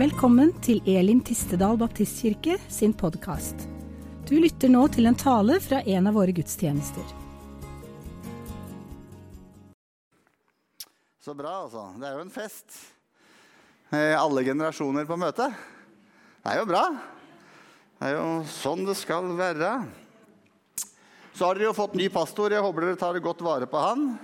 Velkommen 0.00 0.54
til 0.64 0.78
Elim 0.88 1.18
Tistedal 1.20 1.76
Baptistkirke 1.76 2.54
sin 2.72 2.94
podkast. 2.96 3.66
Du 4.24 4.32
lytter 4.40 4.70
nå 4.72 4.86
til 4.94 5.04
en 5.10 5.18
tale 5.18 5.58
fra 5.60 5.82
en 5.84 6.08
av 6.08 6.16
våre 6.16 6.32
gudstjenester. 6.32 7.04
Så 11.20 11.36
bra, 11.36 11.52
altså. 11.66 11.84
Det 12.00 12.08
er 12.08 12.16
jo 12.16 12.24
en 12.24 12.32
fest. 12.32 12.80
Alle 13.92 14.46
generasjoner 14.48 15.04
på 15.04 15.20
møte. 15.20 15.50
Det 15.52 16.54
er 16.54 16.62
jo 16.62 16.70
bra. 16.72 16.84
Det 18.00 18.08
er 18.08 18.16
jo 18.16 18.26
sånn 18.56 18.88
det 18.88 18.96
skal 19.02 19.34
være. 19.36 19.74
Så 21.34 21.44
har 21.44 21.60
dere 21.60 21.68
jo 21.68 21.76
fått 21.76 22.00
ny 22.00 22.08
pastor. 22.14 22.56
Jeg 22.56 22.64
håper 22.64 22.88
dere 22.88 23.02
tar 23.04 23.20
godt 23.20 23.44
vare 23.44 23.68
på 23.68 23.84
han. 23.84 24.14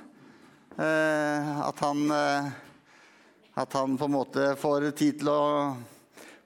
Eh, 0.80 1.52
at 1.68 1.84
han 1.84 2.16
eh, 2.16 2.54
At 3.56 3.72
han 3.72 3.96
på 3.96 4.04
en 4.04 4.12
måte 4.12 4.50
får 4.60 4.90
tid 4.92 5.22
til 5.22 5.30
å 5.32 5.42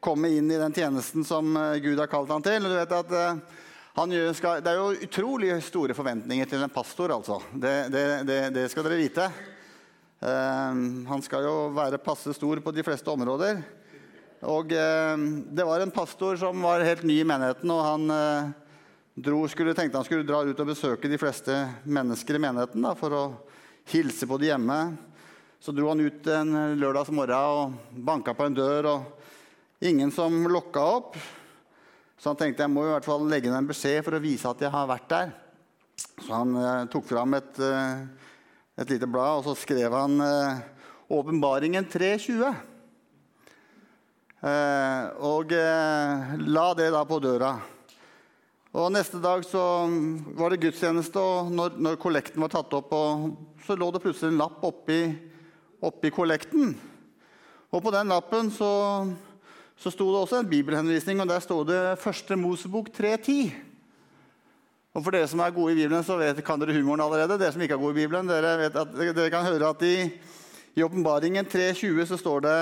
komme 0.00 0.28
inn 0.30 0.46
i 0.46 0.58
den 0.60 0.74
tjenesten 0.74 1.24
som 1.26 1.56
eh, 1.58 1.80
Gud 1.82 1.98
har 1.98 2.06
kalt 2.06 2.30
han 2.30 2.44
til. 2.44 2.68
Du 2.70 2.76
vet 2.76 2.92
at 2.94 3.14
eh, 3.18 3.40
skal, 4.38 4.60
det 4.62 4.70
er 4.70 4.78
jo 4.78 5.08
utrolig 5.08 5.56
store 5.66 5.96
forventninger 5.98 6.46
til 6.46 6.62
en 6.62 6.70
pastor, 6.70 7.10
altså. 7.10 7.40
Det, 7.50 7.74
det, 7.90 8.04
det, 8.28 8.38
det 8.54 8.68
skal 8.70 8.86
dere 8.86 9.00
vite. 9.00 9.26
Eh, 10.22 10.78
han 11.10 11.26
skal 11.26 11.50
jo 11.50 11.56
være 11.74 11.98
passe 11.98 12.30
stor 12.38 12.62
på 12.62 12.76
de 12.78 12.86
fleste 12.86 13.10
områder. 13.10 13.58
Og 14.46 14.70
eh, 14.72 15.26
det 15.50 15.66
var 15.66 15.82
en 15.82 15.92
pastor 15.98 16.38
som 16.38 16.62
var 16.62 16.86
helt 16.86 17.02
ny 17.02 17.18
i 17.24 17.26
menigheten, 17.26 17.74
og 17.74 17.84
han 17.84 18.06
uh, 18.14 18.54
dro, 19.18 19.42
skulle, 19.50 19.74
tenkte 19.74 19.98
han 19.98 20.06
skulle 20.06 20.30
dra 20.30 20.44
ut 20.46 20.62
og 20.62 20.70
besøke 20.70 21.10
de 21.10 21.18
fleste 21.20 21.58
mennesker 21.84 22.38
i 22.38 22.46
menigheten 22.46 22.86
da, 22.86 22.94
for 22.94 23.18
å 23.18 23.24
hilse 23.90 24.30
på 24.30 24.38
de 24.38 24.54
hjemme. 24.54 24.82
Så 25.60 25.74
dro 25.76 25.90
han 25.90 26.00
ut 26.00 26.28
en 26.32 26.54
lørdags 26.80 27.10
morgen 27.12 27.36
og 27.36 27.98
banka 28.06 28.32
på 28.32 28.46
en 28.48 28.54
dør, 28.56 28.86
og 28.94 29.84
ingen 29.84 30.08
som 30.08 30.32
lokka 30.48 30.80
opp. 30.80 31.18
Så 32.16 32.30
han 32.30 32.38
tenkte 32.40 32.64
jeg 32.64 32.72
må 32.72 32.86
i 32.86 32.94
hvert 32.94 33.04
fall 33.04 33.26
legge 33.28 33.50
inn 33.50 33.56
en 33.58 33.68
beskjed 33.68 34.00
for 34.06 34.16
å 34.16 34.22
vise 34.24 34.48
at 34.48 34.64
jeg 34.64 34.72
har 34.72 34.88
vært 34.88 35.10
der. 35.12 35.34
Så 36.24 36.32
han 36.32 36.56
eh, 36.56 36.88
tok 36.92 37.04
fram 37.08 37.36
et, 37.36 37.60
eh, 37.60 38.00
et 38.80 38.94
lite 38.94 39.08
blad, 39.08 39.42
og 39.42 39.50
så 39.50 39.56
skrev 39.60 39.92
han 39.92 40.16
eh, 40.24 40.64
Åpenbaringen 41.12 41.84
3.20. 41.92 42.56
Eh, 44.40 45.04
og 45.28 45.52
eh, 45.52 46.36
la 46.48 46.66
det 46.78 46.88
da 46.96 47.04
på 47.04 47.20
døra. 47.20 47.54
Og 48.80 48.92
Neste 48.94 49.20
dag 49.20 49.44
så 49.44 49.62
var 50.40 50.54
det 50.54 50.62
gudstjeneste, 50.64 51.20
og 51.20 51.52
når, 51.52 51.76
når 51.76 52.00
kollekten 52.00 52.40
var 52.40 52.52
tatt 52.54 52.72
opp, 52.78 52.94
så 53.66 53.76
lå 53.76 53.90
det 53.92 54.00
plutselig 54.06 54.32
en 54.32 54.40
lapp 54.40 54.64
oppi, 54.64 55.02
oppi 55.84 56.12
kollekten. 56.14 56.74
Og 57.70 57.82
på 57.82 57.92
den 57.94 58.10
lappen 58.10 58.50
så, 58.52 58.70
så 59.78 59.92
sto 59.92 60.08
det 60.10 60.22
også 60.22 60.40
en 60.40 60.50
bibelhenvisning, 60.50 61.20
og 61.22 61.28
der 61.30 61.42
står 61.42 61.66
det 61.68 61.80
1. 61.98 62.32
Mosebok 62.38 62.90
3.10. 62.96 63.50
Og 64.90 65.04
For 65.04 65.14
dere 65.14 65.28
som 65.30 65.40
er 65.44 65.54
gode 65.54 65.76
i 65.76 65.78
Bibelen, 65.78 66.02
så 66.02 66.16
vet, 66.18 66.42
kan 66.42 66.58
dere 66.58 66.74
humoren 66.74 67.04
allerede. 67.04 67.38
Dere 67.38 67.54
som 67.54 67.62
ikke 67.62 67.76
er 67.78 67.82
gode 67.82 67.94
i 67.94 68.00
Bibelen, 68.02 68.26
dere, 68.26 68.56
vet 68.64 68.78
at, 68.80 68.96
dere 68.98 69.30
kan 69.30 69.46
høre 69.46 69.70
at 69.70 69.84
i, 69.86 69.94
i 70.74 70.82
Åpenbaringen 70.82 71.46
3.20 71.46 72.08
så 72.10 72.18
står 72.18 72.42
det 72.48 72.56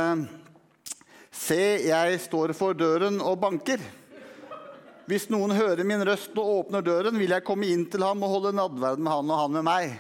Se, 1.33 1.63
jeg 1.87 2.21
står 2.21 2.53
for 2.57 2.77
døren 2.77 3.21
og 3.25 3.39
banker. 3.41 3.81
Hvis 5.09 5.31
noen 5.33 5.55
hører 5.57 5.87
min 5.89 6.05
røst 6.05 6.37
og 6.37 6.51
åpner 6.59 6.85
døren, 6.85 7.17
vil 7.17 7.33
jeg 7.33 7.45
komme 7.47 7.69
inn 7.71 7.87
til 7.89 8.05
ham 8.05 8.21
og 8.27 8.35
holde 8.35 8.53
nadverd 8.59 9.01
med 9.01 9.13
han 9.15 9.33
og 9.33 9.41
han 9.41 9.55
med 9.57 9.65
meg. 9.65 9.95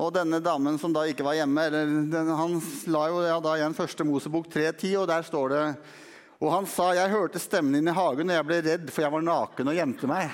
Og 0.00 0.14
denne 0.16 0.38
damen 0.40 0.78
som 0.80 0.94
da 0.96 1.02
ikke 1.04 1.24
var 1.26 1.36
hjemme, 1.36 1.66
den, 1.74 2.28
han 2.32 2.54
la 2.88 3.02
jo 3.10 3.18
ja, 3.20 3.36
da 3.44 3.56
igjen 3.58 3.76
første 3.76 4.06
Mosebok 4.08 4.46
3.10, 4.48 4.94
og 5.02 5.08
der 5.10 5.26
står 5.26 5.52
det 5.52 5.64
Og 6.40 6.48
han 6.54 6.64
sa, 6.64 6.86
jeg 6.96 7.12
hørte 7.12 7.42
stemmen 7.42 7.76
din 7.76 7.90
i 7.90 7.92
hagen, 7.92 8.30
og 8.30 8.38
jeg 8.38 8.46
ble 8.48 8.60
redd, 8.64 8.86
for 8.88 9.04
jeg 9.04 9.12
var 9.12 9.26
naken 9.26 9.68
og 9.68 9.76
gjemte 9.76 10.08
meg. 10.08 10.30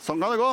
Sånn 0.00 0.22
kan 0.24 0.32
det 0.32 0.40
gå. 0.40 0.52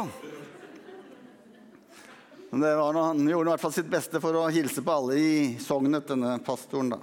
Men 2.49 2.65
det 2.65 2.73
var 2.75 2.97
noe, 2.97 3.05
han 3.13 3.29
gjorde 3.29 3.47
i 3.47 3.53
hvert 3.53 3.63
fall 3.63 3.75
sitt 3.77 3.87
beste 3.93 4.19
for 4.23 4.35
å 4.35 4.49
hilse 4.51 4.83
på 4.83 4.97
alle 4.97 5.15
i 5.15 5.35
sognet, 5.63 6.03
denne 6.11 6.33
pastoren. 6.43 6.91
da. 6.91 6.99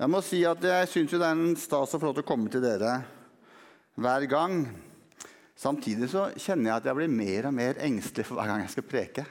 Jeg 0.00 0.08
må 0.08 0.24
si 0.24 0.40
at 0.48 0.64
jeg 0.64 0.88
syns 0.94 1.12
det 1.12 1.20
er 1.20 1.36
en 1.36 1.52
stas 1.60 1.92
å 1.92 2.00
få 2.00 2.08
lov 2.08 2.16
til 2.16 2.24
å 2.24 2.30
komme 2.32 2.48
til 2.48 2.64
dere 2.64 3.02
hver 3.94 4.26
gang. 4.30 4.64
Samtidig 5.54 6.10
så 6.10 6.28
kjenner 6.34 6.70
jeg 6.70 6.76
at 6.80 6.86
jeg 6.90 6.98
blir 6.98 7.12
mer 7.12 7.48
og 7.48 7.54
mer 7.56 7.80
engstelig 7.82 8.26
for 8.26 8.38
hver 8.38 8.50
gang 8.50 8.64
jeg 8.64 8.74
skal 8.74 8.86
preke. 8.88 9.26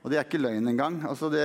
Og 0.00 0.10
det 0.10 0.18
er 0.18 0.26
ikke 0.26 0.40
løgn 0.40 0.70
engang. 0.70 1.00
Altså 1.08 1.28
det, 1.32 1.44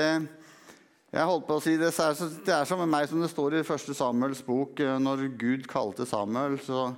jeg 1.12 1.28
holdt 1.28 1.48
på 1.48 1.58
å 1.58 1.64
si, 1.64 1.76
det 1.80 1.92
det 1.92 2.54
er 2.54 2.70
som 2.70 2.80
med 2.84 2.92
meg 2.92 3.10
som 3.10 3.22
det 3.24 3.32
står 3.32 3.58
i 3.60 3.66
første 3.68 3.96
Samuels 3.98 4.44
bok. 4.46 4.80
Når 4.80 5.26
Gud 5.40 5.68
kalte 5.72 6.08
Samuel, 6.08 6.60
så 6.64 6.90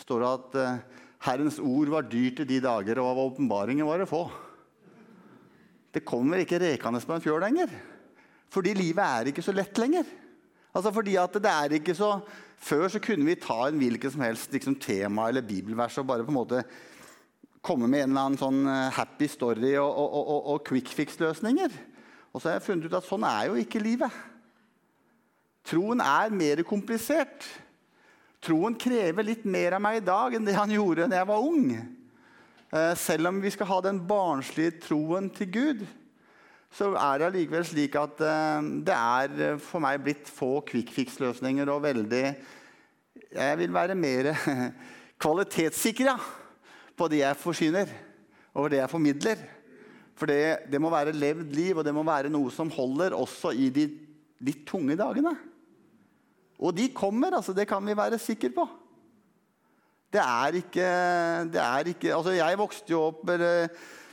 står 0.00 0.22
det 0.22 0.30
at 0.30 0.56
eh, 0.62 1.02
Herrens 1.26 1.58
ord 1.62 1.92
var 1.92 2.08
dyrt 2.08 2.42
i 2.42 2.48
de 2.48 2.62
dager, 2.62 2.98
og 3.02 3.12
av 3.12 3.20
åpenbaringer 3.26 3.86
var 3.86 4.02
det 4.02 4.08
få. 4.10 4.24
Det 5.92 6.06
kommer 6.08 6.40
ikke 6.42 6.62
rekende 6.62 7.02
på 7.04 7.14
en 7.14 7.24
fjøl 7.24 7.42
lenger. 7.44 7.74
Fordi 8.52 8.72
livet 8.76 9.04
er 9.04 9.30
ikke 9.30 9.44
så 9.44 9.54
lett 9.54 9.76
lenger. 9.80 10.08
Altså 10.72 10.92
fordi 10.92 11.18
at 11.20 11.36
det 11.36 11.52
er 11.52 11.76
ikke 11.78 11.94
så... 11.96 12.14
Før 12.62 12.86
så 12.92 13.00
kunne 13.02 13.26
vi 13.26 13.38
ta 13.42 13.58
en 13.66 13.80
hvilket 13.80 14.14
som 14.14 14.22
helst 14.22 14.52
liksom, 14.54 14.78
tema 14.80 15.28
eller 15.28 15.44
bibelvers 15.46 15.98
og 15.98 16.06
bare 16.08 16.26
på 16.26 16.30
en 16.30 16.38
måte 16.38 16.62
komme 17.62 17.88
med 17.90 18.04
en 18.04 18.12
eller 18.12 18.26
annen 18.28 18.38
sånn 18.40 18.66
happy 18.94 19.28
story 19.30 19.74
og, 19.78 19.90
og, 19.90 20.14
og, 20.20 20.38
og 20.54 20.62
quick 20.66 20.90
fix-løsninger. 20.90 21.74
Og 22.32 22.40
så 22.40 22.48
har 22.48 22.56
jeg 22.56 22.66
funnet 22.66 22.86
ut 22.88 22.96
at 22.98 23.06
sånn 23.06 23.26
er 23.28 23.50
jo 23.50 23.58
ikke 23.60 23.82
livet. 23.82 24.22
Troen 25.68 26.02
er 26.02 26.34
mer 26.34 26.62
komplisert. 26.66 27.46
Troen 28.42 28.74
krever 28.78 29.26
litt 29.26 29.44
mer 29.46 29.76
av 29.76 29.82
meg 29.84 30.00
i 30.00 30.06
dag 30.06 30.34
enn 30.34 30.46
det 30.46 30.56
han 30.56 30.72
gjorde 30.74 31.06
da 31.10 31.20
jeg 31.20 31.30
var 31.30 31.44
ung. 31.46 31.66
Eh, 32.72 32.94
selv 32.98 33.30
om 33.30 33.38
vi 33.42 33.52
skal 33.54 33.68
ha 33.70 33.78
den 33.84 34.00
barnslige 34.08 34.78
troen 34.88 35.28
til 35.34 35.50
Gud, 35.54 35.84
så 36.72 36.90
er 36.96 37.20
det 37.20 37.28
allikevel 37.28 37.64
slik 37.68 37.96
at 38.00 38.22
eh, 38.24 38.68
det 38.86 38.96
er 38.96 39.58
for 39.60 39.82
meg 39.84 40.00
blitt 40.04 40.30
få 40.32 40.62
quick 40.68 40.92
fix-løsninger 40.94 41.68
og 41.68 41.84
veldig 41.84 42.22
Jeg 43.32 43.58
vil 43.60 43.74
være 43.74 43.96
mer 43.96 44.32
kvalitetssikra 45.22 46.16
på 46.96 47.08
det 47.12 47.22
jeg 47.22 47.40
forsyner, 47.40 47.92
og 48.54 48.70
det 48.72 48.80
jeg 48.80 48.90
formidler. 48.92 49.44
For 50.16 50.28
det, 50.28 50.68
det 50.70 50.80
må 50.80 50.90
være 50.92 51.14
levd 51.16 51.54
liv, 51.56 51.78
og 51.78 51.84
det 51.86 51.94
må 51.96 52.04
være 52.06 52.32
noe 52.32 52.52
som 52.52 52.70
holder 52.72 53.16
også 53.16 53.54
i 53.56 53.70
de 53.72 53.86
litt 54.44 54.64
tunge 54.68 54.96
dagene. 54.98 55.32
Og 56.62 56.76
de 56.76 56.90
kommer, 56.94 57.34
altså, 57.34 57.54
det 57.56 57.66
kan 57.70 57.84
vi 57.86 57.96
være 57.96 58.20
sikre 58.22 58.52
på. 58.54 58.66
Det 60.12 60.20
er 60.20 60.58
ikke, 60.60 60.88
det 61.48 61.60
er 61.62 61.88
ikke 61.88 62.10
altså 62.12 62.34
Jeg 62.36 62.58
vokste 62.60 62.92
jo 62.92 62.98
opp 63.08 63.30
eller, 63.32 63.70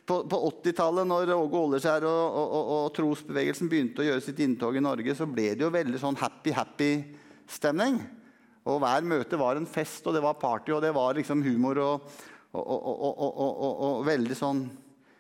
på, 0.10 0.24
på 0.26 0.40
80-tallet, 0.50 1.06
når 1.06 1.36
Åge 1.36 1.60
Åleskjær 1.60 2.06
og, 2.10 2.22
og, 2.26 2.54
og, 2.58 2.70
og, 2.76 2.88
trosbevegelsen 2.98 3.70
begynte 3.70 4.02
å 4.02 4.08
gjøre 4.08 4.24
sitt 4.26 4.42
inntog 4.42 4.78
i 4.80 4.82
Norge, 4.84 5.14
så 5.18 5.28
ble 5.30 5.52
det 5.54 5.66
jo 5.68 5.70
veldig 5.74 6.02
sånn 6.02 6.18
happy-happy-stemning. 6.18 8.00
Og 8.70 8.82
Hver 8.82 9.06
møte 9.06 9.40
var 9.40 9.60
en 9.60 9.70
fest, 9.70 10.06
og 10.10 10.18
det 10.18 10.24
var 10.26 10.40
party, 10.42 10.74
og 10.74 10.82
det 10.84 10.92
var 10.98 11.18
liksom 11.18 11.46
humor 11.46 11.82
og, 11.86 12.12
veldig 14.10 14.38
sånn 14.38 14.64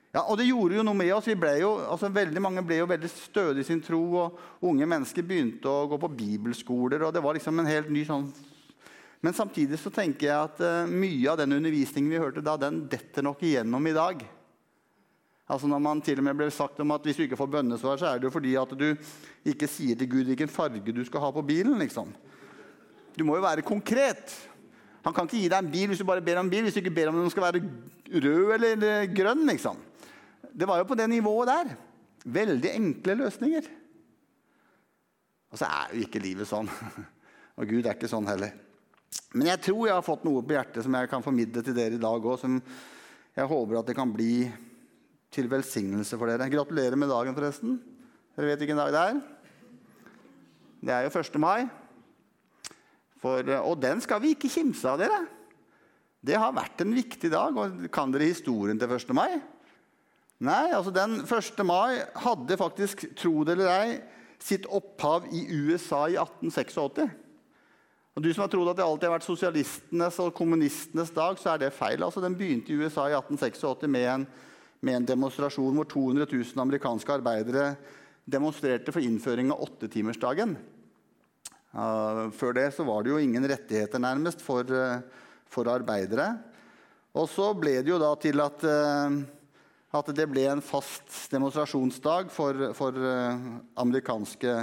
ja, 0.09 0.23
og 0.23 0.39
det 0.39 0.47
gjorde 0.47 0.79
jo 0.79 0.83
noe 0.87 0.97
med 0.97 1.11
oss. 1.13 1.27
Jo, 1.29 1.75
altså 1.85 2.07
veldig 2.09 2.41
Mange 2.41 2.63
ble 2.65 2.79
jo 2.79 2.87
veldig 2.89 3.09
stødige 3.13 3.61
i 3.61 3.67
sin 3.67 3.81
tro. 3.85 3.99
og 4.17 4.65
Unge 4.65 4.87
mennesker 4.89 5.21
begynte 5.21 5.69
å 5.69 5.85
gå 5.91 5.99
på 6.01 6.09
bibelskoler. 6.09 7.03
og 7.05 7.13
det 7.13 7.21
var 7.21 7.37
liksom 7.37 7.61
en 7.61 7.69
helt 7.69 7.91
ny 7.93 8.01
sånn... 8.07 8.25
Men 9.21 9.37
samtidig 9.37 9.77
så 9.77 9.91
tenker 9.93 10.25
jeg 10.25 10.47
at 10.47 10.61
uh, 10.63 10.89
mye 10.89 11.29
av 11.29 11.37
den 11.37 11.53
undervisningen 11.59 12.09
vi 12.09 12.21
hørte 12.23 12.41
da, 12.41 12.57
den 12.57 12.87
detter 12.89 13.21
nok 13.21 13.43
igjennom 13.45 13.85
i 13.85 13.93
dag. 13.93 14.25
Altså 15.49 15.67
Når 15.67 15.81
man 15.81 16.01
til 16.05 16.19
og 16.21 16.27
med 16.27 16.37
ble 16.37 16.49
sagt 16.53 16.79
om 16.83 16.91
at 16.93 17.05
hvis 17.07 17.17
du 17.17 17.23
ikke 17.25 17.39
får 17.39 17.49
bønnesvar, 17.55 17.97
så 17.97 18.11
er 18.11 18.19
det 18.19 18.29
jo 18.29 18.35
fordi 18.35 18.53
at 18.59 18.73
du 18.77 18.85
ikke 19.49 19.67
sier 19.67 19.97
til 19.97 20.09
Gud 20.11 20.29
hvilken 20.29 20.51
farge 20.51 20.93
du 20.93 21.01
skal 21.05 21.23
ha 21.25 21.31
på 21.33 21.41
bilen. 21.41 21.79
liksom. 21.79 22.13
Du 23.17 23.25
må 23.25 23.35
jo 23.39 23.41
være 23.41 23.65
konkret. 23.65 24.35
Han 25.03 25.13
kan 25.15 25.25
ikke 25.25 25.41
gi 25.41 25.49
deg 25.49 25.63
en 25.63 25.71
bil 25.71 25.89
hvis 25.89 26.03
du 26.03 26.05
bare 26.05 26.21
ber 26.21 26.37
om 26.41 26.49
bil, 26.51 26.67
hvis 26.67 26.77
du 26.77 26.83
ikke 26.83 26.93
ber 26.93 27.09
om 27.09 27.17
den 27.17 27.33
skal 27.33 27.47
være 27.47 27.63
rød 28.21 28.53
eller 28.59 29.09
grønn. 29.15 29.47
liksom. 29.49 29.81
Det 30.53 30.67
var 30.67 30.77
jo 30.77 30.89
på 30.89 30.97
det 30.99 31.09
nivået 31.09 31.49
der. 31.49 31.75
Veldig 32.25 32.75
enkle 32.75 33.17
løsninger. 33.23 33.73
Og 35.49 35.57
så 35.57 35.65
er 35.65 35.95
jo 35.95 36.05
ikke 36.05 36.21
livet 36.21 36.47
sånn. 36.47 36.69
Og 37.57 37.65
Gud 37.67 37.87
er 37.87 37.97
ikke 37.97 38.11
sånn 38.11 38.29
heller. 38.29 38.53
Men 39.33 39.49
jeg 39.49 39.61
tror 39.65 39.87
jeg 39.87 39.97
har 39.97 40.05
fått 40.05 40.25
noe 40.27 40.45
på 40.45 40.53
hjertet 40.53 40.85
som 40.85 40.93
jeg 40.93 41.09
kan 41.09 41.25
formidle 41.25 41.63
til 41.65 41.73
dere 41.73 41.97
i 41.97 42.01
dag 42.01 42.25
òg, 42.25 42.35
som 42.37 42.59
jeg 43.35 43.49
håper 43.49 43.79
at 43.79 43.89
det 43.89 43.97
kan 43.97 44.11
bli 44.13 44.45
til 45.33 45.49
velsignelse 45.51 46.17
for 46.17 46.29
dere. 46.29 46.49
Gratulerer 46.51 46.97
med 46.99 47.11
dagen, 47.11 47.35
forresten. 47.37 47.77
Dere 48.35 48.51
vet 48.51 48.63
hvilken 48.63 48.79
dag 48.79 48.93
det 48.93 49.03
er? 49.03 49.21
Det 50.79 50.95
er 50.95 51.05
jo 51.05 51.13
1. 51.19 51.39
mai. 51.41 51.67
For, 53.19 53.43
og 53.59 53.75
den 53.81 53.99
skal 54.01 54.21
vi 54.23 54.33
ikke 54.35 54.51
kimse 54.51 54.87
av, 54.87 55.01
dere. 55.01 55.23
Det 56.23 56.35
har 56.39 56.55
vært 56.55 56.83
en 56.83 56.95
viktig 56.95 57.31
dag. 57.31 57.55
og 57.55 57.87
Kan 57.93 58.11
dere 58.11 58.31
historien 58.31 58.79
til 58.79 58.91
1. 58.91 59.15
mai? 59.15 59.39
Nei, 60.39 60.71
altså 60.71 60.91
den 60.95 61.19
1. 61.25 61.65
mai 61.67 61.99
hadde 62.23 62.57
faktisk, 62.59 63.09
tro 63.19 63.43
det 63.43 63.57
eller 63.57 63.71
ei, 63.73 63.97
sitt 64.39 64.67
opphav 64.71 65.27
i 65.35 65.43
USA 65.51 66.05
i 66.07 66.15
1886. 66.15 67.09
Og 68.15 68.23
Du 68.23 68.31
som 68.33 68.45
har 68.45 68.51
trodd 68.51 68.71
at 68.71 68.79
det 68.79 68.85
alltid 68.85 69.07
har 69.07 69.17
vært 69.17 69.27
sosialistenes 69.27 70.19
og 70.23 70.33
kommunistenes 70.35 71.11
dag, 71.15 71.37
så 71.39 71.53
er 71.53 71.59
det 71.61 71.75
feil. 71.75 72.03
Altså, 72.03 72.21
Den 72.23 72.35
begynte 72.39 72.71
i 72.71 72.79
USA 72.79 73.07
i 73.07 73.15
1886 73.15 73.87
med 73.87 74.07
en, 74.07 74.27
med 74.85 74.95
en 74.95 75.07
demonstrasjon 75.07 75.75
hvor 75.75 75.87
200 75.91 76.27
000 76.31 76.63
amerikanske 76.63 77.15
arbeidere 77.17 77.73
demonstrerte 78.29 78.93
for 78.93 79.03
innføring 79.03 79.51
av 79.53 79.63
åttetimersdagen. 79.65 80.55
Uh, 81.69 82.29
før 82.33 82.55
det 82.57 82.69
så 82.73 82.85
var 82.87 83.03
det 83.03 83.11
jo 83.11 83.19
ingen 83.21 83.45
rettigheter 83.49 84.01
nærmest 84.01 84.41
for, 84.41 84.65
uh, 84.65 85.01
for 85.49 85.69
arbeidere. 85.69 86.31
Og 87.13 87.27
så 87.29 87.51
ble 87.57 87.75
det 87.81 87.91
jo 87.91 87.99
da 88.01 88.13
til 88.21 88.41
at, 88.41 88.65
uh, 88.65 89.19
at 89.99 90.13
det 90.17 90.29
ble 90.31 90.47
en 90.49 90.63
fast 90.65 91.29
demonstrasjonsdag 91.33 92.29
for, 92.33 92.69
for 92.77 92.97
amerikanske 93.81 94.55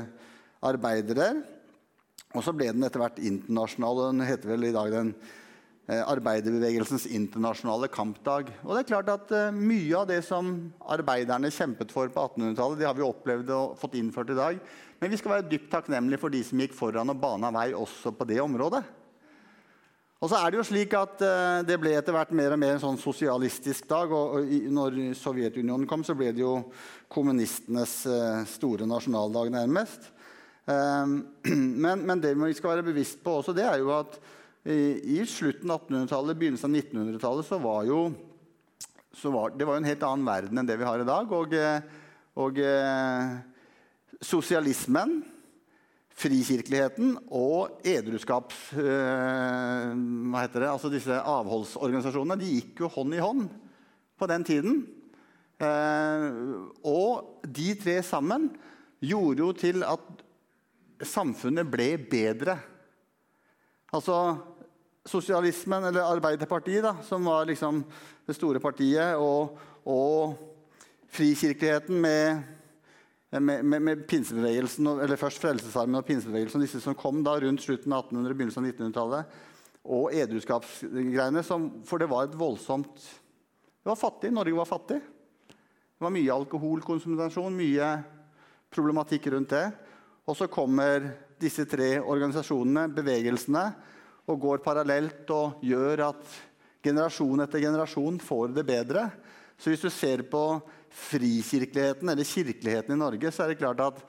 arbeidere. 0.66 1.32
Og 2.34 2.44
så 2.44 2.54
ble 2.54 2.70
den 2.72 2.86
etter 2.86 3.02
hvert 3.02 3.18
internasjonal. 3.22 4.06
Den 4.10 4.26
heter 4.26 4.52
vel 4.52 4.68
i 4.68 4.74
dag 4.74 4.92
den 4.94 5.12
arbeiderbevegelsens 5.86 7.04
internasjonale 7.14 7.86
kampdag. 7.92 8.48
Og 8.64 8.72
det 8.74 8.80
er 8.80 8.88
klart 8.88 9.10
at 9.12 9.30
Mye 9.54 9.94
av 9.94 10.08
det 10.10 10.18
som 10.26 10.48
arbeiderne 10.82 11.52
kjempet 11.54 11.94
for 11.94 12.10
på 12.10 12.24
1800-tallet, 12.24 12.80
det 12.80 12.88
har 12.88 12.96
vi 12.98 13.06
opplevd 13.06 13.52
og 13.54 13.76
fått 13.78 13.94
innført 14.00 14.32
i 14.34 14.38
dag. 14.38 14.58
Men 14.98 15.12
vi 15.12 15.18
skal 15.20 15.36
være 15.36 15.48
dypt 15.50 15.70
takknemlige 15.70 16.18
for 16.22 16.34
de 16.34 16.42
som 16.46 16.62
gikk 16.62 16.74
foran 16.74 17.12
og 17.12 17.20
bana 17.22 17.52
vei 17.54 17.68
også 17.76 18.14
på 18.16 18.26
det 18.26 18.40
området. 18.42 18.82
Og 20.16 20.30
så 20.32 20.38
er 20.40 20.50
Det 20.50 20.58
jo 20.58 20.64
slik 20.64 20.94
at 20.96 21.20
uh, 21.20 21.62
det 21.68 21.76
ble 21.78 21.92
etter 21.92 22.14
hvert 22.16 22.32
mer 22.32 22.54
og 22.54 22.58
mer 22.58 22.74
en 22.74 22.82
sånn 22.82 22.98
sosialistisk 22.98 23.86
dag. 23.90 24.10
og, 24.10 24.48
når 24.72 25.12
Sovjetunionen 25.14 25.86
kom, 25.86 26.02
så 26.02 26.16
ble 26.16 26.32
det 26.32 26.40
jo 26.40 26.56
kommunistenes 27.12 27.98
store 28.56 28.88
nasjonaldag, 28.88 29.52
nærmest. 29.52 30.08
Um, 30.66 31.20
men, 31.84 32.00
men, 32.02 32.22
det 32.22 32.32
vi 32.34 32.56
skal 32.56 32.74
være 32.74 32.88
bevisst 32.88 33.20
på 33.22 33.36
også, 33.38 33.54
det 33.54 33.68
er 33.68 33.78
jo 33.78 33.92
at 33.94 34.16
i, 34.66 35.20
slutten 35.30 35.70
av 35.70 35.84
1800-tallet, 35.84 36.38
begynnelsen 36.40 36.72
av 36.72 36.80
1900-tallet, 36.80 37.46
så 37.46 37.58
var 37.62 37.84
jo 37.86 38.00
så 39.16 39.30
var, 39.32 39.54
det 39.56 39.64
var 39.64 39.78
jo 39.78 39.80
en 39.80 39.88
helt 39.88 40.02
annen 40.04 40.26
verden 40.28 40.60
enn 40.60 40.68
det 40.68 40.76
vi 40.76 40.84
har 40.84 41.00
i 41.00 41.06
dag. 41.08 41.30
Og, 41.32 41.54
og 42.36 42.58
sosialismen, 44.20 45.22
frikirkeligheten 46.16 47.14
og 47.36 47.80
edruskaps... 47.86 48.70
Øh, 48.80 49.92
hva 50.32 50.44
heter 50.44 50.64
det? 50.64 50.70
Altså 50.70 50.90
disse 50.92 51.16
avholdsorganisasjonene 51.16 52.40
de 52.40 52.52
gikk 52.54 52.84
jo 52.84 52.92
hånd 52.92 53.16
i 53.16 53.22
hånd 53.22 53.48
på 54.16 54.28
den 54.30 54.46
tiden. 54.48 54.78
Eh, 55.60 56.26
og 56.88 57.44
de 57.44 57.68
tre 57.80 57.98
sammen 58.04 58.48
gjorde 59.04 59.44
jo 59.44 59.50
til 59.56 59.84
at 59.84 60.24
samfunnet 61.04 61.68
ble 61.68 61.90
bedre. 62.08 62.56
Altså 63.92 64.16
sosialismen, 65.06 65.88
eller 65.88 66.06
Arbeiderpartiet, 66.06 66.82
da, 66.84 66.96
som 67.06 67.24
var 67.24 67.46
liksom 67.46 67.84
det 68.26 68.34
store 68.36 68.60
partiet, 68.62 69.16
og, 69.16 69.56
og 69.86 70.36
frikirkeligheten 71.14 72.00
med 72.02 72.44
med, 73.40 73.64
med, 73.64 73.82
med, 73.82 74.06
pinsebevegelsen, 74.08 74.86
eller 74.86 75.18
først 75.18 75.42
Frelsesarmen 75.42 75.98
og 75.98 76.06
pinsebevegelsen, 76.06 76.62
disse 76.62 76.80
som 76.80 76.94
kom 76.96 77.24
da 77.26 77.34
rundt 77.42 77.60
slutten 77.64 77.92
av 77.92 78.06
1800- 78.06 78.36
begynnelsen 78.36 78.62
av 78.62 78.70
1900-tallet, 78.70 79.38
og 79.96 80.14
edruskapsgreiene. 80.14 81.42
For 81.86 82.02
det 82.02 82.08
var 82.10 82.26
et 82.26 82.38
voldsomt 82.38 82.96
Det 82.96 83.90
var 83.92 83.98
fattig. 84.00 84.32
Norge 84.34 84.54
var 84.56 84.66
fattig. 84.66 84.96
Det 84.98 86.02
var 86.02 86.10
mye 86.10 86.34
alkoholkonsumpsjon, 86.34 87.54
mye 87.54 87.90
problematikk 88.74 89.28
rundt 89.30 89.52
det. 89.54 89.66
Og 90.26 90.34
så 90.34 90.48
kommer 90.50 91.06
disse 91.38 91.62
tre 91.70 92.00
organisasjonene, 92.00 92.88
bevegelsene, 92.96 93.62
og 94.26 94.40
går 94.42 94.62
parallelt 94.64 95.30
og 95.34 95.62
gjør 95.64 96.08
at 96.08 96.36
generasjon 96.86 97.42
etter 97.44 97.62
generasjon 97.62 98.18
får 98.22 98.54
det 98.56 98.66
bedre. 98.66 99.08
Så 99.58 99.70
hvis 99.72 99.84
du 99.84 99.90
ser 99.90 100.22
på 100.30 100.42
frikirkeligheten, 100.96 102.08
eller 102.08 102.28
kirkeligheten 102.28 102.94
i 102.94 103.00
Norge, 103.00 103.32
så 103.32 103.44
er 103.44 103.52
det 103.52 103.60
klart 103.60 103.82
at 103.84 104.00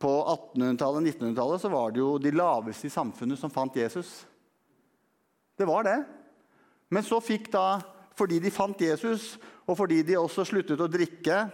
på 0.00 0.12
1800-tallet 0.12 1.00
og 1.00 1.08
1900-tallet 1.08 1.62
så 1.62 1.72
var 1.72 1.92
det 1.92 2.02
jo 2.02 2.16
de 2.20 2.32
laveste 2.34 2.88
i 2.88 2.92
samfunnet 2.92 3.40
som 3.40 3.52
fant 3.52 3.76
Jesus. 3.76 4.26
Det 5.56 5.68
var 5.68 5.86
det. 5.86 5.98
Men 6.92 7.06
så 7.06 7.20
fikk 7.24 7.48
da, 7.54 7.80
fordi 8.16 8.38
de 8.42 8.52
fant 8.52 8.80
Jesus, 8.80 9.34
og 9.66 9.78
fordi 9.78 10.02
de 10.06 10.18
også 10.20 10.44
sluttet 10.46 10.80
å 10.80 10.90
drikke, 10.90 11.46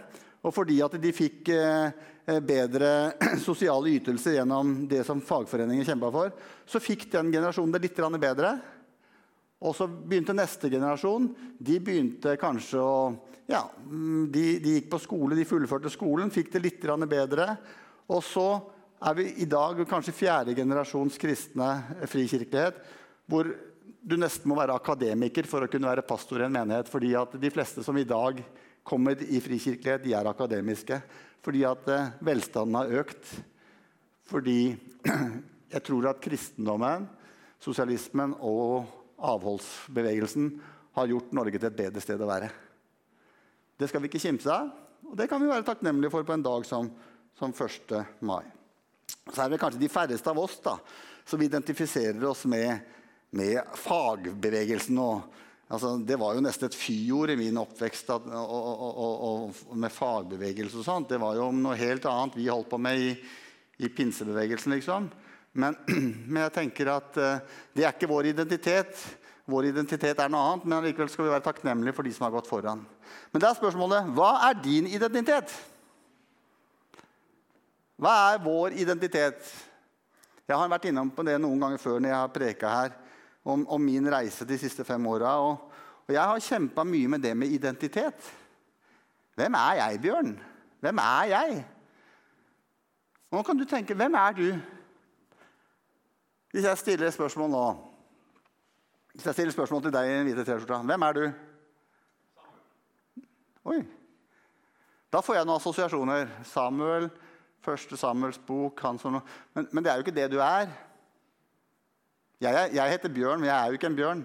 og 0.43 0.51
fordi 0.53 0.81
at 0.83 0.97
de 0.99 1.13
fikk 1.15 1.53
eh, 1.55 1.93
bedre 2.25 2.89
sosiale 3.47 3.97
ytelser 3.97 4.37
gjennom 4.37 4.75
det 4.89 5.03
som 5.07 5.21
fagforeningen 5.23 5.85
kjempa 5.87 6.11
for, 6.13 6.31
så 6.65 6.81
fikk 6.83 7.09
den 7.11 7.31
generasjonen 7.33 7.75
det 7.75 7.83
litt 7.87 7.99
bedre. 8.21 8.55
Og 9.63 9.75
så 9.75 9.87
begynte 9.87 10.35
neste 10.35 10.69
generasjon. 10.71 11.29
De 11.59 11.79
begynte 11.79 12.35
kanskje 12.39 12.81
å 12.83 12.95
ja, 13.47 13.63
mm, 13.87 14.31
de, 14.31 14.43
de, 14.63 14.77
gikk 14.77 14.89
på 14.91 14.99
skole, 15.03 15.35
de 15.35 15.47
fullførte 15.47 15.91
skolen, 15.91 16.31
fikk 16.31 16.51
det 16.53 16.63
litt 16.63 16.87
bedre. 17.07 17.47
Og 18.11 18.23
så 18.23 18.47
er 19.03 19.15
vi 19.19 19.29
i 19.43 19.47
dag 19.49 19.79
kanskje 19.87 20.15
fjerde 20.15 20.55
generasjons 20.55 21.19
kristne 21.19 21.69
frikirkelighet, 22.07 22.79
hvor 23.27 23.47
du 24.03 24.15
nesten 24.19 24.49
må 24.51 24.57
være 24.59 24.75
akademiker 24.75 25.47
for 25.47 25.63
å 25.63 25.71
kunne 25.71 25.87
være 25.87 26.05
pastor 26.07 26.41
i 26.41 26.47
en 26.47 26.55
menighet. 26.55 26.89
fordi 26.91 27.13
at 27.15 27.35
de 27.39 27.51
fleste 27.51 27.83
som 27.83 27.97
i 27.97 28.07
dag 28.07 28.43
kommer 28.83 29.19
i 29.23 29.39
frikirkelighet, 29.41 30.03
de 30.03 30.13
er 30.17 30.29
akademiske. 30.29 30.99
Fordi 31.43 31.63
at 31.67 31.87
eh, 31.91 32.11
velstanden 32.23 32.79
har 32.79 32.93
økt. 33.03 33.31
Fordi 34.29 34.75
jeg 35.73 35.83
tror 35.83 36.09
at 36.11 36.21
kristendommen, 36.23 37.07
sosialismen 37.63 38.35
og 38.39 38.85
avholdsbevegelsen 39.23 40.49
har 40.93 41.09
gjort 41.09 41.33
Norge 41.35 41.59
til 41.59 41.69
et 41.69 41.79
bedre 41.79 42.03
sted 42.03 42.21
å 42.21 42.29
være. 42.29 42.49
Det 43.79 43.89
skal 43.89 44.03
vi 44.03 44.11
ikke 44.11 44.21
kimse 44.21 44.51
av, 44.51 44.69
og 45.09 45.15
det 45.19 45.27
kan 45.31 45.41
vi 45.41 45.49
være 45.49 45.65
takknemlige 45.67 46.13
for 46.13 46.27
på 46.27 46.35
en 46.35 46.45
dag 46.45 46.65
som, 46.67 46.89
som 47.39 47.51
1. 47.51 47.95
mai. 48.23 48.43
Så 49.31 49.43
er 49.43 49.51
det 49.51 49.59
kanskje 49.61 49.81
de 49.81 49.91
færreste 49.91 50.29
av 50.29 50.39
oss 50.39 50.59
da, 50.63 50.77
som 51.25 51.41
identifiserer 51.41 52.23
oss 52.27 52.43
med, 52.49 52.83
med 53.35 53.59
fagbevegelsen. 53.79 54.99
Og, 55.01 55.23
altså, 55.73 55.95
det 55.97 56.17
var 56.21 56.35
jo 56.35 56.43
nesten 56.45 56.69
et 56.69 56.77
fyord 56.77 57.33
i 57.33 57.39
min 57.39 57.57
oppvekst 57.61 58.11
og, 58.13 58.29
og, 58.29 59.25
og, 59.27 59.63
med 59.79 59.93
fagbevegelse. 59.93 60.79
og 60.79 60.85
sånt. 60.85 61.09
Det 61.09 61.19
var 61.21 61.39
jo 61.39 61.49
noe 61.55 61.77
helt 61.79 62.05
annet 62.09 62.37
vi 62.37 62.47
holdt 62.51 62.69
på 62.71 62.79
med 62.81 63.01
i, 63.01 63.09
i 63.81 63.89
pinsebevegelsen. 63.89 64.77
liksom. 64.77 65.09
Men, 65.53 65.77
men, 66.29 66.43
jeg 66.45 66.55
tenker 66.55 66.93
at 66.93 67.19
uh, 67.19 67.59
det 67.73 67.85
er 67.85 67.93
ikke 67.93 68.11
vår 68.11 68.31
identitet. 68.33 68.95
Vår 69.49 69.67
identitet 69.73 70.21
er 70.23 70.31
noe 70.31 70.53
annet, 70.53 70.69
men 70.71 70.85
likevel 70.85 71.11
skal 71.11 71.27
vi 71.27 71.33
være 71.33 71.43
takknemlige 71.49 71.97
for 71.97 72.07
de 72.07 72.13
som 72.15 72.29
har 72.29 72.35
gått 72.37 72.47
foran. 72.47 72.85
Men 73.33 73.43
det 73.43 73.49
er 73.49 73.57
spørsmålet 73.59 74.13
hva 74.15 74.31
er 74.47 74.61
din 74.63 74.87
identitet? 74.87 75.51
Hva 77.99 78.13
er 78.31 78.43
vår 78.45 78.77
identitet? 78.79 79.43
Jeg 80.47 80.59
har 80.59 80.71
vært 80.71 80.87
innom 80.87 81.11
på 81.11 81.25
det 81.27 81.35
noen 81.43 81.59
ganger 81.59 81.81
før 81.81 81.99
når 81.99 82.13
jeg 82.13 82.21
har 82.21 82.31
preka 82.37 82.71
her 82.71 82.95
om, 83.43 83.67
om, 83.67 83.81
min 83.81 84.07
reise 84.11 84.47
de 84.47 84.57
siste 84.57 84.85
fem 84.87 85.07
åra. 85.07 85.35
Og, 85.43 85.71
og, 86.05 86.13
jeg 86.13 86.23
har 86.23 86.39
kjempa 86.47 86.85
mye 86.87 87.11
med 87.11 87.23
det 87.23 87.35
med 87.37 87.51
identitet. 87.51 88.31
Hvem 89.35 89.55
er 89.59 89.79
jeg, 89.81 90.01
Bjørn? 90.01 90.35
Hvem 90.83 91.01
er 91.01 91.29
jeg? 91.31 91.63
Nå 93.33 93.41
kan 93.43 93.57
du 93.57 93.65
tenke 93.65 93.97
hvem 93.97 94.13
er 94.13 94.37
du? 94.37 94.47
Hvis 96.53 96.67
jeg 96.67 96.77
stiller 96.77 97.07
et 97.07 97.15
spørsmål 97.15 97.49
nå 97.49 97.63
Hvis 99.13 99.25
jeg 99.25 99.33
stiller 99.33 99.55
spørsmål 99.55 99.81
til 99.81 99.93
deg 99.95 100.05
i 100.05 100.11
den 100.11 100.27
hvite 100.27 100.43
T-skjorta 100.45 100.83
Hvem 100.85 101.05
er 101.07 101.17
du? 101.17 101.23
Oi. 103.73 103.79
Da 105.13 105.21
får 105.23 105.37
jeg 105.37 105.47
noen 105.47 105.59
assosiasjoner. 105.59 106.31
Samuel, 106.45 107.07
første 107.63 107.97
Samuels 107.97 108.39
bok 108.43 108.81
som, 108.99 109.21
men, 109.53 109.67
men, 109.71 109.83
det 109.83 109.91
er 109.91 109.95
jo 109.99 110.05
ikke 110.05 110.15
det 110.15 110.31
du 110.33 110.39
er. 110.43 110.67
Jeg, 112.43 112.73
jeg, 112.75 112.91
heter 112.91 113.11
Bjørn, 113.13 113.39
men 113.39 113.47
jeg 113.47 113.55
er 113.55 113.69
jo 113.71 113.77
ikke 113.77 113.87
en 113.87 113.95
bjørn. 113.95 114.21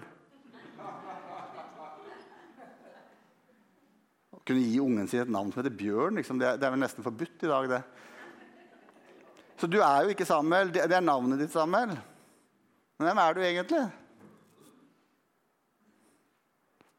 Å 4.35 4.39
kunne 4.43 4.63
gi 4.65 4.79
ungen 4.83 5.07
sin 5.07 5.21
et 5.23 5.31
navn 5.31 5.53
som 5.53 5.61
heter 5.61 5.77
Bjørn, 5.79 6.19
liksom, 6.19 6.41
det, 6.41 6.49
er, 6.49 6.59
det, 6.59 6.67
er 6.67 6.73
vel 6.73 6.81
nesten 6.83 7.05
forbudt 7.05 7.45
i 7.47 7.51
dag. 7.51 7.69
det. 7.71 7.81
Så 9.61 9.69
du 9.71 9.77
er 9.79 10.03
jo 10.03 10.11
ikke 10.11 10.27
Samuel. 10.27 10.73
Det, 10.75 10.83
det 10.91 10.97
er 10.97 11.05
navnet 11.05 11.39
ditt, 11.39 11.53
Samuel. 11.55 11.93
Men 12.99 13.07
hvem 13.07 13.21
er 13.23 13.37
du 13.37 13.39
egentlig? 13.45 13.83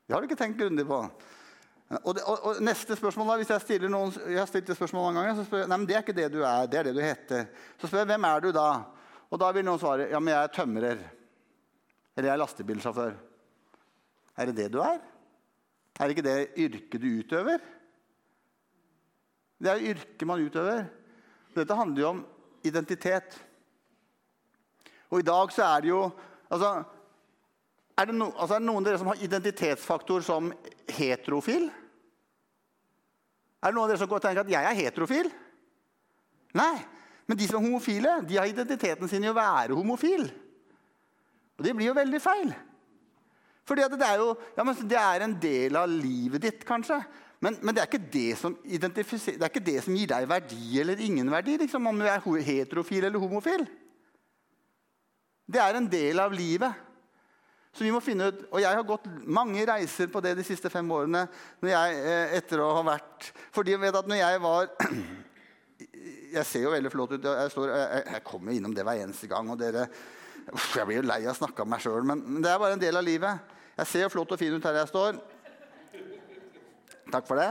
Det 0.07 0.17
har 0.17 0.23
du 0.23 0.29
ikke 0.31 0.41
tenkt 0.41 0.59
grundig 0.61 0.87
på. 0.89 1.03
Og, 2.01 2.15
det, 2.17 2.23
og, 2.23 2.39
og, 2.47 2.63
neste 2.65 2.97
spørsmål 2.97 3.29
da, 3.33 3.37
hvis 3.43 3.53
Jeg 3.53 3.65
stiller 3.67 3.93
noen, 3.93 4.15
jeg 4.31 4.39
har 4.39 4.49
stilt 4.49 4.73
det 4.73 4.79
spørsmål 4.79 5.09
mange 5.09 5.21
ganger, 5.21 5.37
så 5.37 5.45
spør 5.49 5.65
jeg 5.65 5.71
nei, 5.73 5.79
men 5.83 5.91
det 5.91 5.99
er 5.99 6.05
ikke 6.07 6.17
det 6.17 6.31
du 6.33 6.41
er. 6.41 6.71
det 6.71 6.81
er 6.81 6.89
det 6.89 6.97
du 6.97 7.03
heter. 7.03 7.47
Så 7.77 7.91
spør 7.91 8.05
jeg 8.05 8.11
hvem 8.15 8.27
er 8.31 8.45
du 8.47 8.51
da? 8.57 8.69
Og 9.31 9.39
da 9.39 9.51
vil 9.55 9.67
noen 9.67 9.81
svare 9.81 10.09
ja, 10.11 10.19
men 10.21 10.35
jeg 10.35 10.43
er 10.43 10.55
tømrer. 10.55 11.03
Eller 12.17 12.29
jeg 12.29 12.35
er 12.35 12.43
lastebilsjåfør. 12.43 13.19
Er 14.41 14.51
det 14.51 14.57
det 14.59 14.71
du 14.75 14.81
er? 14.83 14.99
Er 16.01 16.09
det 16.09 16.17
ikke 16.17 16.27
det 16.27 16.39
yrket 16.59 17.03
du 17.03 17.09
utøver? 17.21 17.63
Det 19.61 19.71
er 19.71 19.87
yrket 19.93 20.27
man 20.27 20.43
utøver. 20.43 20.87
Dette 21.55 21.77
handler 21.77 22.03
jo 22.03 22.11
om 22.15 22.23
identitet. 22.67 23.37
Og 25.11 25.21
i 25.21 25.27
dag 25.27 25.53
så 25.53 25.67
er 25.67 25.85
det 25.85 25.91
jo 25.91 26.03
altså, 26.49 26.71
er, 27.99 28.05
det 28.09 28.15
no, 28.15 28.31
altså, 28.33 28.55
er 28.55 28.63
det 28.63 28.69
noen 28.69 28.81
av 28.83 28.89
dere 28.89 29.01
som 29.03 29.11
har 29.11 29.25
identitetsfaktor 29.27 30.25
som 30.25 30.53
heterofil? 30.97 31.69
Er 33.61 33.69
det 33.69 33.77
noen 33.77 33.85
av 33.85 33.93
dere 33.93 34.01
som 34.01 34.11
går 34.11 34.23
og 34.23 34.25
tenker 34.25 34.47
at 34.47 34.55
jeg 34.55 34.71
er 34.71 34.81
heterofil? 34.81 35.31
Nei. 36.59 36.75
Men 37.31 37.39
de 37.39 37.47
som 37.47 37.61
er 37.61 37.69
homofile, 37.69 38.17
de 38.27 38.41
har 38.41 38.51
identiteten 38.51 39.07
sin 39.11 39.23
i 39.23 39.31
å 39.31 39.37
være 39.37 39.77
homofil. 39.79 40.25
Og 41.61 41.63
det 41.63 41.77
blir 41.79 41.93
jo 41.93 41.95
veldig 41.95 42.21
feil. 42.25 42.51
Fordi 43.69 43.87
det 43.93 44.03
er 44.03 44.19
jo 44.19 44.33
ja, 44.57 44.65
det 44.67 44.99
er 44.99 45.23
en 45.23 45.37
del 45.39 45.79
av 45.79 45.87
livet 45.93 46.43
ditt, 46.43 46.65
kanskje. 46.67 46.99
Men, 47.41 47.55
men 47.63 47.77
det, 47.77 47.85
er 47.85 48.03
det, 48.03 48.25
det, 48.35 49.05
er 49.39 49.47
ikke 49.47 49.63
det 49.65 49.79
som 49.85 49.95
gir 49.95 50.11
deg 50.11 50.27
verdi 50.29 50.81
eller 50.83 50.99
ingen 51.01 51.31
verdi, 51.31 51.55
liksom, 51.63 51.87
om 51.87 52.03
du 52.03 52.09
er 52.09 52.27
heterofil 52.49 53.07
eller 53.07 53.23
homofil. 53.23 53.63
Det 55.47 55.63
er 55.63 55.79
en 55.79 55.89
del 55.93 56.21
av 56.21 56.35
livet. 56.35 56.87
Så 57.71 57.87
vi 57.87 57.95
må 57.95 58.03
finne 58.03 58.33
ut, 58.33 58.43
og 58.51 58.61
Jeg 58.61 58.75
har 58.75 58.83
gått 58.83 59.07
mange 59.23 59.63
reiser 59.71 60.11
på 60.11 60.21
det 60.25 60.35
de 60.35 60.45
siste 60.45 60.71
fem 60.71 60.91
årene. 60.91 61.29
jeg, 61.63 61.95
eh, 62.03 62.37
etter 62.43 62.59
å 62.59 62.75
ha 62.75 62.83
vært, 62.83 63.31
fordi 63.55 63.71
jeg 63.77 63.81
vet 63.87 63.95
at 63.95 64.09
når 64.11 64.25
jeg 64.25 64.41
var 64.43 64.71
Jeg 66.31 66.47
ser 66.47 66.65
jo 66.65 66.73
veldig 66.75 66.93
flott 66.93 67.15
ut. 67.17 67.25
Jeg, 67.25 67.53
står, 67.53 67.73
jeg, 67.75 68.05
jeg 68.15 68.25
kommer 68.27 68.55
innom 68.55 68.75
det 68.77 68.85
hver 68.87 69.03
eneste 69.03 69.29
gang. 69.31 69.49
og 69.51 69.59
dere, 69.61 69.87
Jeg 70.51 70.87
blir 70.87 71.01
jo 71.01 71.09
lei 71.09 71.21
av 71.25 71.33
å 71.35 71.39
snakke 71.41 71.65
om 71.65 71.71
meg 71.73 71.83
sjøl, 71.85 72.05
men, 72.07 72.23
det 72.43 72.51
er 72.51 72.61
bare 72.63 72.77
en 72.77 72.83
del 72.83 73.01
av 73.01 73.07
livet. 73.07 73.57
Jeg 73.81 73.91
ser 73.91 74.05
jo 74.07 74.13
flott 74.13 74.35
og 74.35 74.41
fin 74.41 74.55
ut 74.55 74.67
her 74.69 74.81
jeg 74.83 74.91
står. 74.93 75.21
Takk 77.11 77.27
for 77.27 77.41
det. 77.41 77.51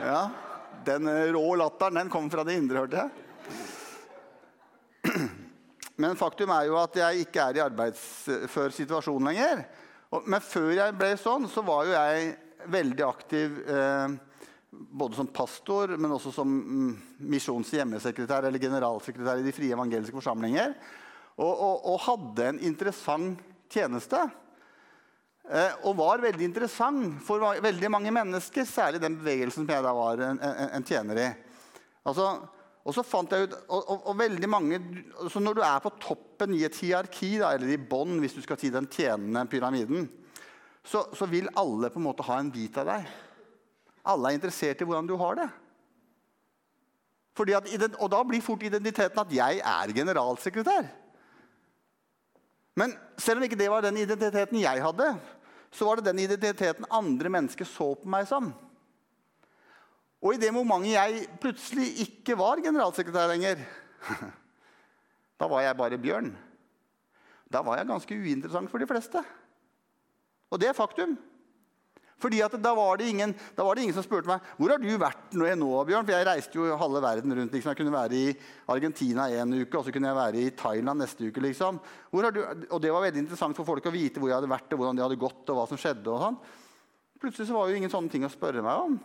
Ja, 0.00 0.22
Den 0.86 1.06
eh, 1.10 1.32
rå 1.34 1.44
latteren 1.60 2.00
den 2.00 2.10
kom 2.10 2.30
fra 2.32 2.44
det 2.46 2.56
indre, 2.58 2.82
hørte 2.82 3.04
jeg. 3.04 3.10
Men 6.02 6.16
faktum 6.18 6.50
er 6.54 6.66
jo 6.70 6.78
at 6.80 6.96
jeg 6.96 7.26
ikke 7.26 7.44
er 7.44 7.58
i 7.58 7.62
arbeidsfør 7.62 8.72
situasjon 8.74 9.28
lenger. 9.28 9.64
Men 10.26 10.40
før 10.44 10.72
jeg 10.74 10.96
ble 10.98 11.12
sånn, 11.20 11.46
så 11.50 11.62
var 11.64 11.86
jo 11.86 11.94
jeg 11.94 12.32
veldig 12.72 13.04
aktiv 13.06 13.60
eh, 13.66 14.14
både 14.72 15.18
som 15.18 15.28
pastor, 15.28 15.96
men 16.00 16.14
også 16.14 16.32
som 16.32 16.48
mm, 16.48 16.92
misjons- 17.30 17.72
hjemmesekretær 17.76 18.48
eller 18.48 18.62
generalsekretær 18.62 19.40
i 19.40 19.46
de 19.46 19.54
frie 19.54 19.74
evangeliske 19.76 20.16
forsamlinger. 20.16 20.74
Og, 21.36 21.52
og, 21.52 21.84
og 21.92 22.00
hadde 22.06 22.48
en 22.48 22.62
interessant 22.64 23.40
tjeneste. 23.72 24.20
Eh, 25.42 25.76
og 25.88 25.98
var 25.98 26.22
veldig 26.22 26.46
interessant 26.46 27.20
for 27.26 27.42
veldig 27.64 27.90
mange 27.92 28.12
mennesker, 28.14 28.66
særlig 28.68 29.02
den 29.02 29.18
bevegelsen 29.20 29.64
som 29.64 29.74
jeg 29.74 29.84
da 29.84 29.94
var 29.96 30.20
en, 30.22 30.40
en, 30.40 30.68
en 30.78 30.86
tjener 30.86 31.20
i. 31.20 31.28
Altså, 32.08 32.28
og 32.82 32.94
så 32.96 33.04
fant 33.06 33.30
jeg 33.30 33.46
ut, 33.46 33.56
og, 33.68 33.80
og, 33.80 34.06
og 34.10 34.18
veldig 34.18 34.48
mange, 34.50 34.78
så 35.30 35.40
Når 35.40 35.54
du 35.54 35.62
er 35.62 35.82
på 35.82 35.92
toppen 36.02 36.54
i 36.56 36.64
et 36.66 36.78
hierarki, 36.82 37.36
da, 37.38 37.52
eller 37.54 37.74
i 37.74 37.78
bånn, 37.78 38.18
hvis 38.22 38.34
du 38.38 38.42
skal 38.42 38.58
si 38.58 38.72
den 38.74 38.88
tjenende 38.90 39.44
pyramiden, 39.50 40.08
så, 40.82 41.04
så, 41.14 41.28
vil 41.30 41.50
alle 41.54 41.92
på 41.94 42.00
en 42.00 42.08
måte 42.08 42.26
ha 42.26 42.40
en 42.42 42.50
bit 42.50 42.78
av 42.82 42.88
deg. 42.88 43.10
Alle 44.02 44.30
er 44.32 44.38
interessert 44.38 44.80
i 44.82 44.86
hvordan 44.86 45.06
du 45.06 45.14
har 45.20 45.38
det. 45.38 45.48
At, 47.56 47.94
og 47.96 48.10
da 48.12 48.20
blir 48.28 48.44
fort 48.44 48.64
identiteten 48.66 49.22
at 49.22 49.32
jeg 49.32 49.62
er 49.64 49.94
generalsekretær. 49.96 50.90
Men 52.76 52.92
selv 53.20 53.40
om 53.40 53.46
ikke 53.46 53.58
det 53.58 53.70
var 53.70 53.84
den 53.84 54.00
identiteten 54.00 54.60
jeg 54.60 54.84
hadde, 54.84 55.08
så 55.72 55.88
var 55.88 55.96
det 55.96 56.10
den 56.10 56.20
identiteten 56.24 56.88
andre 56.92 57.32
mennesker 57.32 57.68
så 57.68 57.92
på 57.96 58.08
meg 58.12 58.28
som. 58.28 58.50
Og 60.22 60.36
i 60.36 60.40
det 60.40 60.52
momentet 60.54 60.94
jeg 60.94 61.26
plutselig 61.42 61.88
ikke 62.04 62.36
var 62.38 62.60
generalsekretær 62.62 63.32
lenger, 63.32 63.60
da 65.40 65.48
var 65.50 65.64
jeg 65.64 65.78
bare 65.78 65.98
Bjørn. 65.98 66.30
Da 67.52 67.60
var 67.64 67.80
jeg 67.80 67.90
ganske 67.90 68.16
uinteressant 68.16 68.70
for 68.70 68.80
de 68.80 68.88
fleste. 68.88 69.20
Og 70.52 70.60
det 70.60 70.68
er 70.68 70.76
faktum. 70.76 71.16
Fordi 72.22 72.40
da 72.62 72.72
var, 72.76 73.02
ingen, 73.02 73.34
da, 73.56 73.64
var 73.66 73.74
det 73.74 73.84
ingen, 73.84 73.96
som 73.96 74.04
spurte 74.06 74.30
meg 74.30 74.44
hvor 74.58 74.70
har 74.70 74.82
du 74.82 74.90
vært 75.00 75.34
nå, 75.34 75.48
nå 75.58 75.70
Bjørn? 75.88 76.06
For 76.06 76.14
jeg 76.14 76.28
reiste 76.28 76.58
jo 76.58 76.78
halve 76.78 77.02
verden 77.02 77.34
rundt. 77.34 77.54
Liksom. 77.54 77.72
Jeg 77.72 77.80
kunne 77.80 77.94
være 77.94 78.18
i 78.18 78.34
Argentina 78.70 79.28
en 79.42 79.56
uke, 79.58 79.78
og 79.78 79.86
så 79.86 79.94
kunne 79.94 80.12
jeg 80.12 80.20
være 80.20 80.42
i 80.42 80.52
Thailand 80.58 81.02
neste 81.02 81.26
uke. 81.28 81.42
Liksom. 81.42 81.80
og 82.12 82.78
det 82.82 82.92
var 82.94 83.06
veldig 83.08 83.24
interessant 83.24 83.58
for 83.58 83.68
folk 83.68 83.88
å 83.90 83.94
vite 83.94 84.22
hvor 84.22 84.30
jeg 84.30 84.38
hadde 84.38 84.52
vært, 84.52 84.70
og 84.70 84.82
hvordan 84.82 85.00
det 85.00 85.06
hadde 85.08 85.22
gått. 85.24 85.42
og 85.48 85.58
hva 85.58 85.66
som 85.70 85.80
skjedde. 85.80 86.06
og 86.12 86.22
sånn. 86.22 86.38
Plutselig 87.22 87.48
så 87.50 87.58
var 87.58 87.70
jo 87.70 87.80
ingen 87.80 87.92
sånne 87.92 88.12
ting 88.12 88.26
å 88.26 88.32
spørre 88.32 88.62
meg 88.62 88.86
om. 88.86 88.96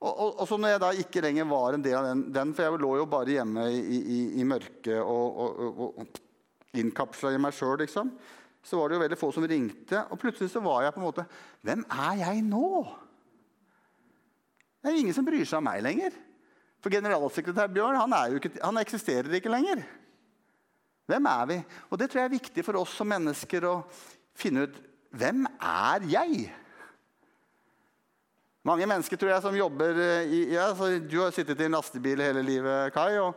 Og, 0.00 0.10
og, 0.10 0.28
og, 0.40 0.44
så 0.48 0.56
når 0.56 0.74
jeg 0.74 0.80
da 0.80 0.90
ikke 0.96 1.22
lenger 1.26 1.48
var 1.48 1.76
en 1.76 1.82
del 1.84 1.98
av 1.98 2.06
den, 2.08 2.26
den 2.32 2.52
for 2.56 2.64
jeg 2.64 2.80
lå 2.80 2.94
jo 3.02 3.08
bare 3.12 3.34
hjemme 3.36 3.66
i, 3.68 3.98
i, 4.00 4.20
i 4.40 4.46
mørket 4.48 4.96
og, 5.04 5.40
og, 5.44 5.80
og 6.00 6.78
innkapsla 6.80 7.34
i 7.36 7.40
meg 7.42 7.52
sjøl, 7.52 7.76
liksom 7.82 8.14
så 8.62 8.78
var 8.78 8.88
det 8.88 8.98
jo 8.98 9.02
veldig 9.04 9.18
få 9.18 9.30
som 9.34 9.46
ringte. 9.48 10.02
Og 10.12 10.20
plutselig 10.20 10.50
så 10.52 10.62
var 10.64 10.84
jeg 10.84 10.94
på 10.94 11.00
en 11.00 11.06
måte 11.06 11.26
Hvem 11.64 11.84
er 11.88 12.18
jeg 12.24 12.42
nå? 12.46 12.66
Det 14.80 14.90
er 14.90 15.00
ingen 15.00 15.16
som 15.16 15.26
bryr 15.26 15.44
seg 15.44 15.60
om 15.60 15.66
meg 15.68 15.82
lenger. 15.84 16.14
For 16.80 16.92
generalsekretær 16.92 17.72
Bjørn 17.72 17.98
han, 18.00 18.14
ikke, 18.38 18.54
han 18.62 18.80
eksisterer 18.80 19.34
ikke 19.36 19.52
lenger. 19.52 19.82
Hvem 21.10 21.26
er 21.26 21.50
vi? 21.50 21.58
Og 21.90 22.00
det 22.00 22.08
tror 22.08 22.22
jeg 22.22 22.30
er 22.30 22.38
viktig 22.38 22.64
for 22.64 22.80
oss 22.80 22.94
som 22.96 23.10
mennesker 23.10 23.66
å 23.68 23.74
finne 24.38 24.64
ut 24.68 24.80
hvem 25.10 25.42
er 25.58 26.04
jeg? 26.06 26.42
Mange 28.62 28.86
mennesker 28.86 29.18
tror 29.18 29.32
jeg 29.32 29.42
som 29.42 29.56
jobber 29.56 29.96
i 30.28 30.42
ja, 30.52 30.68
Du 31.00 31.16
har 31.22 31.32
sittet 31.34 31.58
i 31.60 31.66
en 31.66 31.74
lastebil 31.74 32.20
hele 32.22 32.44
livet, 32.44 32.92
Kai. 32.94 33.18
og 33.18 33.34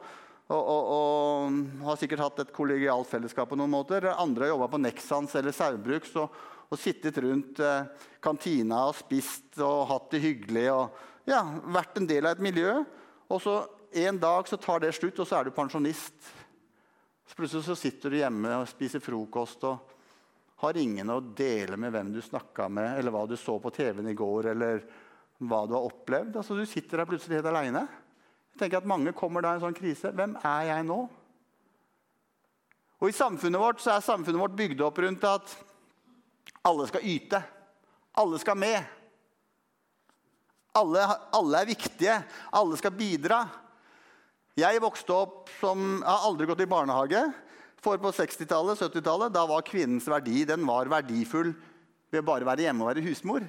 og, 0.54 0.64
og, 0.70 0.90
og, 0.94 1.86
har 1.88 2.00
sikkert 2.00 2.24
hatt 2.24 2.42
et 2.44 2.54
kollegialt 2.56 3.10
fellesskap 3.10 3.50
på 3.50 3.58
noen 3.60 3.74
måter. 3.74 4.12
Andre 4.14 4.46
har 4.46 4.54
jobba 4.54 4.70
på 4.74 4.82
Nexans 4.84 5.34
eller 5.40 5.56
Saubruks, 5.56 6.14
og, 6.22 6.36
og, 6.68 6.76
sittet 6.80 7.18
rundt 7.24 7.62
eh, 7.64 7.88
kantina 8.24 8.86
og 8.90 8.98
spist 9.00 9.58
og 9.64 9.88
hatt 9.90 10.12
det 10.14 10.22
hyggelig. 10.24 10.68
og 10.74 11.30
ja, 11.30 11.42
Vært 11.74 11.98
en 12.00 12.10
del 12.10 12.30
av 12.30 12.38
et 12.38 12.46
miljø. 12.46 12.76
Og 13.34 13.42
så 13.42 13.58
en 14.04 14.20
dag 14.22 14.50
så 14.50 14.58
tar 14.62 14.84
det 14.84 14.94
slutt, 14.98 15.22
og 15.22 15.30
så 15.30 15.40
er 15.40 15.48
du 15.48 15.56
pensjonist. 15.56 16.30
Så 17.30 17.38
plutselig 17.38 17.66
så 17.66 17.78
sitter 17.80 18.14
du 18.14 18.20
hjemme 18.20 18.54
og 18.60 18.70
spiser 18.70 19.02
frokost 19.02 19.66
og 19.70 19.92
har 20.64 20.78
ingen 20.80 21.10
å 21.12 21.20
dele 21.36 21.78
med 21.80 21.92
hvem 21.94 22.12
du 22.14 22.22
snakka 22.24 22.70
med, 22.72 22.98
eller 23.00 23.14
hva 23.14 23.26
du 23.28 23.36
så 23.40 23.58
på 23.60 23.72
TV-en 23.74 24.08
i 24.12 24.16
går, 24.18 24.52
eller 24.54 24.84
hva 25.44 25.64
du 25.68 25.74
har 25.76 25.88
opplevd. 25.90 26.38
Altså, 26.40 26.56
du 26.56 26.64
sitter 26.70 27.02
der 27.02 27.10
plutselig 27.10 27.40
helt 27.40 27.50
aleine. 27.52 27.84
Jeg 28.54 28.62
tenker 28.62 28.84
at 28.84 28.90
Mange 28.90 29.14
kommer 29.18 29.42
da 29.42 29.54
i 29.54 29.58
en 29.58 29.64
sånn 29.64 29.78
krise. 29.78 30.12
Hvem 30.14 30.36
er 30.46 30.68
jeg 30.70 30.86
nå? 30.86 31.00
Og 33.02 33.10
I 33.10 33.16
samfunnet 33.18 33.60
vårt 33.60 33.82
så 33.84 33.96
er 33.96 34.06
samfunnet 34.06 34.40
vårt 34.40 34.54
bygd 34.56 34.84
opp 34.86 35.00
rundt 35.04 35.26
at 35.28 35.56
alle 36.64 36.86
skal 36.88 37.08
yte. 37.10 37.42
Alle 38.22 38.38
skal 38.40 38.60
med. 38.62 38.78
Alle, 40.78 41.08
alle 41.34 41.60
er 41.60 41.72
viktige. 41.74 42.20
Alle 42.54 42.78
skal 42.80 42.94
bidra. 42.96 43.42
Jeg 44.56 44.82
vokste 44.84 45.16
opp 45.18 45.50
som 45.58 45.82
Jeg 45.98 46.06
har 46.06 46.28
aldri 46.30 46.48
gått 46.48 46.62
i 46.62 46.70
barnehage. 46.70 47.24
For 47.84 48.00
på 48.00 48.14
60-tallet, 48.16 48.80
70-tallet, 48.80 49.34
da 49.34 49.44
var 49.50 49.66
kvinnens 49.68 50.06
verdi 50.08 50.46
den 50.48 50.64
var 50.70 50.88
verdifull 50.94 51.52
ved 52.14 52.24
bare 52.24 52.46
å 52.46 52.48
være 52.48 52.68
hjemme 52.68 52.86
og 52.86 52.94
være 52.94 53.04
husmor. 53.04 53.44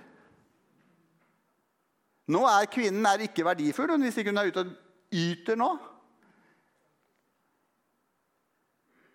Nå 2.34 2.40
er 2.48 2.72
kvinnen 2.72 3.04
er 3.06 3.28
ikke 3.28 3.44
verdifull 3.46 3.92
hvis 4.00 4.18
ikke 4.18 4.32
hun 4.32 4.40
er 4.40 4.50
ute 4.50 4.64
og 4.64 4.72
yter 5.14 5.58
nå. 5.58 5.72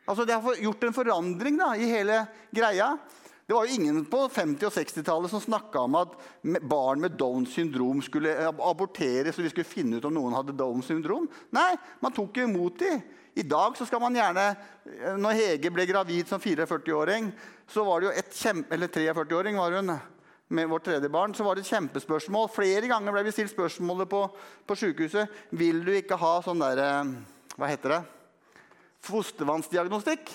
Altså, 0.09 0.25
Det 0.25 0.33
har 0.33 0.61
gjort 0.63 0.83
en 0.83 0.95
forandring 0.95 1.59
da, 1.59 1.73
i 1.77 1.89
hele 1.91 2.23
greia. 2.49 2.95
Det 3.45 3.53
var 3.53 3.65
jo 3.65 3.75
ingen 3.75 4.03
på 4.05 4.27
50- 4.29 4.65
og 4.67 4.73
60-tallet 4.73 5.31
som 5.31 5.41
snakka 5.41 5.81
om 5.81 5.95
at 5.97 6.11
barn 6.69 7.01
med 7.01 7.15
Downs 7.17 7.55
syndrom 7.57 8.01
skulle 8.05 8.33
aborteres, 8.45 9.37
og 9.37 9.45
vi 9.45 9.49
skulle 9.49 9.69
finne 9.69 9.97
ut 9.97 10.05
om 10.05 10.13
noen 10.13 10.35
hadde 10.37 10.53
Downs 10.57 10.85
syndrom. 10.85 11.25
Nei, 11.57 11.71
man 12.01 12.13
tok 12.13 12.37
imot 12.43 12.77
dem. 12.81 13.01
I 13.33 13.45
dag 13.45 13.77
så 13.77 13.85
skal 13.87 14.01
man 14.03 14.17
gjerne 14.17 14.43
Når 15.21 15.37
Hege 15.37 15.69
ble 15.71 15.85
gravid 15.87 16.29
som 16.29 16.41
44-åring, 16.41 17.29
så 17.69 17.85
var 17.87 18.01
det 18.01 18.09
jo 18.09 18.15
et 18.21 18.37
kjempe... 18.37 18.73
Eller 18.75 18.89
43-åring 18.93 19.57
var 19.57 19.77
hun 19.77 19.93
med 20.49 20.69
vårt 20.69 20.85
tredje 20.87 21.09
barn, 21.09 21.33
så 21.35 21.45
var 21.45 21.55
det 21.55 21.63
et 21.65 21.71
kjempespørsmål. 21.71 22.49
Flere 22.49 22.89
ganger 22.89 23.13
ble 23.13 23.23
vi 23.27 23.33
stilt 23.33 23.53
spørsmålet 23.53 24.09
på, 24.09 24.23
på 24.65 24.77
sykehuset 24.77 25.41
vil 25.57 25.83
du 25.85 25.91
ikke 25.93 26.17
ha 26.17 26.39
sånn 26.45 26.63
der, 26.63 26.81
eh, 26.83 27.11
Hva 27.59 27.69
heter 27.69 27.93
det? 27.93 27.99
Fostervannsdiagnostikk. 29.05 30.31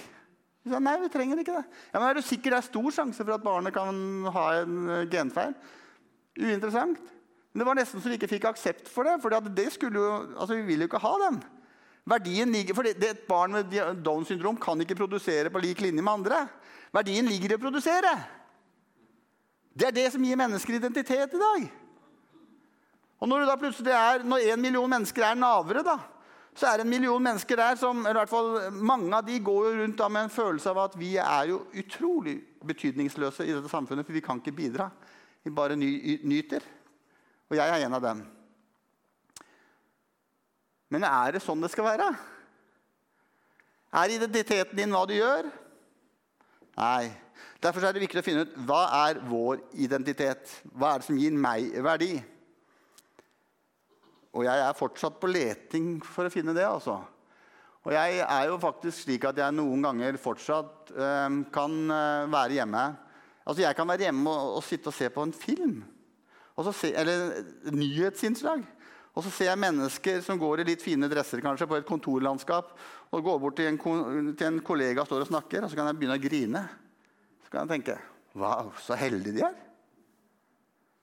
Vi 0.64 0.72
sa 0.72 0.78
nei, 0.80 0.94
vi 1.02 1.10
trenger 1.12 1.40
ikke 1.42 1.56
det. 1.56 1.64
Ja, 1.92 1.98
men 1.98 2.08
Er 2.08 2.14
du 2.14 2.22
sikker 2.24 2.54
det 2.54 2.60
er 2.60 2.68
stor 2.68 2.90
sjanse 2.94 3.24
for 3.24 3.34
at 3.34 3.44
barnet 3.44 3.74
kan 3.74 3.98
ha 4.36 4.44
en 4.60 4.78
eh, 4.88 5.08
genfeil? 5.10 5.56
Uinteressant. 6.38 7.00
Men 7.52 7.62
det 7.62 7.66
var 7.68 7.78
nesten 7.78 8.02
så 8.02 8.10
vi 8.10 8.16
ikke 8.18 8.30
fikk 8.30 8.46
aksept 8.50 8.88
for 8.90 9.06
det. 9.06 9.18
For 9.22 9.34
det 9.50 9.66
skulle 9.74 9.98
jo, 9.98 10.14
altså 10.38 10.56
vi 10.56 10.64
vil 10.70 10.84
jo 10.84 10.88
ikke 10.90 11.02
ha 11.02 11.12
den. 11.26 11.42
Verdien 12.04 12.50
ligger, 12.52 12.76
for 12.76 12.84
det, 12.84 12.98
det 13.00 13.10
Et 13.14 13.26
barn 13.28 13.52
med 13.56 13.74
Downs 14.04 14.28
syndrom 14.28 14.56
kan 14.60 14.80
ikke 14.80 14.98
produsere 14.98 15.50
på 15.50 15.62
lik 15.62 15.80
linje 15.80 16.02
med 16.02 16.12
andre. 16.12 16.46
Verdien 16.92 17.26
ligger 17.26 17.54
i 17.54 17.58
å 17.58 17.62
produsere. 17.62 18.14
Det 19.74 19.88
er 19.88 19.96
det 19.96 20.10
som 20.14 20.22
gir 20.22 20.38
mennesker 20.38 20.76
identitet 20.78 21.34
i 21.34 21.40
dag. 21.40 21.64
Og 23.18 23.30
når, 23.30 23.42
det 23.42 23.48
da 23.48 23.56
plutselig 23.58 23.94
er, 23.94 24.26
når 24.26 24.50
en 24.52 24.62
million 24.62 24.90
mennesker 24.90 25.24
er 25.26 25.38
navere, 25.38 25.82
da, 25.86 25.96
så 26.54 26.68
er 26.68 26.78
det 26.78 26.84
en 26.84 26.92
million 26.92 27.22
mennesker 27.22 27.58
der 27.58 27.78
som 27.80 28.04
eller 28.04 28.14
i 28.14 28.20
hvert 28.20 28.30
fall 28.30 28.76
Mange 28.78 29.08
av 29.16 29.24
de 29.26 29.40
går 29.42 29.64
jo 29.66 29.78
rundt 29.80 29.98
da 29.98 30.06
med 30.12 30.28
en 30.28 30.30
følelse 30.30 30.70
av 30.70 30.84
at 30.84 30.94
vi 30.98 31.16
er 31.18 31.48
jo 31.50 31.64
utrolig 31.74 32.36
betydningsløse 32.64 33.46
i 33.46 33.56
dette 33.56 33.72
samfunnet, 33.72 34.06
for 34.06 34.14
vi 34.14 34.22
kan 34.22 34.38
ikke 34.38 34.54
bidra. 34.54 34.86
Vi 35.42 35.50
bare 35.50 35.76
ny, 35.76 36.20
nyter. 36.22 36.62
Og 37.50 37.58
jeg 37.58 37.68
er 37.68 37.86
en 37.86 37.98
av 37.98 38.04
dem. 38.04 38.22
Men 40.94 41.08
er 41.08 41.34
det 41.34 41.42
sånn 41.42 41.64
det 41.64 41.72
skal 41.74 41.88
være? 41.88 42.12
Er 43.94 44.14
identiteten 44.14 44.78
din 44.78 44.94
hva 44.94 45.02
du 45.10 45.16
gjør? 45.16 45.50
Nei. 46.78 47.23
Derfor 47.64 47.86
er 47.86 47.96
det 47.96 48.02
viktig 48.02 48.20
å 48.20 48.24
finne 48.26 48.44
ut 48.44 48.56
hva 48.68 48.82
er 49.06 49.22
vår 49.24 49.62
identitet. 49.80 50.50
Hva 50.76 50.92
er 50.92 51.00
det 51.00 51.06
som 51.06 51.16
gir 51.16 51.32
meg 51.32 51.70
verdi? 51.84 52.12
Og 54.34 54.44
jeg 54.44 54.64
er 54.66 54.76
fortsatt 54.76 55.16
på 55.22 55.30
leting 55.30 55.96
for 56.04 56.28
å 56.28 56.32
finne 56.32 56.52
det. 56.56 56.66
altså. 56.66 56.98
Og 57.84 57.94
jeg 57.94 58.20
er 58.20 58.50
jo 58.50 58.60
faktisk 58.60 59.06
slik 59.06 59.24
at 59.28 59.40
jeg 59.40 59.56
noen 59.56 59.84
ganger 59.86 60.20
fortsatt 60.20 60.92
øh, 60.92 61.40
kan 61.54 61.80
øh, 61.88 62.28
være 62.32 62.58
hjemme. 62.58 62.84
Altså 63.44 63.64
Jeg 63.64 63.76
kan 63.76 63.88
være 63.88 64.08
hjemme 64.08 64.30
og, 64.30 64.58
og 64.58 64.64
sitte 64.64 64.92
og 64.92 64.98
se 64.98 65.08
på 65.12 65.24
en 65.24 65.32
film. 65.32 65.82
Se, 66.68 66.92
eller 66.92 67.44
nyhetsinnslag. 67.72 68.60
Og 69.14 69.24
så 69.24 69.30
ser 69.30 69.52
jeg 69.52 69.62
mennesker 69.62 70.20
som 70.26 70.38
går 70.38 70.60
i 70.60 70.70
litt 70.72 70.82
fine 70.82 71.08
dresser 71.08 71.40
kanskje, 71.40 71.68
på 71.70 71.78
et 71.78 71.88
kontorlandskap. 71.88 72.76
Og 73.14 73.24
går 73.24 73.40
bort 73.40 73.56
til 73.56 73.72
en, 73.72 73.78
til 74.34 74.48
en 74.50 74.64
kollega 74.64 75.00
og 75.00 75.08
står 75.08 75.24
og 75.24 75.32
snakker, 75.32 75.64
og 75.64 75.70
så 75.70 75.78
kan 75.78 75.88
jeg 75.88 76.02
begynne 76.02 76.18
å 76.18 76.28
grine. 76.28 76.66
Kan 77.54 77.68
jeg 77.68 77.78
tenke 77.78 78.00
Wow, 78.34 78.72
så 78.82 78.96
heldige 78.98 79.36
de 79.36 79.44
er. 79.46 79.54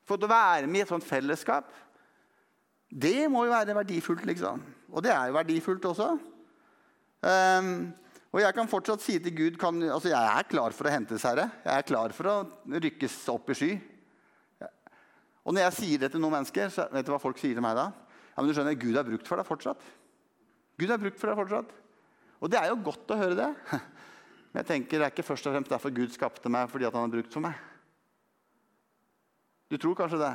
Fått 0.03 0.25
å 0.25 0.27
være 0.27 0.67
med 0.67 0.81
i 0.81 0.83
et 0.83 0.89
sånt 0.91 1.05
fellesskap. 1.07 1.69
Det 2.91 3.29
må 3.31 3.45
jo 3.47 3.53
være 3.53 3.77
verdifullt, 3.77 4.25
liksom. 4.27 4.59
Og 4.91 5.05
det 5.05 5.13
er 5.13 5.29
jo 5.29 5.37
verdifullt 5.37 5.87
også. 5.87 6.09
Um, 7.23 7.71
og 8.35 8.41
jeg 8.43 8.57
kan 8.57 8.67
fortsatt 8.67 9.03
si 9.05 9.15
til 9.23 9.35
Gud 9.37 9.59
kan, 9.61 9.79
altså 9.85 10.09
Jeg 10.11 10.19
er 10.41 10.49
klar 10.49 10.75
for 10.75 10.89
å 10.89 10.91
hentes, 10.91 11.23
Herre. 11.23 11.47
Jeg 11.63 11.71
er 11.71 11.87
klar 11.87 12.17
for 12.17 12.27
å 12.27 12.35
rykkes 12.83 13.15
opp 13.31 13.47
i 13.53 13.59
sky. 13.61 13.71
Og 15.47 15.55
når 15.55 15.69
jeg 15.69 15.77
sier 15.79 16.03
det 16.03 16.11
til 16.11 16.19
noen 16.19 16.35
mennesker, 16.41 16.67
så 16.67 16.89
vet 16.91 17.07
du 17.07 17.13
hva 17.15 17.21
folk 17.23 17.39
sier 17.39 17.55
til 17.55 17.63
meg 17.63 17.79
da? 17.79 17.87
Ja, 18.33 18.41
men 18.41 18.51
du 18.51 18.57
skjønner, 18.57 18.75
Gud 18.75 18.99
er 18.99 19.07
brukt 19.07 19.31
for 19.31 19.39
deg 19.39 19.47
fortsatt. 19.47 19.87
Gud 20.83 20.91
er 20.91 20.99
brukt 20.99 21.19
for 21.21 21.31
deg 21.31 21.39
fortsatt. 21.39 21.71
Og 22.43 22.51
det 22.51 22.59
er 22.59 22.73
jo 22.73 22.81
godt 22.91 23.15
å 23.15 23.21
høre 23.23 23.39
det. 23.39 23.51
Men 24.51 24.61
jeg 24.61 24.69
tenker 24.73 24.99
det 24.99 25.07
er 25.07 25.13
ikke 25.13 25.25
først 25.25 25.47
og 25.47 25.55
fremst 25.55 25.71
derfor 25.71 25.93
Gud 25.95 26.11
skapte 26.11 26.51
meg, 26.51 26.67
fordi 26.71 26.87
han 26.89 26.99
har 26.99 27.13
brukt 27.13 27.31
for 27.31 27.43
meg. 27.43 27.55
Du 29.71 29.77
tror 29.79 29.95
kanskje 29.95 30.19
det? 30.19 30.33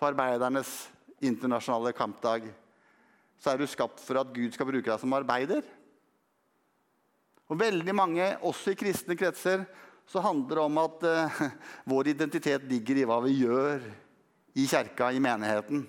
På 0.00 0.08
arbeidernes 0.08 0.88
internasjonale 1.20 1.92
kampdag, 1.92 2.46
så 3.40 3.52
er 3.52 3.60
du 3.60 3.68
skapt 3.68 4.00
for 4.00 4.20
at 4.20 4.32
Gud 4.32 4.56
skal 4.56 4.68
bruke 4.68 4.88
deg 4.88 5.00
som 5.02 5.12
arbeider. 5.12 5.60
Og 7.50 7.58
veldig 7.60 7.94
mange, 7.96 8.26
også 8.46 8.72
i 8.72 8.78
kristne 8.80 9.16
kretser, 9.18 9.66
så 10.08 10.22
handler 10.24 10.56
det 10.56 10.64
om 10.64 10.78
at 10.80 11.04
uh, 11.04 11.42
vår 11.92 12.14
identitet 12.14 12.64
ligger 12.70 13.02
i 13.02 13.04
hva 13.08 13.18
vi 13.26 13.36
gjør 13.42 13.84
i 14.58 14.64
kjerka, 14.66 15.10
i 15.12 15.20
menigheten. 15.22 15.84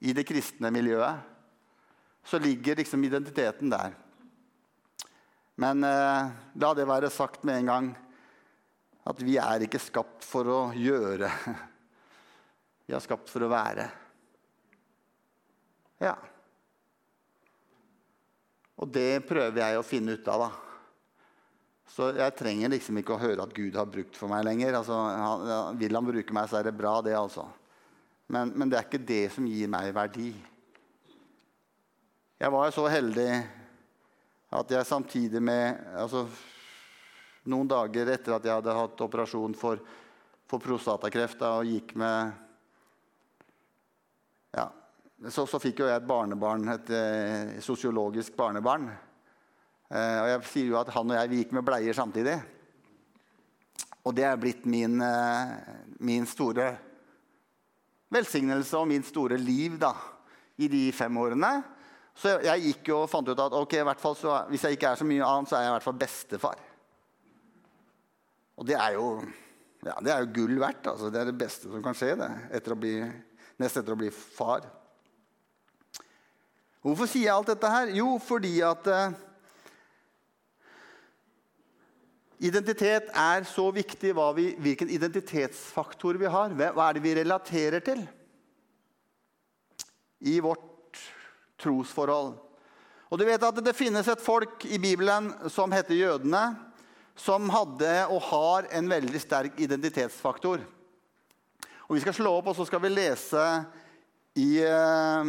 I 0.00 0.14
det 0.16 0.24
kristne 0.26 0.72
miljøet. 0.74 1.20
Så 2.24 2.40
ligger 2.40 2.80
liksom 2.80 3.04
identiteten 3.04 3.70
der. 3.70 3.92
Men 5.60 5.84
eh, 5.86 6.32
la 6.58 6.72
det 6.74 6.88
være 6.88 7.12
sagt 7.14 7.44
med 7.46 7.62
en 7.62 7.70
gang 7.70 7.90
at 9.04 9.20
vi 9.22 9.36
er 9.38 9.66
ikke 9.66 9.82
skapt 9.82 10.24
for 10.26 10.48
å 10.48 10.60
gjøre 10.74 11.28
vi 12.86 12.96
er 12.96 13.04
skapt 13.04 13.30
for 13.30 13.44
å 13.44 13.52
være. 13.52 13.86
Ja. 16.02 16.14
Og 18.80 18.90
det 18.92 19.24
prøver 19.28 19.60
jeg 19.62 19.78
å 19.78 19.86
finne 19.86 20.16
ut 20.18 20.28
av, 20.28 20.46
da. 20.48 20.64
Så 21.94 22.08
jeg 22.16 22.34
trenger 22.34 22.72
liksom 22.72 22.98
ikke 22.98 23.14
å 23.14 23.20
høre 23.22 23.44
at 23.44 23.52
Gud 23.54 23.76
har 23.78 23.86
brukt 23.86 24.16
for 24.18 24.32
meg 24.32 24.42
lenger. 24.46 24.74
Altså, 24.80 24.96
han, 24.98 25.78
vil 25.78 25.94
han 25.94 26.06
bruke 26.08 26.34
meg, 26.34 26.48
så 26.50 26.58
er 26.58 26.68
det 26.68 26.76
bra, 26.76 26.96
det, 27.04 27.14
altså. 27.14 27.46
Men, 28.26 28.50
men, 28.56 28.70
det 28.72 28.80
er 28.80 28.88
ikke 28.88 29.04
det 29.04 29.24
som 29.34 29.46
gir 29.46 29.70
meg 29.70 29.92
verdi. 29.94 30.32
Jeg 32.40 32.50
var 32.50 32.72
så 32.74 32.88
heldig 32.90 33.28
at 34.54 34.70
jeg 34.70 34.86
samtidig 34.86 35.42
med 35.42 35.80
altså, 35.98 36.26
Noen 37.50 37.68
dager 37.68 38.08
etter 38.08 38.32
at 38.38 38.46
jeg 38.46 38.56
hadde 38.56 38.72
hatt 38.72 39.00
operasjon 39.04 39.52
for, 39.58 39.80
for 40.48 40.62
prostatakreft 40.64 41.42
og 41.44 41.68
gikk 41.68 41.90
med 42.00 42.30
ja. 44.54 44.64
Så, 45.28 45.44
så, 45.44 45.60
fikk 45.60 45.82
jo 45.82 45.88
jeg 45.90 46.00
et 46.00 46.06
barnebarn, 46.08 46.64
et 46.72 46.92
eh, 46.94 47.52
sosiologisk 47.64 48.32
barnebarn. 48.38 48.88
Eh, 48.88 50.16
og 50.22 50.30
jeg 50.30 50.40
sier 50.48 50.70
jo 50.70 50.78
at 50.80 50.92
han 50.94 51.12
og 51.12 51.18
jeg 51.18 51.32
vi 51.32 51.42
gikk 51.42 51.54
med 51.58 51.66
bleier 51.68 51.96
samtidig. 51.96 52.38
Og 54.04 54.16
det 54.16 54.24
er 54.28 54.40
blitt 54.40 54.64
min, 54.68 54.96
eh, 55.04 55.54
min 56.00 56.24
store 56.28 56.70
velsignelse 58.14 58.80
og 58.80 58.88
min 58.88 59.04
store 59.04 59.36
liv 59.40 59.76
da, 59.84 59.92
i 60.60 60.68
de 60.72 60.86
fem 60.96 61.20
årene. 61.20 61.52
Så 62.14 62.36
jeg, 62.44 62.62
gikk 62.68 62.92
jo 62.92 63.00
og 63.02 63.10
fant 63.10 63.26
ut 63.26 63.40
at 63.42 63.56
ok, 63.58 63.74
så, 64.14 64.36
hvis 64.52 64.64
jeg 64.64 64.76
ikke 64.76 64.92
er 64.92 65.00
så 65.00 65.06
mye 65.08 65.26
annet, 65.26 65.50
så 65.50 65.58
er 65.58 65.64
jeg 65.64 65.72
i 65.72 65.74
hvert 65.74 65.86
fall 65.88 65.98
bestefar. 65.98 66.62
Og 68.54 68.68
det 68.68 68.76
er 68.78 68.94
jo, 68.94 69.08
ja, 69.82 69.96
det 69.98 70.12
er 70.14 70.22
jo 70.22 70.32
gull 70.36 70.60
verdt. 70.62 70.86
Altså. 70.92 71.10
Det 71.10 71.20
er 71.20 71.30
det 71.32 71.38
beste 71.40 71.70
som 71.70 71.82
kan 71.82 71.98
skje 71.98 72.14
det, 72.20 72.30
etter 72.54 72.78
bli 72.78 72.96
nest 73.60 73.78
etter 73.80 73.94
å 73.94 73.98
bli 73.98 74.10
far. 74.14 74.66
Hvorfor 76.84 77.08
sier 77.08 77.30
jeg 77.30 77.34
alt 77.34 77.50
dette 77.50 77.70
her? 77.72 77.94
Jo, 77.96 78.14
fordi 78.22 78.58
at 78.66 78.90
uh, 78.92 79.22
Identitet 82.44 83.06
er 83.16 83.46
så 83.48 83.68
viktig 83.72 84.10
vi, 84.36 84.50
hvilken 84.60 84.90
identitetsfaktor 84.92 86.18
vi 86.20 86.28
har. 86.28 86.52
Hva 86.52 86.88
er 86.90 86.96
det 86.96 87.02
vi 87.04 87.14
relaterer 87.16 87.80
til 87.84 88.02
i 90.28 90.34
vårt 90.44 90.73
trosforhold? 91.64 92.36
Og 93.10 93.20
du 93.20 93.24
vet 93.26 93.42
at 93.42 93.64
Det 93.64 93.76
finnes 93.76 94.06
et 94.08 94.22
folk 94.22 94.64
i 94.66 94.78
Bibelen 94.78 95.32
som 95.48 95.72
heter 95.72 95.96
jødene, 95.96 96.44
som 97.16 97.50
hadde 97.50 97.92
og 98.10 98.22
har 98.30 98.70
en 98.74 98.88
veldig 98.90 99.20
sterk 99.22 99.60
identitetsfaktor. 99.60 100.64
Og 101.88 101.96
Vi 101.96 102.00
skal 102.02 102.16
slå 102.16 102.32
opp, 102.38 102.48
og 102.50 102.56
så 102.56 102.66
skal 102.66 102.82
vi 102.82 102.90
lese 102.90 103.44
i 104.34 104.48
uh, 104.66 105.24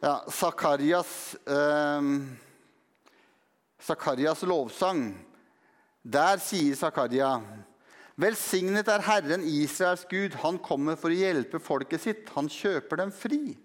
ja, 0.00 0.14
Zakarias, 0.30 1.36
eh, 1.46 2.02
Zakarias 3.82 4.42
lovsang. 4.42 5.10
Der 6.02 6.38
sier 6.40 6.76
Zakaria 6.76 7.34
Velsignet 8.20 8.88
er 8.92 9.00
Herren 9.04 9.44
Israels 9.48 10.04
Gud. 10.08 10.34
Han 10.42 10.58
kommer 10.60 10.96
for 11.00 11.12
å 11.12 11.16
hjelpe 11.16 11.60
folket 11.62 12.02
sitt. 12.02 12.32
Han 12.34 12.50
kjøper 12.52 13.00
dem 13.00 13.12
fri. 13.16 13.56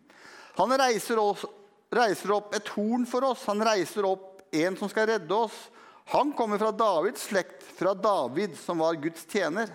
Han 0.55 0.71
reiser, 0.77 1.19
oss, 1.19 1.45
reiser 1.91 2.31
opp 2.31 2.55
et 2.55 2.67
horn 2.75 3.05
for 3.09 3.27
oss. 3.27 3.45
Han 3.49 3.63
reiser 3.65 4.07
opp 4.07 4.43
en 4.55 4.77
som 4.79 4.91
skal 4.91 5.09
redde 5.09 5.35
oss. 5.35 5.55
Han 6.13 6.31
kommer 6.37 6.61
fra 6.61 6.71
Davids 6.71 7.25
slekt, 7.27 7.63
fra 7.63 7.93
David, 7.93 8.57
som 8.57 8.77
var 8.77 8.93
Guds 9.01 9.25
tjener. 9.31 9.69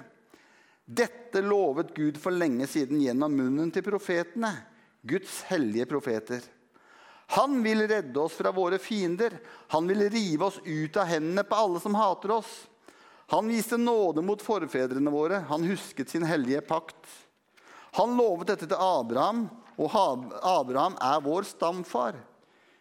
Dette 0.85 1.43
lovet 1.43 1.95
Gud 1.95 2.16
for 2.19 2.35
lenge 2.35 2.66
siden 2.66 3.03
gjennom 3.03 3.35
munnen 3.37 3.71
til 3.75 3.85
profetene, 3.87 4.55
Guds 5.03 5.43
hellige 5.51 5.87
profeter. 5.90 6.40
Han 7.37 7.61
vil 7.62 7.85
redde 7.88 8.21
oss 8.21 8.35
fra 8.35 8.51
våre 8.51 8.79
fiender. 8.83 9.37
Han 9.71 9.87
vil 9.87 10.09
rive 10.11 10.49
oss 10.49 10.59
ut 10.64 10.97
av 10.99 11.07
hendene 11.07 11.45
på 11.47 11.55
alle 11.55 11.81
som 11.81 11.95
hater 11.95 12.33
oss. 12.40 12.51
Han 13.31 13.47
viste 13.49 13.79
nåde 13.79 14.23
mot 14.27 14.43
forfedrene 14.43 15.11
våre. 15.14 15.45
Han 15.49 15.62
husket 15.62 16.11
sin 16.11 16.27
hellige 16.27 16.64
pakt. 16.66 17.07
Han 18.01 18.16
lovet 18.19 18.51
dette 18.51 18.66
til 18.66 18.83
Abraham, 18.83 19.45
og 19.81 19.97
Abraham 20.45 20.97
er 21.01 21.23
vår 21.25 21.47
stamfar. 21.49 22.19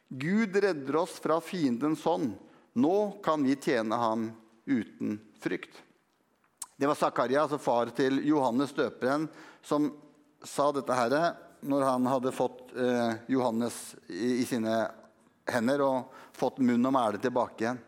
Gud 0.09 0.55
redder 0.55 0.95
oss 0.99 1.19
fra 1.23 1.37
fiendens 1.39 2.03
hånd. 2.03 2.33
Nå 2.73 2.97
kan 3.23 3.43
vi 3.45 3.55
tjene 3.55 3.95
ham 3.95 4.31
uten 4.65 5.19
frykt. 5.39 5.71
Det 6.79 6.87
var 6.87 6.95
Zakaria, 6.95 7.43
altså 7.43 7.59
far 7.59 7.91
til 7.95 8.21
Johannes 8.27 8.73
døperen, 8.75 9.27
som 9.61 9.89
sa 10.43 10.69
dette 10.75 10.95
her 10.95 11.15
når 11.59 11.83
han 11.83 12.07
hadde 12.07 12.31
fått 12.31 12.71
eh, 12.71 13.17
Johannes 13.27 13.77
i, 14.07 14.45
sine 14.47 14.85
hender 15.49 15.83
og 15.83 16.21
fått 16.35 16.61
munn 16.63 16.87
og 16.87 16.95
mæle 16.95 17.19
tilbake 17.19 17.65
igjen. 17.65 17.81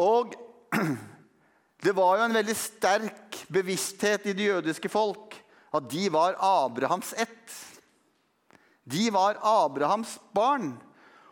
Og 0.00 0.34
det 1.84 1.94
var 1.94 2.18
jo 2.18 2.26
en 2.26 2.38
veldig 2.40 2.56
sterk 2.58 3.44
bevissthet 3.50 4.26
i 4.26 4.34
det 4.34 4.50
jødiske 4.50 4.90
folk 4.90 5.29
at 5.70 5.90
de 5.90 6.08
var 6.12 6.36
Abrahams 6.38 7.12
ett. 7.12 7.56
De 8.84 9.10
var 9.10 9.38
Abrahams 9.40 10.18
barn. 10.34 10.72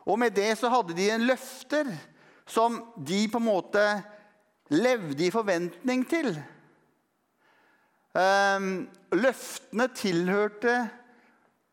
Og 0.06 0.18
med 0.18 0.32
det 0.36 0.52
så 0.58 0.70
hadde 0.72 0.96
de 0.96 1.08
en 1.10 1.26
løfter 1.28 1.90
som 2.48 2.78
de 2.96 3.26
på 3.28 3.40
en 3.40 3.48
måte 3.48 3.82
levde 4.72 5.26
i 5.26 5.32
forventning 5.32 6.04
til. 6.08 6.30
Um, 8.16 8.88
løftene 9.12 9.88
tilhørte 9.96 10.78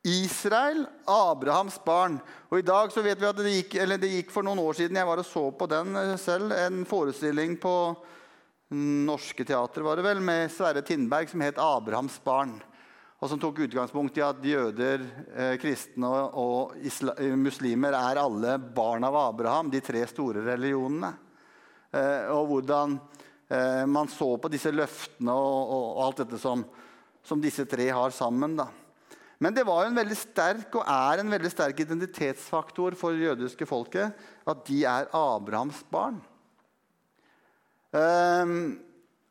Israel, 0.06 0.84
Abrahams 1.10 1.80
barn. 1.86 2.20
Og 2.52 2.60
i 2.60 2.66
dag 2.66 2.92
så 2.94 3.02
vet 3.02 3.22
vi 3.22 3.30
at 3.30 3.40
det 3.40 3.54
gikk, 3.56 3.78
det 3.98 4.12
gikk 4.12 4.34
for 4.34 4.46
noen 4.46 4.62
år 4.62 4.78
siden 4.78 5.00
jeg 5.00 5.08
var 5.10 5.22
og 5.22 5.26
så 5.26 5.48
på 5.58 5.68
den 5.72 5.96
eh, 5.98 6.14
selv, 6.22 6.54
en 6.54 6.84
forestilling 6.86 7.56
på 7.62 7.74
Norske 8.74 9.46
Teater 9.46 9.82
var 9.86 10.00
det 10.00 10.06
vel, 10.08 10.22
med 10.26 10.50
Sverre 10.52 10.82
Tindberg 10.82 11.30
som 11.30 11.42
het 11.42 11.58
'Abrahams 11.58 12.20
barn'. 12.24 12.62
Og 13.22 13.30
som 13.30 13.40
tok 13.40 13.60
utgangspunkt 13.60 14.18
i 14.18 14.22
at 14.22 14.44
jøder, 14.44 15.02
eh, 15.34 15.58
kristne 15.58 16.08
og, 16.34 16.76
muslimer 17.38 17.94
er 17.94 18.20
alle 18.20 18.58
barn 18.58 19.04
av 19.04 19.16
Abraham, 19.16 19.70
de 19.70 19.80
tre 19.80 20.06
store 20.08 20.44
religionene. 20.44 21.14
Eh, 21.94 22.28
og 22.30 22.48
hvordan 22.48 23.00
eh, 23.50 23.86
man 23.86 24.08
så 24.08 24.36
på 24.38 24.52
disse 24.52 24.72
løftene 24.72 25.32
og, 25.32 25.70
og, 25.70 26.04
alt 26.04 26.18
dette 26.18 26.38
som, 26.38 26.66
som, 27.24 27.40
disse 27.40 27.66
tre 27.66 27.90
har 27.90 28.10
sammen. 28.10 28.58
da. 28.58 28.68
Men 29.40 29.54
det 29.54 29.66
var 29.66 29.86
en 29.86 29.96
veldig 29.96 30.18
sterk 30.18 30.76
og 30.76 30.84
er 30.86 31.20
en 31.20 31.32
veldig 31.32 31.52
sterk 31.52 31.80
identitetsfaktor 31.80 32.96
for 32.96 33.12
det 33.12 33.30
jødiske 33.30 33.66
folket 33.66 34.12
at 34.46 34.66
de 34.66 34.84
er 34.84 35.08
Abrahams 35.14 35.84
barn. 35.90 36.20
Um, 37.96 38.76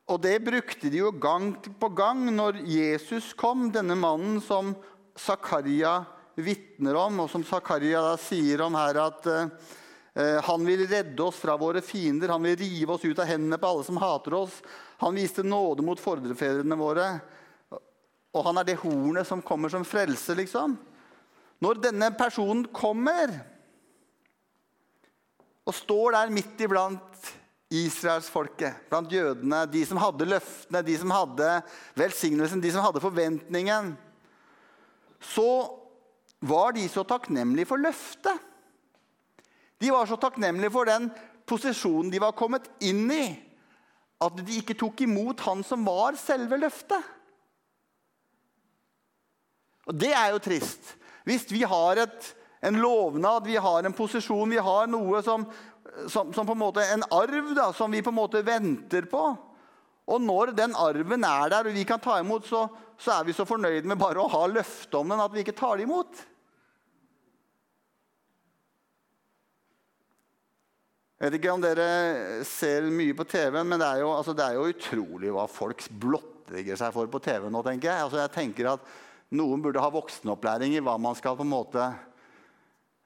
og 0.09 0.21
det 0.25 0.39
brukte 0.45 0.89
de 0.89 1.03
jo 1.03 1.11
gang 1.21 1.51
på 1.81 1.89
gang 1.93 2.23
når 2.33 2.63
Jesus 2.69 3.33
kom, 3.37 3.67
denne 3.73 3.97
mannen 3.99 4.39
som 4.45 4.73
Zakaria 5.21 5.99
vitner 6.41 6.97
om, 6.97 7.21
og 7.25 7.29
som 7.33 7.45
Zakaria 7.45 8.15
sier 8.21 8.65
om 8.65 8.77
her 8.79 9.03
at 9.03 9.29
uh, 9.29 10.41
han 10.49 10.65
vil 10.65 10.87
redde 10.89 11.21
oss 11.27 11.43
fra 11.43 11.59
våre 11.61 11.83
fiender, 11.85 12.33
han 12.33 12.45
vil 12.47 12.57
rive 12.61 12.97
oss 12.97 13.05
ut 13.05 13.21
av 13.21 13.29
hendene 13.29 13.61
på 13.61 13.69
alle 13.69 13.85
som 13.85 14.01
hater 14.01 14.39
oss. 14.39 14.61
Han 15.03 15.17
viste 15.19 15.45
nåde 15.45 15.85
mot 15.85 16.01
fordrefedrene 16.01 16.79
våre. 16.79 17.09
Og 18.35 18.43
han 18.49 18.61
er 18.61 18.69
det 18.69 18.81
hornet 18.81 19.29
som 19.29 19.43
kommer 19.45 19.73
som 19.73 19.85
frelse, 19.87 20.37
liksom. 20.39 20.79
Når 21.63 21.83
denne 21.83 22.11
personen 22.17 22.65
kommer 22.75 23.35
og 25.65 25.75
står 25.75 26.15
der 26.17 26.33
midt 26.35 26.61
iblant 26.65 27.35
israelsfolket, 27.75 28.87
blant 28.91 29.13
jødene, 29.13 29.65
de 29.73 29.85
som 29.89 30.01
hadde 30.03 30.29
løftene, 30.29 30.83
de 30.87 30.97
som 31.01 31.13
hadde 31.15 31.51
velsignelsen, 31.99 32.63
de 32.63 32.73
som 32.75 32.85
hadde 32.85 33.03
forventningen, 33.03 33.95
så 35.25 35.49
var 36.45 36.75
de 36.77 36.85
så 36.93 37.05
takknemlige 37.09 37.69
for 37.71 37.81
løftet. 37.81 38.37
De 39.81 39.91
var 39.93 40.07
så 40.09 40.19
takknemlige 40.21 40.73
for 40.73 40.89
den 40.89 41.09
posisjonen 41.49 42.13
de 42.13 42.21
var 42.23 42.37
kommet 42.37 42.69
inn 42.85 43.09
i, 43.13 43.27
at 44.25 44.39
de 44.39 44.61
ikke 44.61 44.77
tok 44.81 45.03
imot 45.05 45.43
han 45.45 45.65
som 45.67 45.85
var 45.87 46.17
selve 46.21 46.59
løftet. 46.61 47.13
Og 49.85 49.97
Det 50.01 50.13
er 50.17 50.33
jo 50.33 50.41
trist. 50.41 50.95
Hvis 51.25 51.45
vi 51.53 51.63
har 51.69 52.01
et, 52.01 52.31
en 52.65 52.81
lovnad, 52.81 53.45
vi 53.45 53.57
har 53.61 53.85
en 53.85 53.97
posisjon, 53.97 54.51
vi 54.51 54.61
har 54.61 54.89
noe 54.89 55.21
som, 55.25 55.45
som, 56.09 56.33
som, 56.35 56.47
på 56.47 56.53
en 56.53 56.63
måte 56.63 56.85
en 56.95 57.05
arv 57.15 57.55
da, 57.57 57.71
som 57.73 57.93
vi 57.93 58.03
på 58.03 58.13
en 58.13 58.19
måte 58.19 58.43
venter 58.47 59.09
på. 59.11 59.25
Og 60.05 60.21
når 60.21 60.53
den 60.57 60.75
arven 60.77 61.25
er 61.25 61.51
der 61.53 61.71
og 61.71 61.77
vi 61.77 61.87
kan 61.89 62.03
ta 62.03 62.19
imot, 62.21 62.47
så, 62.49 62.67
så 63.01 63.19
er 63.19 63.29
vi 63.29 63.37
så 63.37 63.47
fornøyd 63.49 63.87
med 63.89 64.01
bare 64.01 64.21
å 64.21 64.31
ha 64.33 64.45
løftet 64.51 64.99
om 64.99 65.15
den 65.15 65.23
at 65.25 65.33
vi 65.33 65.45
ikke 65.45 65.57
tar 65.57 65.81
det 65.81 65.87
imot. 65.87 66.25
Jeg 71.15 71.31
vet 71.31 71.39
ikke 71.39 71.53
om 71.55 71.63
dere 71.63 71.89
ser 72.45 72.85
mye 72.93 73.15
på 73.17 73.25
TV, 73.25 73.63
men 73.65 73.81
det 73.81 73.87
er 73.87 74.03
jo, 74.03 74.11
altså, 74.13 74.35
det 74.37 74.45
er 74.45 74.59
jo 74.59 74.69
utrolig 74.69 75.31
hva 75.33 75.47
folk 75.49 75.87
blottlegger 76.03 76.77
seg 76.77 76.93
for 76.93 77.09
på 77.09 77.23
TV 77.25 77.47
nå. 77.49 77.63
tenker 77.65 77.89
jeg. 77.89 78.03
Altså, 78.05 78.19
jeg 78.21 78.35
tenker 78.35 78.75
at 78.75 78.91
noen 79.33 79.63
burde 79.65 79.81
ha 79.81 79.89
voksenopplæring 79.95 80.75
i 80.75 80.83
hva 80.85 80.99
man 81.01 81.17
skal 81.17 81.39
på 81.39 81.47
en 81.47 81.55
måte 81.55 81.87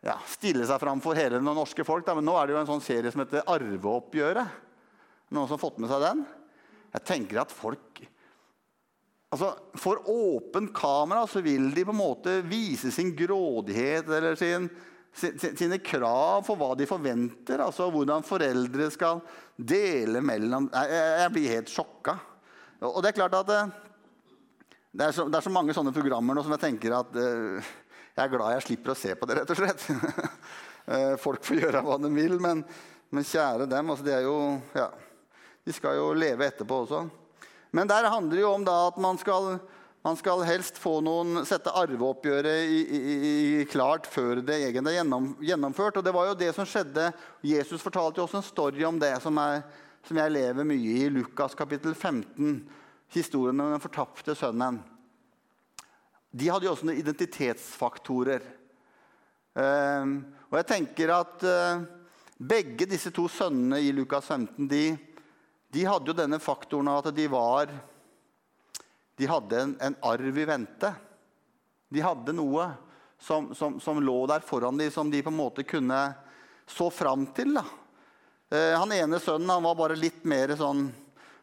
ja, 0.05 0.15
stille 0.31 0.67
seg 0.69 0.79
fram 0.81 1.01
for 1.03 1.19
hele 1.19 1.41
det 1.41 1.45
norske 1.47 1.85
folk. 1.87 2.07
Da. 2.07 2.15
Men 2.19 2.29
nå 2.29 2.37
er 2.39 2.47
det 2.47 2.55
jo 2.55 2.61
en 2.61 2.71
sånn 2.71 2.85
serie 2.85 3.11
som 3.13 3.23
heter 3.25 3.47
Arveoppgjøret. 3.51 4.61
Noen 5.35 5.49
som 5.49 5.57
har 5.57 5.63
fått 5.63 5.81
med 5.83 5.91
seg 5.91 6.05
den? 6.05 6.23
Jeg 6.95 7.05
tenker 7.05 7.43
at 7.43 7.51
folk 7.53 7.99
altså, 9.35 9.51
For 9.77 10.07
åpent 10.09 10.71
kamera 10.77 11.27
så 11.29 11.43
vil 11.45 11.69
de 11.75 11.85
på 11.85 11.93
en 11.93 12.01
måte 12.01 12.39
vise 12.49 12.93
sin 12.95 13.11
grådighet 13.17 14.09
eller 14.09 14.39
sin, 14.41 14.71
sin, 15.13 15.37
sine 15.37 15.81
krav 15.85 16.47
for 16.47 16.57
hva 16.61 16.71
de 16.79 16.89
forventer. 16.89 17.61
altså 17.61 17.91
Hvordan 17.93 18.25
foreldre 18.27 18.89
skal 18.95 19.21
dele 19.57 20.23
mellom 20.25 20.71
Jeg, 20.73 21.35
blir 21.35 21.53
helt 21.59 21.75
sjokka. 21.75 22.17
Og 22.87 23.03
det 23.03 23.11
er 23.11 23.19
klart 23.19 23.37
at 23.37 23.53
eh, 23.53 23.77
det 24.99 25.11
er, 25.11 25.13
så, 25.13 25.27
det 25.29 25.37
er, 25.37 25.45
så, 25.45 25.53
mange 25.53 25.75
sånne 25.77 25.93
programmer 25.93 26.35
nå 26.35 26.43
som 26.47 26.55
jeg 26.55 26.63
tenker 26.63 26.95
at 26.97 27.17
uh, 27.19 27.73
jeg 28.19 28.27
er 28.27 28.33
glad 28.33 28.57
jeg 28.57 28.67
slipper 28.67 28.93
å 28.93 28.99
se 28.99 29.15
på 29.15 29.27
det, 29.31 29.37
rett 29.39 29.51
og 29.55 29.59
slett. 29.61 29.85
uh, 30.91 31.15
folk 31.25 31.45
får 31.47 31.63
gjøre 31.63 31.83
hva 31.87 31.99
de 32.03 32.11
vil, 32.11 32.35
men, 32.43 32.65
men 33.15 33.27
kjære 33.27 33.69
dem. 33.71 33.93
Altså, 33.95 34.07
de, 34.09 34.17
jo, 34.25 34.37
ja, 34.75 34.89
de, 35.63 35.75
skal 35.77 36.01
jo 36.01 36.09
leve 36.19 36.49
etterpå 36.49 36.81
også. 36.83 37.05
Men 37.71 37.91
der 37.91 38.09
handler 38.11 38.35
det 38.35 38.43
jo 38.43 38.51
om 38.57 38.67
at 38.73 38.99
man 38.99 39.21
skal, 39.23 39.47
man 40.03 40.19
skal, 40.19 40.43
helst 40.49 40.83
noen, 40.83 41.45
sette 41.47 41.71
arveoppgjøret 41.79 42.67
i, 42.67 42.83
i, 42.83 43.01
i, 43.61 43.65
klart 43.71 44.09
før 44.11 44.43
det 44.43 44.59
egentlig 44.65 44.97
er 44.97 45.01
gjennom, 45.05 45.31
gjennomført. 45.39 46.01
Og 46.01 46.09
det 46.09 46.17
var 46.17 46.33
jo 46.33 46.39
det 46.43 46.51
som 46.57 46.67
skjedde. 46.67 47.13
Jesus 47.47 47.85
fortalte 47.85 48.19
jo 48.19 48.27
også 48.27 48.43
en 48.43 48.51
story 48.51 48.89
om 48.89 48.99
det 48.99 49.15
som, 49.23 49.39
er, 49.39 49.63
som 50.09 50.19
jeg 50.25 50.35
lever 50.35 50.67
mye 50.67 51.01
i. 51.05 51.11
Lukas 51.21 51.55
kapittel 51.55 51.95
15 51.95 52.65
historien 53.15 53.63
om 53.63 53.77
den 53.77 53.85
fortapte 53.85 54.35
sønnen. 54.35 54.83
De 56.31 56.49
hadde 56.53 56.69
jo 56.69 56.75
også 56.75 56.89
noen 56.89 57.01
identitetsfaktorer. 57.01 58.45
Ehm, 59.59 60.19
og 60.51 60.59
jeg 60.61 60.69
tenker 60.69 61.13
at 61.15 61.45
eh, 61.49 61.85
begge 62.39 62.87
disse 62.91 63.11
to 63.15 63.25
sønnene 63.33 63.81
i 63.83 63.95
Lukas 63.97 64.29
15 64.29 64.69
de, 64.71 64.83
de 65.73 65.87
hadde 65.89 66.13
jo 66.13 66.17
denne 66.19 66.39
faktoren 66.43 66.91
at 66.93 67.09
de 67.17 67.25
var 67.33 67.73
De 69.19 69.27
hadde 69.27 69.59
en, 69.59 69.73
en 69.83 69.97
arv 70.07 70.37
i 70.39 70.45
vente. 70.47 70.93
De 71.91 72.05
hadde 72.05 72.37
noe 72.37 72.69
som, 73.19 73.51
som, 73.55 73.81
som, 73.83 73.99
lå 73.99 74.21
der 74.31 74.45
foran 74.47 74.79
dem, 74.79 74.93
som 74.95 75.11
de 75.11 75.23
på 75.25 75.33
en 75.33 75.41
måte 75.41 75.65
kunne 75.67 75.99
så 76.69 76.87
fram 76.93 77.25
til. 77.35 77.57
Da. 77.57 77.65
Eh, 78.55 78.77
han 78.79 78.93
ene 78.95 79.19
sønnen 79.19 79.51
han 79.51 79.65
var 79.65 79.75
bare 79.81 79.97
litt 79.99 80.23
mer 80.29 80.55
sånn 80.61 80.87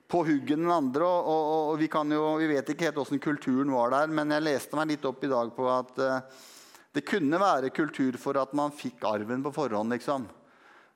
på 0.07 0.21
huggen 0.25 0.65
enn 0.65 0.73
andre. 0.73 1.05
Og, 1.05 1.29
og, 1.29 1.69
og 1.73 1.79
vi, 1.81 1.89
jo, 1.89 2.25
vi, 2.41 2.49
vet 2.53 2.71
ikke 2.71 2.89
helt 2.89 2.99
åssen 3.01 3.21
kulturen 3.21 3.73
var 3.73 3.93
der, 3.93 4.11
men 4.11 4.33
jeg 4.35 4.45
leste 4.45 4.79
meg 4.79 4.93
litt 4.93 5.05
opp 5.07 5.23
i 5.25 5.31
dag 5.31 5.53
på 5.55 5.69
at 5.71 6.01
uh, 6.01 6.43
det 6.95 7.05
kunne 7.07 7.41
være 7.41 7.73
kultur 7.75 8.17
for 8.21 8.39
at 8.39 8.53
man 8.57 8.75
fikk 8.75 9.05
arven 9.09 9.43
på 9.45 9.53
forhånd. 9.55 9.95
liksom. 9.95 10.27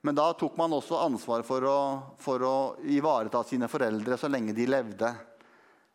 Men 0.02 0.16
da 0.16 0.30
tok 0.38 0.56
man 0.58 0.76
også 0.78 1.02
ansvar 1.04 1.44
for 1.44 1.66
å, 1.68 1.80
for 2.22 2.46
å 2.46 2.58
ivareta 2.88 3.44
sine 3.44 3.68
foreldre 3.68 4.18
så 4.18 4.30
lenge 4.32 4.56
de 4.56 4.70
levde. 4.70 5.14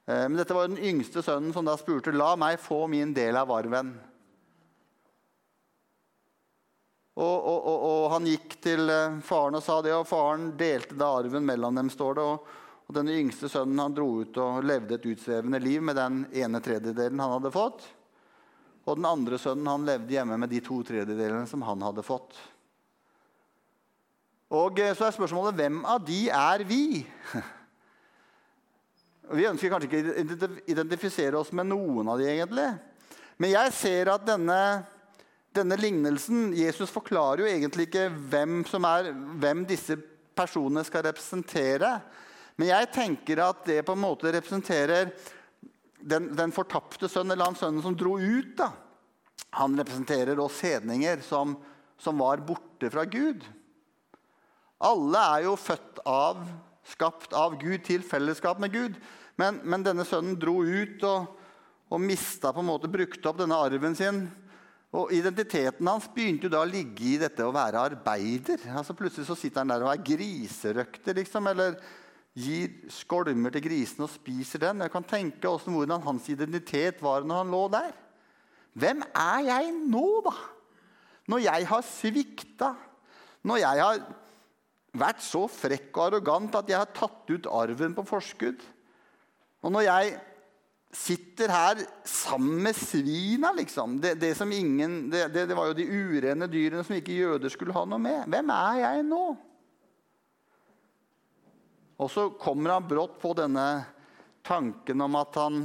Uh, 0.09 0.27
men 0.27 0.40
dette 0.40 0.57
var 0.57 0.68
den 0.68 0.83
yngste 0.83 1.22
sønnen 1.24 1.55
som 1.55 1.64
da 1.64 1.79
spurte 1.81 2.12
la 2.12 2.35
meg 2.37 2.61
få 2.61 2.85
min 2.90 3.14
del 3.16 3.38
av 3.40 3.55
arven. 3.55 3.94
Og, 7.14 7.46
og, 7.46 7.66
og, 7.70 8.05
han 8.11 8.24
gikk 8.27 8.57
til 8.64 8.90
eh, 8.90 9.20
faren 9.22 9.55
og 9.55 9.62
sa 9.62 9.77
det, 9.87 9.92
og 9.94 10.09
faren 10.09 10.48
delte 10.59 10.96
da 10.98 11.12
arven 11.20 11.44
mellom 11.46 11.77
dem. 11.79 11.90
står 11.92 12.16
det, 12.18 12.24
og 12.27 12.63
og 12.85 12.97
Denne 12.99 13.16
yngste 13.16 13.49
sønnen 13.49 13.81
han 13.81 13.94
dro 13.97 14.09
ut 14.20 14.37
og 14.42 14.64
levde 14.66 14.99
et 14.99 15.07
utsvevende 15.09 15.61
liv 15.62 15.83
med 15.83 15.97
den 15.97 16.25
ene 16.37 16.61
tredjedelen 16.64 17.23
han 17.23 17.33
hadde 17.38 17.53
fått. 17.55 17.85
Og 18.85 18.99
den 18.99 19.09
andre 19.09 19.38
sønnen 19.40 19.70
han 19.70 19.87
levde 19.88 20.12
hjemme 20.12 20.37
med 20.40 20.53
de 20.53 20.61
to 20.64 20.83
tredjedelene 20.85 21.47
som 21.49 21.64
han 21.64 21.85
hadde 21.87 22.05
fått. 22.05 22.37
Og 24.55 24.81
eh, 24.81 24.92
Så 24.97 25.07
er 25.07 25.16
spørsmålet 25.16 25.57
hvem 25.57 25.81
av 25.88 26.03
de 26.05 26.27
er 26.29 26.64
vi? 26.68 26.85
Vi 29.35 29.47
ønsker 29.49 29.73
kanskje 29.73 29.88
ikke 29.88 30.03
å 30.44 30.49
identifisere 30.68 31.38
oss 31.38 31.55
med 31.57 31.70
noen 31.70 32.11
av 32.12 32.20
de 32.20 32.27
egentlig. 32.29 32.66
Men 33.40 33.55
jeg 33.55 33.73
ser 33.73 34.11
at 34.12 34.27
denne, 34.29 34.59
denne 35.57 35.79
lignelsen 35.81 36.53
Jesus 36.53 36.92
forklarer 36.92 37.40
jo 37.40 37.49
egentlig 37.49 37.88
ikke 37.88 38.11
hvem, 38.12 38.61
er, 38.85 39.09
hvem 39.40 39.64
disse 39.66 39.97
personene 40.37 40.85
skal 40.85 41.07
representere. 41.09 41.94
Men 42.60 42.70
jeg 42.70 42.90
tenker 42.94 43.42
at 43.42 43.64
det 43.66 43.80
på 43.86 43.96
en 43.96 44.04
måte 44.04 44.30
representerer 44.34 45.10
den, 46.04 46.30
den 46.36 46.52
fortapte 46.54 47.08
sønn, 47.10 47.32
eller 47.32 47.50
han 47.50 47.58
sønnen 47.58 47.82
som 47.82 47.96
dro 47.98 48.16
ut. 48.20 48.54
da. 48.58 48.70
Han 49.58 49.78
representerer 49.78 50.38
oss 50.42 50.60
hedninger 50.62 51.22
som, 51.24 51.56
som 51.98 52.18
var 52.20 52.44
borte 52.46 52.90
fra 52.92 53.06
Gud. 53.08 53.42
Alle 54.84 55.24
er 55.36 55.46
jo 55.46 55.56
født 55.58 56.02
av, 56.10 56.42
skapt 56.86 57.34
av 57.36 57.56
Gud 57.60 57.84
til 57.86 58.04
fellesskap 58.06 58.60
med 58.62 58.74
Gud. 58.74 58.98
Men, 59.40 59.60
men 59.66 59.86
denne 59.86 60.06
sønnen 60.06 60.38
dro 60.38 60.60
ut 60.62 61.02
og, 61.08 61.30
og 61.90 62.02
mista 62.02 62.52
på 62.54 62.62
en 62.62 62.70
måte, 62.70 62.90
brukte 62.92 63.30
opp 63.30 63.40
denne 63.40 63.58
arven 63.58 63.96
sin. 63.98 64.26
Og 64.94 65.10
Identiteten 65.14 65.88
hans 65.90 66.06
begynte 66.14 66.46
jo 66.46 66.52
da 66.54 66.60
å 66.62 66.70
ligge 66.70 67.14
i 67.14 67.18
dette 67.18 67.42
å 67.42 67.54
være 67.54 67.82
arbeider. 67.90 68.62
Altså 68.76 68.94
Plutselig 68.94 69.26
så 69.26 69.38
sitter 69.38 69.64
han 69.64 69.72
der 69.72 69.86
og 69.86 69.90
er 69.90 70.04
griserøkter. 70.06 71.18
Liksom, 71.18 71.48
eller 71.50 71.80
gir 72.35 72.90
skolmer 72.90 73.55
til 73.55 73.62
grisene 73.62 74.09
og 74.09 74.12
spiser 74.12 74.62
den. 74.66 74.83
Jeg 74.83 74.92
kan 74.92 75.07
tenke 75.07 75.49
også 75.49 75.70
hvordan 75.70 76.03
hans 76.03 76.27
identitet 76.33 77.03
var 77.03 77.27
når 77.27 77.42
han 77.42 77.55
lå 77.55 77.62
der. 77.73 77.94
Hvem 78.75 79.05
er 79.14 79.47
jeg 79.47 79.70
nå, 79.87 80.09
da? 80.27 80.35
Når 81.31 81.44
jeg 81.47 81.66
har 81.70 81.87
svikta, 81.87 82.75
når 83.47 83.62
jeg 83.62 83.83
har 83.87 84.03
vært 84.94 85.23
så 85.25 85.47
frekk 85.51 85.94
og 85.94 86.07
arrogant 86.09 86.59
at 86.59 86.70
jeg 86.70 86.81
har 86.83 86.90
tatt 86.94 87.31
ut 87.31 87.51
arven 87.51 87.94
på 87.97 88.05
forskudd, 88.09 88.62
og 89.64 89.73
når 89.73 89.87
jeg 89.87 90.14
sitter 90.94 91.51
her 91.51 91.81
sammen 92.07 92.61
med 92.66 92.77
svina, 92.77 93.51
liksom 93.57 93.97
det, 94.03 94.14
det, 94.20 94.35
ingen, 94.55 95.09
det, 95.11 95.27
det 95.33 95.57
var 95.57 95.70
jo 95.70 95.79
de 95.79 95.87
urene 95.88 96.47
dyrene 96.51 96.85
som 96.85 96.99
ikke 96.99 97.16
jøder 97.16 97.51
skulle 97.51 97.75
ha 97.75 97.87
noe 97.88 97.99
med. 97.99 98.27
Hvem 98.31 98.53
er 98.55 98.81
jeg 98.83 99.07
nå? 99.09 99.25
Og 101.96 102.11
så 102.11 102.28
kommer 102.40 102.74
han 102.74 102.88
brått 102.88 103.20
på 103.22 103.33
denne 103.38 103.85
tanken 104.44 105.00
om 105.00 105.18
at 105.18 105.37
han 105.38 105.64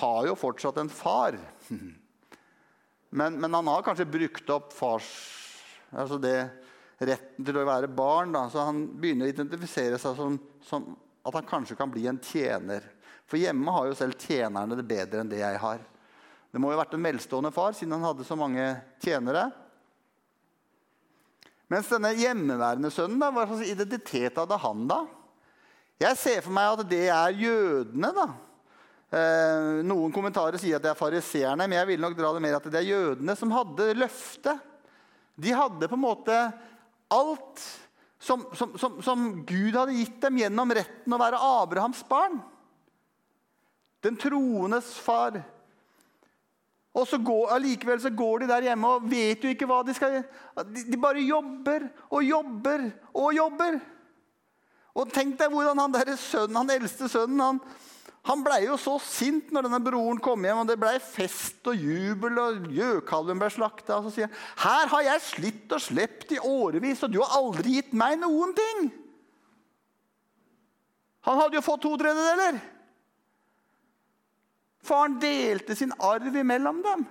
har 0.00 0.26
jo 0.26 0.38
fortsatt 0.38 0.80
en 0.82 0.92
far. 0.92 1.38
Men, 3.10 3.40
men 3.42 3.54
han 3.54 3.66
har 3.66 3.82
kanskje 3.82 4.04
brukt 4.06 4.50
opp 4.54 4.68
fars 4.70 5.06
altså 5.90 6.14
det, 6.22 6.36
retten 7.02 7.42
til 7.42 7.56
å 7.58 7.64
være 7.66 7.88
barn. 7.90 8.30
Da. 8.30 8.44
Så 8.46 8.62
han 8.62 8.84
begynner 9.02 9.26
å 9.26 9.32
identifisere 9.32 9.98
seg 9.98 10.14
som, 10.14 10.36
som 10.62 10.84
at 11.26 11.34
han 11.34 11.48
kanskje 11.48 11.74
kan 11.74 11.90
bli 11.90 12.04
en 12.06 12.20
tjener. 12.22 12.86
For 13.26 13.40
hjemme 13.40 13.74
har 13.74 13.88
jo 13.88 13.96
selv 13.98 14.14
tjenerne 14.14 14.78
det 14.78 14.86
bedre 14.86 15.24
enn 15.24 15.32
det 15.32 15.40
jeg 15.42 15.58
har. 15.58 15.82
Det 16.54 16.62
må 16.62 16.70
jo 16.70 16.78
ha 16.78 16.84
vært 16.84 16.94
en 16.98 17.08
velstående 17.08 17.52
far, 17.54 17.74
siden 17.74 17.94
han 17.94 18.08
hadde 18.08 18.26
så 18.26 18.38
mange 18.38 18.64
tjenere. 19.02 19.48
Mens 21.70 21.90
denne 21.90 22.10
hjemmeværende 22.18 22.90
sønnen, 22.90 23.20
da, 23.22 23.28
hva 23.30 23.46
slags 23.46 23.70
identitet 23.70 24.38
hadde 24.38 24.58
han 24.58 24.86
da? 24.90 25.04
Jeg 26.00 26.16
ser 26.16 26.40
for 26.40 26.54
meg 26.56 26.70
at 26.72 26.88
det 26.88 27.06
er 27.12 27.36
jødene. 27.36 28.10
da. 28.16 28.26
Eh, 29.10 29.80
noen 29.84 30.12
kommentarer 30.14 30.56
sier 30.60 30.78
at 30.78 30.84
det 30.84 30.92
er 30.92 30.98
fariseerne, 30.98 31.66
men 31.66 31.76
jeg 31.76 31.88
vil 31.90 32.00
nok 32.00 32.16
dra 32.16 32.30
det 32.32 32.42
mer 32.44 32.56
at 32.56 32.68
det 32.70 32.80
er 32.80 32.88
jødene 32.88 33.36
som 33.36 33.52
hadde 33.52 33.90
løftet. 33.98 34.62
De 35.40 35.52
hadde 35.56 35.88
på 35.90 35.98
en 35.98 36.04
måte 36.04 36.38
alt 37.10 37.64
som, 38.20 38.46
som, 38.56 38.72
som, 38.78 38.98
som 39.04 39.28
Gud 39.48 39.76
hadde 39.76 39.96
gitt 39.96 40.20
dem 40.22 40.40
gjennom 40.40 40.72
retten 40.76 41.16
å 41.16 41.20
være 41.20 41.40
Abrahams 41.40 42.02
barn. 42.08 42.38
Den 44.04 44.16
troendes 44.20 44.94
far. 45.04 45.36
Og 46.96 47.06
så 47.06 47.20
går, 47.22 47.52
allikevel 47.54 48.00
så 48.02 48.10
går 48.14 48.42
de 48.42 48.50
der 48.50 48.70
hjemme 48.70 48.88
og 48.96 49.08
vet 49.10 49.44
jo 49.44 49.52
ikke 49.52 49.68
hva 49.68 49.82
de 49.86 49.94
skal 49.94 50.22
De, 50.66 50.82
de 50.90 50.98
bare 50.98 51.22
jobber 51.22 51.86
og 52.08 52.24
jobber 52.24 52.88
og 53.12 53.34
jobber. 53.36 53.78
Og 54.98 55.12
tenk 55.14 55.36
deg 55.38 55.52
hvordan 55.52 55.78
han 55.78 55.94
der 55.94 56.16
sønnen, 56.18 56.58
han 56.58 56.74
eldste 56.74 57.08
sønnen 57.10 57.42
han, 57.44 57.60
han 58.28 58.42
blei 58.44 58.66
jo 58.66 58.76
så 58.76 58.98
sint 59.00 59.48
når 59.54 59.64
denne 59.64 59.80
broren 59.80 60.18
kom 60.20 60.42
hjem, 60.44 60.62
og 60.62 60.68
det 60.68 60.76
blei 60.80 60.98
fest 61.00 61.64
og 61.70 61.78
jubel, 61.78 62.36
og 62.42 62.66
gjøkalven 62.76 63.38
ble 63.40 63.48
slakta. 63.52 63.96
Og 63.96 64.08
så 64.08 64.12
sier 64.14 64.28
han, 64.28 64.36
'Her 64.60 64.90
har 64.92 65.02
jeg 65.06 65.20
slitt 65.24 65.72
og 65.72 65.80
slept 65.80 66.34
i 66.36 66.38
årevis, 66.38 67.02
og 67.02 67.12
du 67.12 67.22
har 67.22 67.38
aldri 67.38 67.78
gitt 67.78 67.94
meg 67.96 68.18
noen 68.20 68.52
ting.' 68.54 68.90
Han 71.24 71.36
hadde 71.36 71.56
jo 71.56 71.64
fått 71.64 71.82
to 71.84 71.96
tredjedeler. 72.00 72.60
Faren 74.80 75.18
delte 75.20 75.76
sin 75.76 75.92
arv 76.00 76.36
imellom 76.36 76.82
dem. 76.82 77.06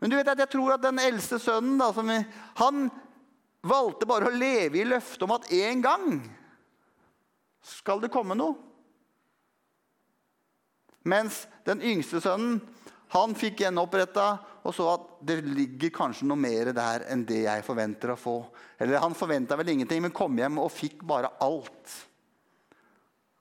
Men 0.00 0.10
du 0.10 0.16
vet 0.16 0.28
at 0.28 0.38
jeg 0.38 0.52
tror 0.52 0.74
at 0.74 0.84
den 0.84 1.00
eldste 1.02 1.40
sønnen 1.42 1.80
da, 1.80 1.90
vi, 1.90 2.18
han 2.60 2.90
valgte 3.66 4.06
bare 4.08 4.28
å 4.28 4.34
leve 4.34 4.80
i 4.80 4.86
løftet 4.86 5.24
om 5.26 5.34
at 5.34 5.48
en 5.54 5.82
gang 5.84 6.08
skal 7.64 8.02
det 8.02 8.12
komme 8.12 8.36
noe. 8.38 8.56
Mens 11.08 11.46
den 11.66 11.80
yngste 11.84 12.20
sønnen 12.20 12.60
han 13.14 13.32
fikk 13.38 13.62
gjenoppretta 13.64 14.28
og 14.68 14.74
så 14.76 14.88
at 14.92 15.04
det 15.24 15.38
ligger 15.46 15.92
kanskje 15.94 16.26
noe 16.28 16.40
mer 16.40 16.72
der 16.76 17.06
enn 17.08 17.22
det 17.28 17.40
jeg 17.46 17.64
forventer 17.64 18.12
å 18.12 18.18
få. 18.20 18.36
Eller 18.76 19.00
han 19.00 19.16
forventa 19.16 19.56
vel 19.56 19.72
ingenting, 19.72 20.02
men 20.04 20.12
kom 20.12 20.36
hjem 20.36 20.60
og 20.60 20.72
fikk 20.74 21.00
bare 21.08 21.30
alt. 21.44 21.94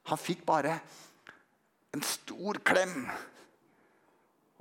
Han 0.07 0.21
fikk 0.21 0.45
bare 0.47 0.77
en 1.91 2.05
stor 2.05 2.61
klem. 2.63 3.09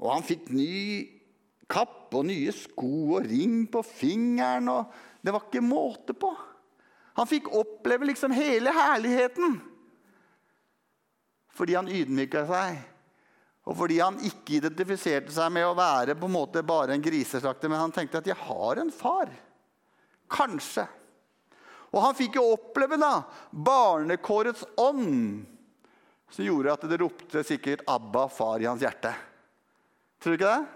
Og 0.02 0.10
han 0.10 0.26
fikk 0.26 0.50
ny 0.50 0.72
kapp 1.70 2.14
og 2.16 2.26
nye 2.26 2.50
sko 2.54 3.18
og 3.20 3.28
ring 3.30 3.62
på 3.70 3.84
fingeren. 3.86 4.72
og 4.74 5.15
Det 5.26 5.32
var 5.34 5.42
ikke 5.42 5.64
måte 5.64 6.14
på. 6.14 6.30
Han 7.18 7.26
fikk 7.26 7.48
oppleve 7.58 8.06
liksom 8.06 8.30
hele 8.36 8.70
herligheten. 8.70 9.56
Fordi 11.56 11.74
han 11.74 11.88
ydmyka 11.90 12.44
seg, 12.46 12.76
og 13.66 13.74
fordi 13.80 13.96
han 13.98 14.20
ikke 14.22 14.60
identifiserte 14.60 15.34
seg 15.34 15.50
med 15.56 15.66
å 15.66 15.74
være 15.74 16.14
på 16.14 16.28
en 16.28 16.36
måte 16.36 16.62
bare 16.62 16.94
en 16.94 17.02
griseslakter, 17.02 17.72
men 17.72 17.80
han 17.80 17.94
tenkte 17.96 18.20
at 18.20 18.26
'jeg 18.30 18.38
har 18.38 18.76
en 18.78 18.92
far'. 18.92 19.34
Kanskje. 20.30 20.86
Og 21.90 22.02
han 22.02 22.14
fikk 22.14 22.36
jo 22.36 22.52
oppleve 22.52 22.98
da, 23.00 23.24
barnekårets 23.50 24.64
ånd 24.76 25.46
som 26.30 26.44
gjorde 26.44 26.72
at 26.72 26.88
det 26.88 27.00
ropte 27.00 27.42
sikkert 27.42 27.82
'Abba, 27.88 28.28
far' 28.28 28.60
i 28.62 28.66
hans 28.66 28.82
hjerte. 28.82 29.14
Tror 30.20 30.36
du 30.36 30.44
ikke 30.44 30.54
det? 30.54 30.66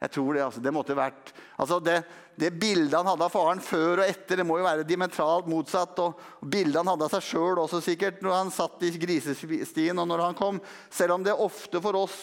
Jeg 0.00 0.10
tror 0.10 0.34
Det 0.34 0.44
altså, 0.44 0.60
det 0.60 0.72
måtte 0.72 0.94
vært, 0.94 1.32
altså 1.58 1.80
det, 1.80 2.04
det, 2.36 2.50
bildet 2.60 2.94
han 2.98 3.08
hadde 3.08 3.24
av 3.26 3.32
faren 3.32 3.60
før 3.64 4.02
og 4.02 4.06
etter, 4.06 4.40
det 4.40 4.44
må 4.46 4.58
jo 4.60 4.66
være 4.66 4.84
dimentralt 4.88 5.48
motsatt. 5.48 5.98
Og 6.04 6.20
bildet 6.44 6.82
han 6.82 6.90
hadde 6.92 7.06
av 7.08 7.14
seg 7.16 7.24
sjøl 7.24 7.62
også 7.62 7.80
sikkert 7.84 8.20
når 8.24 8.34
han 8.36 8.52
satt 8.54 8.82
i 8.84 8.92
grisestien 9.00 9.96
og 9.96 10.08
når 10.10 10.24
han 10.28 10.36
kom. 10.38 10.60
Selv 10.92 11.16
om 11.16 11.24
det 11.24 11.32
er 11.32 11.46
ofte 11.46 11.80
for 11.84 12.04
oss 12.04 12.18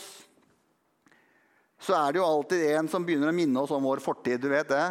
så 1.83 1.95
er 1.97 2.13
det 2.13 2.21
jo 2.21 2.27
alltid 2.27 2.61
en 2.77 2.87
som 2.87 3.03
begynner 3.03 3.27
å 3.27 3.35
minne 3.35 3.59
oss 3.59 3.73
om 3.75 3.83
vår 3.83 3.99
fortid. 4.03 4.39
du 4.39 4.47
vet 4.47 4.69
det. 4.69 4.85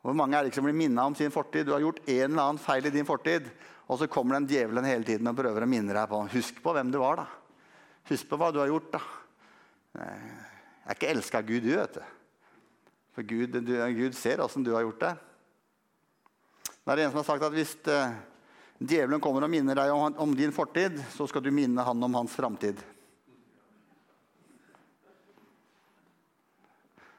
Hvor 0.00 0.16
mange 0.16 0.36
er 0.36 0.42
det 0.42 0.52
ikke 0.52 0.60
som 0.62 0.68
blir 0.70 0.78
minna 0.78 1.04
om 1.04 1.16
sin 1.16 1.34
fortid? 1.34 1.66
Du 1.68 1.74
har 1.74 1.82
gjort 1.84 2.00
en 2.06 2.30
eller 2.30 2.44
annen 2.46 2.62
feil 2.62 2.86
i 2.88 2.92
din 2.94 3.08
fortid. 3.08 3.50
Og 3.90 3.98
så 4.00 4.08
kommer 4.08 4.38
den 4.38 4.48
djevelen 4.48 4.86
hele 4.88 5.04
tiden 5.04 5.28
og 5.28 5.36
prøver 5.36 5.66
å 5.66 5.68
minne 5.68 5.92
deg 5.92 6.08
på 6.08 6.22
Husk 6.32 6.62
på 6.64 6.72
hvem 6.72 6.92
du 6.94 6.96
var, 7.02 7.20
da. 7.20 7.26
Husk 8.08 8.30
på 8.30 8.38
hva 8.40 8.48
du 8.54 8.62
har 8.62 8.70
gjort, 8.70 8.94
da. 8.94 9.02
Jeg 10.00 10.86
er 10.86 10.96
ikke 10.96 11.12
elska 11.12 11.42
av 11.42 11.50
Gud, 11.50 11.66
du, 11.66 11.74
vet 11.74 11.98
du. 11.98 12.19
For 13.20 13.26
Gud, 13.28 13.52
du, 13.52 13.92
Gud 13.92 14.14
ser 14.16 14.40
åssen 14.40 14.64
du 14.64 14.72
har 14.72 14.80
gjort 14.80 15.00
det. 15.00 15.16
Det 16.84 16.92
er 16.94 17.02
en 17.04 17.10
som 17.10 17.18
har 17.20 17.26
sagt 17.28 17.44
at 17.44 17.52
hvis 17.52 17.74
uh, 17.92 18.14
djevelen 18.80 19.20
kommer 19.20 19.44
og 19.44 19.52
minner 19.52 19.76
deg 19.76 19.92
om, 19.92 20.16
om, 20.24 20.32
din 20.32 20.54
fortid, 20.56 20.96
så 21.12 21.26
skal 21.28 21.44
du 21.44 21.50
minne 21.52 21.84
han 21.84 22.06
om 22.08 22.16
hans 22.16 22.32
framtid. 22.32 22.80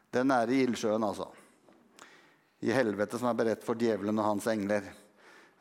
Den 0.10 0.34
er 0.34 0.50
i 0.50 0.64
ildsjøen, 0.66 1.06
altså. 1.06 1.30
I 2.66 2.74
helvete 2.74 3.22
som 3.22 3.30
er 3.30 3.38
beredt 3.38 3.70
for 3.70 3.78
djevelen 3.78 4.18
og 4.18 4.32
hans 4.32 4.50
engler. 4.50 4.90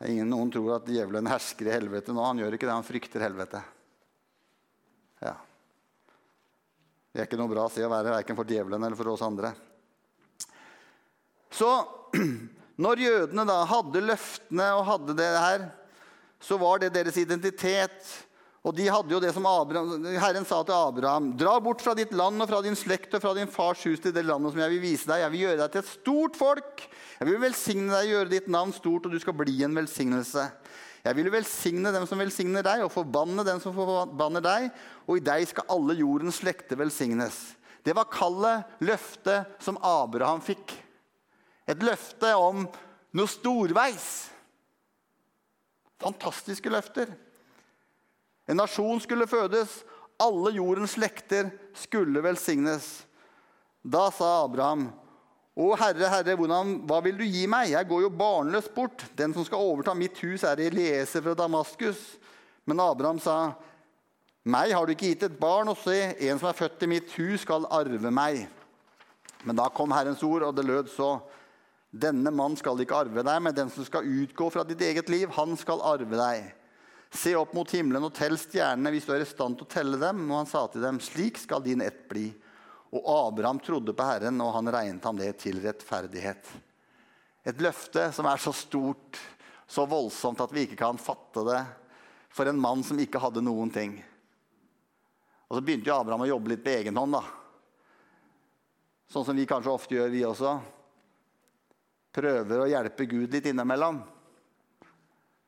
Ingen, 0.09 0.33
noen 0.33 0.49
tror 0.49 0.79
at 0.79 0.89
djevelen 0.89 1.29
hersker 1.29 1.69
i 1.69 1.77
helvete 1.77 2.17
nå. 2.17 2.25
Han 2.25 2.41
gjør 2.41 2.57
ikke 2.57 2.65
det, 2.65 2.79
han 2.81 2.89
frykter 2.89 3.29
helvete. 3.29 3.61
Ja. 5.21 5.37
Det 7.13 7.21
er 7.21 7.29
ikke 7.29 7.45
noe 7.45 7.53
bra 7.59 7.69
sted 7.69 7.85
å 7.85 7.93
være, 7.93 8.17
verken 8.23 8.41
for 8.41 8.57
djevelen 8.57 8.81
eller 8.81 8.97
for 8.97 9.13
oss 9.13 9.29
andre. 9.29 9.53
Så 11.51 11.69
når 12.83 13.05
jødene 13.05 13.45
da 13.47 13.61
hadde 13.69 14.03
løftene 14.07 14.67
og 14.77 14.87
hadde 14.87 15.17
det 15.19 15.29
her, 15.35 15.69
så 16.41 16.57
var 16.57 16.81
det 16.81 16.93
deres 16.95 17.17
identitet. 17.21 18.11
Og 18.61 18.75
de 18.77 18.85
hadde 18.93 19.09
jo 19.09 19.19
det 19.21 19.31
som 19.33 19.45
Abraham, 19.49 20.03
Herren 20.21 20.45
sa 20.45 20.59
til 20.61 20.75
Abraham.: 20.75 21.31
Dra 21.37 21.55
bort 21.63 21.81
fra 21.81 21.95
ditt 21.97 22.11
land 22.13 22.43
og 22.43 22.49
fra 22.49 22.59
din 22.61 22.77
slekt 22.77 23.15
og 23.17 23.23
fra 23.23 23.33
din 23.37 23.49
fars 23.49 23.81
hus 23.89 24.01
til 24.01 24.13
det 24.13 24.21
landet 24.27 24.53
som 24.53 24.61
jeg 24.61 24.73
vil 24.75 24.83
vise 24.83 25.09
deg. 25.09 25.23
Jeg 25.23 25.33
vil 25.33 25.43
gjøre 25.47 25.59
deg 25.63 25.73
til 25.73 25.81
et 25.81 25.89
stort 25.89 26.37
folk. 26.37 26.83
Jeg 27.17 27.29
vil 27.29 27.41
velsigne 27.41 27.89
deg, 27.89 28.11
gjøre 28.13 28.33
ditt 28.35 28.51
navn 28.53 28.73
stort, 28.75 29.07
og 29.07 29.13
du 29.13 29.21
skal 29.21 29.37
bli 29.37 29.57
en 29.65 29.77
velsignelse. 29.77 30.45
Jeg 31.01 31.17
vil 31.17 31.31
velsigne 31.33 31.89
dem 31.93 32.05
som 32.05 32.21
velsigner 32.21 32.65
deg, 32.65 32.85
og 32.85 32.93
forbanne 32.93 33.45
dem 33.47 33.61
som 33.63 33.73
forbanner 33.73 34.45
deg. 34.45 34.69
Og 35.09 35.17
i 35.17 35.25
deg 35.25 35.47
skal 35.49 35.69
alle 35.73 35.97
jordens 35.97 36.37
slekter 36.43 36.77
velsignes. 36.77 37.39
Det 37.81 37.97
var 37.97 38.09
kallet, 38.13 38.77
løftet, 38.85 39.57
som 39.61 39.81
Abraham 39.81 40.41
fikk. 40.45 40.75
Et 41.71 41.83
løfte 41.85 42.33
om 42.35 42.65
noe 43.15 43.31
storveis. 43.31 44.07
Fantastiske 46.01 46.71
løfter. 46.71 47.11
En 48.49 48.59
nasjon 48.59 48.99
skulle 49.03 49.29
fødes. 49.29 49.81
Alle 50.21 50.51
jordens 50.57 50.97
slekter 50.97 51.49
skulle 51.77 52.23
velsignes. 52.23 53.05
Da 53.81 54.09
sa 54.13 54.43
Abraham, 54.43 54.91
'Å 55.57 55.75
Herre, 55.75 56.07
Herre, 56.07 56.35
hvordan, 56.35 56.77
hva 56.87 57.01
vil 57.03 57.17
du 57.17 57.25
gi 57.25 57.43
meg? 57.47 57.73
Jeg 57.73 57.87
går 57.87 58.01
jo 58.01 58.09
barnløs 58.09 58.69
bort.' 58.71 59.03
'Den 59.15 59.33
som 59.33 59.45
skal 59.45 59.59
overta 59.59 59.93
mitt 59.93 60.17
hus, 60.19 60.43
er 60.43 60.59
Elieser 60.59 61.21
fra 61.21 61.33
Damaskus.' 61.33 62.17
Men 62.65 62.79
Abraham 62.79 63.19
sa, 63.19 63.53
'Meg 64.45 64.71
har 64.71 64.85
du 64.85 64.93
ikke 64.93 65.11
gitt 65.11 65.23
et 65.23 65.39
barn, 65.39 65.67
å 65.67 65.75
se, 65.75 66.15
en 66.19 66.39
som 66.39 66.49
er 66.49 66.53
født 66.53 66.83
i 66.83 66.87
mitt 66.87 67.11
hus, 67.11 67.41
skal 67.41 67.67
arve 67.69 68.11
meg.' 68.11 68.47
Men 69.43 69.55
da 69.55 69.67
kom 69.69 69.91
Herrens 69.91 70.23
ord, 70.23 70.43
og 70.43 70.55
det 70.55 70.65
lød 70.65 70.87
så.: 70.89 71.21
Denne 71.91 72.31
mann 72.31 72.55
skal 72.55 72.79
ikke 72.79 73.01
arve 73.03 73.23
deg, 73.27 73.41
men 73.43 73.55
den 73.55 73.69
som 73.71 73.83
skal 73.83 74.07
utgå 74.07 74.47
fra 74.53 74.63
ditt 74.63 74.81
eget 74.81 75.09
liv, 75.11 75.27
han 75.35 75.57
skal 75.59 75.83
arve 75.83 76.15
deg. 76.15 76.45
Se 77.11 77.33
opp 77.35 77.51
mot 77.51 77.67
himmelen 77.75 78.07
og 78.07 78.13
tell 78.15 78.37
stjernene 78.39 78.93
hvis 78.93 79.09
du 79.09 79.11
er 79.11 79.25
i 79.25 79.27
stand 79.27 79.59
til 79.59 79.67
å 79.67 79.73
telle 79.73 79.99
dem. 79.99 80.23
Og 80.29 80.37
han 80.39 80.47
sa 80.47 80.63
til 80.71 80.85
dem, 80.85 81.01
slik 81.03 81.41
skal 81.41 81.63
din 81.65 81.83
ett 81.83 82.05
bli. 82.07 82.29
Og 82.95 83.03
Abraham 83.11 83.59
trodde 83.59 83.95
på 83.95 84.07
Herren, 84.07 84.39
og 84.43 84.53
han 84.55 84.71
regnet 84.71 85.03
ham 85.03 85.19
det 85.19 85.33
til 85.43 85.59
rettferdighet. 85.63 86.47
Et 87.43 87.61
løfte 87.63 88.07
som 88.15 88.27
er 88.31 88.39
så 88.39 88.55
stort, 88.55 89.19
så 89.67 89.83
voldsomt 89.89 90.39
at 90.43 90.55
vi 90.55 90.63
ikke 90.67 90.79
kan 90.79 90.99
fatte 90.99 91.43
det. 91.47 91.61
For 92.31 92.47
en 92.47 92.59
mann 92.63 92.83
som 92.87 92.99
ikke 92.99 93.19
hadde 93.19 93.43
noen 93.43 93.71
ting. 93.75 93.97
Og 95.51 95.57
så 95.57 95.63
begynte 95.67 95.91
jo 95.91 95.99
Abraham 95.99 96.23
å 96.23 96.31
jobbe 96.31 96.53
litt 96.53 96.63
på 96.63 96.71
egen 96.71 96.95
hånd. 96.95 97.19
da. 97.19 97.25
Sånn 99.11 99.27
som 99.27 99.35
vi 99.35 99.43
kanskje 99.43 99.73
ofte 99.75 99.97
gjør, 99.97 100.13
vi 100.13 100.23
også. 100.23 100.61
Prøver 102.11 102.59
å 102.59 102.67
hjelpe 102.67 103.07
Gud 103.07 103.31
litt 103.31 103.47
innimellom. 103.47 104.01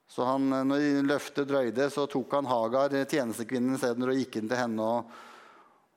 Så 0.08 0.24
han, 0.28 0.46
når 0.70 1.04
løftet 1.08 1.50
drøyde, 1.50 1.90
så 1.92 2.06
tok 2.08 2.36
han 2.38 2.48
Hagar, 2.48 2.94
tjenestekvinnen, 3.10 3.76
isteden 3.76 4.06
og 4.08 4.20
gikk 4.20 4.38
inn 4.40 4.50
til 4.52 4.60
henne 4.60 4.86
og, 4.86 5.16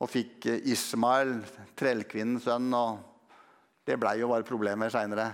og 0.01 0.11
fikk 0.11 0.49
Ismael, 0.73 1.37
trellkvinnens 1.77 2.47
sønn. 2.49 2.71
og 2.75 3.85
Det 3.87 3.99
blei 4.01 4.17
jo 4.23 4.31
bare 4.33 4.47
problemer 4.49 4.91
seinere. 4.91 5.29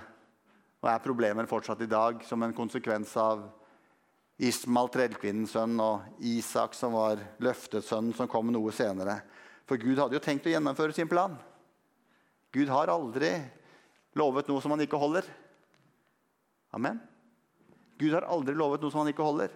Og 0.83 0.91
er 0.91 1.05
problemer 1.05 1.47
fortsatt 1.47 1.85
i 1.87 1.91
dag 1.91 2.25
som 2.27 2.43
en 2.43 2.57
konsekvens 2.57 3.15
av 3.23 3.47
Ismael, 4.43 4.91
trellkvinnens 4.91 5.55
sønn, 5.55 5.79
og 5.79 6.27
Isak, 6.27 6.75
som 6.75 6.97
var 6.99 7.23
løftets 7.43 7.93
sønn, 7.93 8.11
som 8.19 8.29
kom 8.31 8.51
noe 8.51 8.75
senere. 8.75 9.21
For 9.69 9.79
Gud 9.79 10.01
hadde 10.03 10.19
jo 10.19 10.25
tenkt 10.25 10.49
å 10.51 10.53
gjennomføre 10.53 10.97
sin 10.97 11.11
plan. 11.11 11.39
Gud 12.53 12.69
har 12.69 12.91
aldri 12.91 13.37
lovet 14.19 14.49
noe 14.51 14.63
som 14.63 14.75
han 14.75 14.85
ikke 14.85 15.01
holder. 15.01 15.27
Amen. 16.77 17.01
Gud 18.01 18.15
har 18.17 18.27
aldri 18.29 18.55
lovet 18.57 18.83
noe 18.83 18.93
som 18.93 19.03
han 19.03 19.13
ikke 19.13 19.27
holder. 19.27 19.53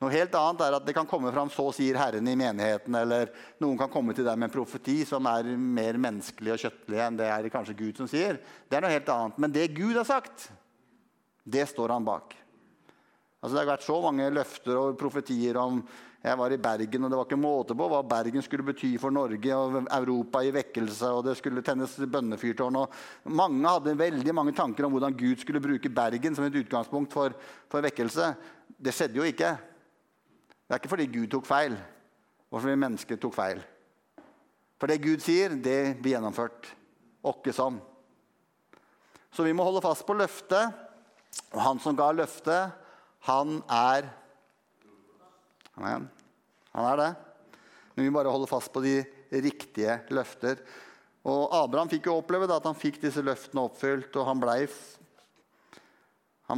Noe 0.00 0.12
helt 0.14 0.32
annet 0.32 0.62
er 0.64 0.74
at 0.78 0.84
det 0.86 0.94
kan 0.96 1.08
komme 1.08 1.28
fram 1.32 1.50
'så 1.52 1.66
sier 1.76 1.98
Herren' 2.00 2.28
i 2.28 2.36
menigheten, 2.36 2.94
eller 2.94 3.28
noen 3.60 3.76
kan 3.76 3.90
komme 3.90 4.14
til 4.14 4.24
deg 4.24 4.38
med 4.38 4.48
en 4.48 4.56
profeti 4.56 5.04
som 5.04 5.26
er 5.26 5.44
mer 5.56 5.98
menneskelig 6.00 6.52
og 6.52 6.58
kjøttlig 6.58 6.98
enn 6.98 7.16
det 7.16 7.26
er 7.28 7.50
kanskje 7.52 7.76
Gud 7.76 7.96
som 7.96 8.08
sier. 8.08 8.40
Det 8.68 8.76
er 8.76 8.80
noe 8.80 8.96
helt 8.96 9.08
annet. 9.08 9.38
Men 9.38 9.52
det 9.52 9.74
Gud 9.74 9.96
har 9.96 10.04
sagt, 10.04 10.50
det 11.44 11.68
står 11.68 11.88
han 11.92 12.04
bak. 12.04 12.34
Altså, 13.42 13.54
det 13.54 13.60
har 13.60 13.76
vært 13.76 13.84
så 13.84 14.00
mange 14.00 14.30
løfter 14.30 14.76
og 14.76 14.98
profetier 14.98 15.56
om 15.56 15.82
jeg 16.20 16.36
var 16.36 16.52
i 16.52 16.58
Bergen, 16.60 17.04
og 17.04 17.10
det 17.10 17.16
var 17.16 17.24
ikke 17.24 17.40
måte 17.40 17.74
på 17.76 17.86
hva 17.88 18.02
Bergen 18.04 18.44
skulle 18.44 18.66
bety 18.66 18.90
for 19.00 19.14
Norge 19.14 19.54
og 19.56 19.78
Europa 19.86 20.42
i 20.44 20.52
vekkelse. 20.52 21.08
og 21.16 21.24
Det 21.24 21.36
skulle 21.38 21.62
tennes 21.64 21.94
bønnefyrtårn. 21.96 22.76
og 22.76 23.32
Mange 23.32 23.64
hadde 23.64 23.96
veldig 23.96 24.34
mange 24.36 24.52
tanker 24.52 24.84
om 24.84 24.92
hvordan 24.92 25.16
Gud 25.16 25.40
skulle 25.40 25.64
bruke 25.64 25.88
Bergen 25.88 26.36
som 26.36 26.44
et 26.44 26.60
utgangspunkt 26.60 27.16
for, 27.16 27.32
for 27.72 27.80
vekkelse. 27.80 28.34
Det 28.76 28.92
skjedde 28.92 29.16
jo 29.16 29.24
ikke. 29.24 29.54
Det 30.68 30.76
er 30.76 30.82
ikke 30.82 30.92
fordi 30.92 31.08
Gud 31.08 31.32
tok 31.32 31.48
feil, 31.48 31.78
og 32.52 32.60
fordi 32.60 32.76
mennesker 32.84 33.16
tok 33.16 33.34
feil. 33.34 33.64
For 34.76 34.92
det 34.92 35.00
Gud 35.00 35.24
sier, 35.24 35.56
det 35.56 35.96
blir 36.02 36.18
gjennomført. 36.18 36.68
Åkke 37.24 37.52
sånn. 37.56 37.80
Så 39.32 39.44
vi 39.46 39.56
må 39.56 39.64
holde 39.64 39.80
fast 39.84 40.04
på 40.04 40.16
løftet. 40.20 40.68
Og 41.54 41.60
han 41.64 41.80
som 41.80 41.96
ga 41.96 42.12
løftet, 42.12 42.76
han 43.24 43.60
er 43.72 44.19
Amen. 45.78 46.08
Han 46.74 46.86
er 46.92 47.00
det. 47.00 47.10
Men 47.94 48.06
vi 48.06 48.14
bare 48.14 48.32
holder 48.32 48.50
fast 48.50 48.72
på 48.72 48.82
de 48.84 48.98
riktige 49.30 50.00
løfter. 50.10 50.62
Og 51.28 51.52
Abraham 51.52 51.90
fikk 51.90 52.08
jo 52.08 52.16
oppleve 52.20 52.48
at 52.48 52.64
han 52.64 52.78
fikk 52.78 53.00
disse 53.02 53.22
løftene 53.24 53.66
oppfylt, 53.68 54.14
og 54.16 54.28
han 54.30 54.40
blei 54.40 54.62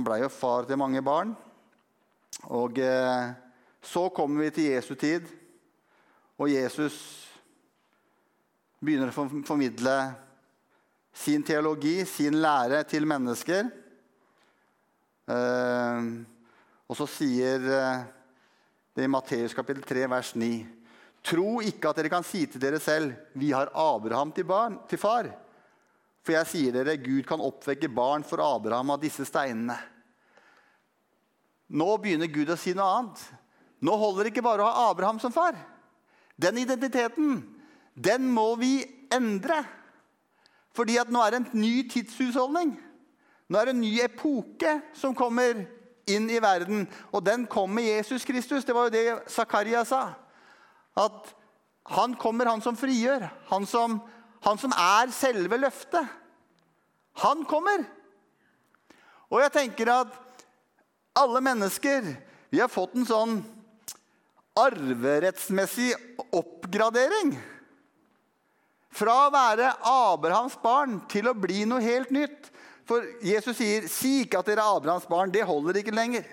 ble 0.06 0.22
jo 0.22 0.28
far 0.32 0.64
til 0.68 0.78
mange 0.80 1.02
barn. 1.04 1.34
Og 2.48 2.78
eh, 2.80 3.32
så 3.82 4.06
kommer 4.14 4.46
vi 4.46 4.54
til 4.54 4.70
Jesu 4.70 4.94
tid, 4.96 5.26
og 6.38 6.48
Jesus 6.48 6.96
begynner 8.80 9.12
å 9.12 9.26
formidle 9.46 9.96
sin 11.12 11.44
teologi, 11.44 12.06
sin 12.08 12.38
lære, 12.40 12.82
til 12.88 13.06
mennesker. 13.06 13.68
Eh, 15.28 16.08
og 16.88 16.98
så 16.98 17.06
sier 17.10 17.68
eh, 17.76 18.06
det 18.92 19.02
er 19.02 19.08
i 19.08 19.12
Matteus 19.12 19.54
kapittel 19.56 19.84
3, 19.88 20.04
vers 20.12 20.34
9. 20.36 20.50
Tro 21.24 21.62
ikke 21.64 21.88
at 21.88 22.00
dere 22.00 22.10
kan 22.12 22.26
si 22.26 22.44
til 22.46 22.60
dere 22.60 22.80
selv, 22.80 23.14
'Vi 23.34 23.52
har 23.52 23.70
Abraham 23.74 24.32
til, 24.32 24.44
barn, 24.44 24.78
til 24.88 24.98
far'. 24.98 25.32
For 26.22 26.32
jeg 26.32 26.46
sier 26.46 26.72
dere, 26.72 26.96
Gud 26.96 27.22
kan 27.26 27.40
oppvekke 27.40 27.88
barn 27.88 28.24
for 28.24 28.38
Abraham 28.38 28.90
av 28.90 29.00
disse 29.00 29.24
steinene. 29.24 29.78
Nå 31.70 31.96
begynner 31.96 32.26
Gud 32.26 32.50
å 32.50 32.56
si 32.56 32.74
noe 32.74 32.98
annet. 32.98 33.22
Nå 33.80 33.96
holder 33.96 34.24
det 34.24 34.32
ikke 34.32 34.44
bare 34.44 34.62
å 34.62 34.68
ha 34.68 34.90
Abraham 34.90 35.18
som 35.18 35.32
far. 35.32 35.56
Den 36.36 36.58
identiteten, 36.58 37.42
den 37.94 38.28
må 38.30 38.54
vi 38.60 38.84
endre. 39.10 39.64
Fordi 40.76 40.98
at 40.98 41.10
nå 41.10 41.22
er 41.24 41.30
det 41.30 41.40
en 41.40 41.60
ny 41.60 41.88
tidshusholdning. 41.88 42.76
Nå 43.48 43.58
er 43.58 43.64
det 43.64 43.74
en 43.74 43.80
ny 43.80 44.00
epoke 44.04 44.80
som 44.94 45.14
kommer 45.14 45.66
inn 46.10 46.28
i 46.30 46.40
verden. 46.42 46.86
Og 47.12 47.24
den 47.24 47.46
kom 47.50 47.70
med 47.74 47.86
Jesus 47.88 48.24
Kristus. 48.24 48.64
Det 48.64 48.74
var 48.74 48.88
jo 48.88 48.94
det 48.94 49.32
Zakaria 49.32 49.84
sa. 49.84 50.12
At 50.98 51.32
han 51.92 52.14
kommer, 52.14 52.50
han 52.50 52.62
som 52.62 52.76
frigjør. 52.78 53.28
Han 53.50 53.66
som, 53.66 54.00
han 54.44 54.58
som 54.58 54.74
er 54.76 55.12
selve 55.14 55.58
løftet. 55.60 56.06
Han 57.22 57.44
kommer. 57.48 57.84
Og 59.32 59.40
jeg 59.42 59.54
tenker 59.54 59.90
at 59.92 60.18
alle 61.16 61.40
mennesker 61.44 62.06
Vi 62.52 62.60
har 62.60 62.68
fått 62.68 62.94
en 62.96 63.06
sånn 63.08 63.38
arverettsmessig 64.60 65.94
oppgradering. 66.36 67.30
Fra 68.92 69.14
å 69.24 69.30
være 69.32 69.70
Abrahams 69.88 70.58
barn 70.60 70.98
til 71.08 71.30
å 71.30 71.36
bli 71.36 71.62
noe 71.64 71.80
helt 71.80 72.12
nytt. 72.12 72.50
For 72.92 73.08
Jesus 73.24 73.56
sier, 73.56 73.88
'Si 73.88 74.20
ikke 74.26 74.42
at 74.42 74.48
dere 74.50 74.60
er 74.60 74.76
Abrahams 74.76 75.08
barn.' 75.08 75.32
Det 75.32 75.46
holder 75.48 75.80
ikke 75.80 75.94
lenger. 75.96 76.26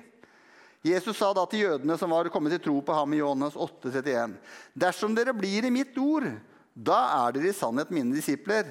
Jesus 0.83 1.17
sa 1.17 1.31
da 1.33 1.45
til 1.47 1.63
jødene 1.63 1.97
som 1.99 2.11
var 2.11 2.27
kommet 2.31 2.51
til 2.55 2.63
tro 2.67 2.81
på 2.83 2.95
ham 2.95 3.13
i 3.13 3.19
Johannes 3.19 3.55
8,31.: 3.55 4.35
Dersom 4.75 5.15
dere 5.15 5.33
blir 5.33 5.63
i 5.65 5.71
mitt 5.71 5.95
ord, 5.97 6.27
da 6.75 6.99
er 7.27 7.35
dere 7.35 7.51
i 7.51 7.55
sannhet 7.55 7.91
mine 7.91 8.15
disipler. 8.15 8.67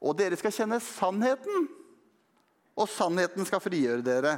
Og 0.00 0.16
dere 0.16 0.36
skal 0.36 0.52
kjenne 0.52 0.80
sannheten, 0.80 1.68
og 2.76 2.88
sannheten 2.88 3.48
skal 3.48 3.60
frigjøre 3.64 4.04
dere. 4.04 4.34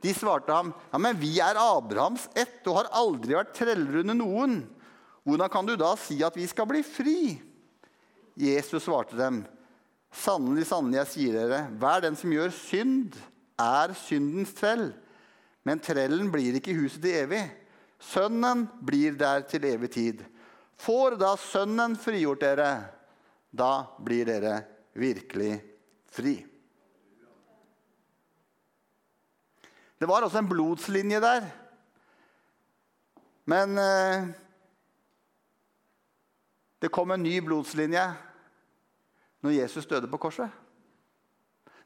De 0.00 0.14
svarte 0.14 0.52
ham, 0.52 0.72
ja, 0.92 0.98
men 0.98 1.16
vi 1.18 1.34
er 1.42 1.58
Abrahams 1.58 2.28
ett 2.38 2.64
og 2.68 2.82
har 2.82 2.92
aldri 2.96 3.34
vært 3.36 3.56
treller 3.56 4.00
under 4.00 4.16
noen. 4.16 4.60
Hvordan 5.24 5.52
kan 5.52 5.66
du 5.66 5.74
da 5.76 5.92
si 6.00 6.20
at 6.24 6.36
vi 6.36 6.46
skal 6.48 6.68
bli 6.70 6.84
fri? 6.86 7.20
Jesus 8.38 8.86
svarte 8.86 9.18
dem, 9.18 9.42
Sannelig, 10.14 10.64
sannelig, 10.70 11.02
jeg 11.02 11.10
sier 11.12 11.36
dere, 11.36 11.60
hver 11.80 12.02
den 12.04 12.16
som 12.16 12.32
gjør 12.32 12.52
synd, 12.54 13.16
er 13.60 13.92
syndens 13.98 14.54
trell. 14.56 14.90
Men 15.66 15.82
trellen 15.84 16.30
blir 16.32 16.56
ikke 16.56 16.72
i 16.72 16.78
huset 16.78 17.02
til 17.04 17.16
evig. 17.24 17.42
Sønnen 18.00 18.66
blir 18.86 19.18
der 19.18 19.44
til 19.50 19.66
evig 19.68 19.90
tid. 19.92 20.22
Får 20.78 21.18
da 21.20 21.34
Sønnen 21.40 21.96
frigjort 21.98 22.44
dere, 22.44 22.70
da 23.50 23.72
blir 24.04 24.28
dere 24.28 24.60
virkelig 24.96 25.58
fri. 26.12 26.38
Det 29.98 30.06
var 30.06 30.22
også 30.22 30.38
en 30.38 30.48
blodslinje 30.48 31.20
der. 31.20 31.48
Men 33.50 33.78
eh, 33.82 34.28
det 36.78 36.92
kom 36.94 37.10
en 37.10 37.24
ny 37.24 37.40
blodslinje 37.42 38.04
når 39.44 39.56
Jesus 39.58 39.86
døde 39.86 40.10
på 40.10 40.20
korset. 40.20 40.50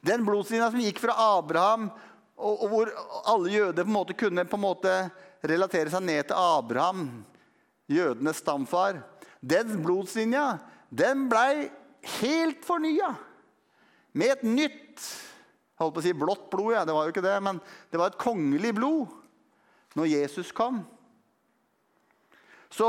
Den 0.03 0.25
blodslinja 0.27 0.71
som 0.73 0.83
gikk 0.83 0.99
fra 1.03 1.15
Abraham, 1.39 1.91
og, 2.37 2.65
og 2.65 2.69
hvor 2.73 2.93
alle 3.31 3.53
jøder 3.53 3.85
på 3.85 3.91
en 3.91 3.97
måte 3.97 4.17
kunne 4.19 4.47
på 4.49 4.59
en 4.59 4.65
måte 4.65 4.95
relatere 5.47 5.93
seg 5.93 6.03
ned 6.07 6.27
til 6.27 6.39
Abraham, 6.39 7.07
jødenes 7.93 8.41
stamfar, 8.43 9.03
den 9.43 9.77
blodslinja 9.85 10.47
den 10.93 11.29
blei 11.31 11.71
helt 12.21 12.65
fornya. 12.67 13.15
Med 14.13 14.37
et 14.37 14.43
nytt 14.45 15.05
jeg 15.73 15.87
holdt 15.87 15.95
på 15.97 16.03
å 16.03 16.05
si 16.05 16.13
blått 16.15 16.43
blod, 16.53 16.75
ja. 16.77 16.83
det 16.87 16.95
var 16.95 17.09
jo 17.09 17.11
ikke 17.15 17.25
det, 17.25 17.39
men 17.43 17.57
det 17.91 17.99
var 17.99 18.13
et 18.13 18.21
kongelig 18.21 18.71
blod 18.77 19.97
når 19.99 20.11
Jesus 20.13 20.53
kom. 20.55 20.83
Så 22.71 22.87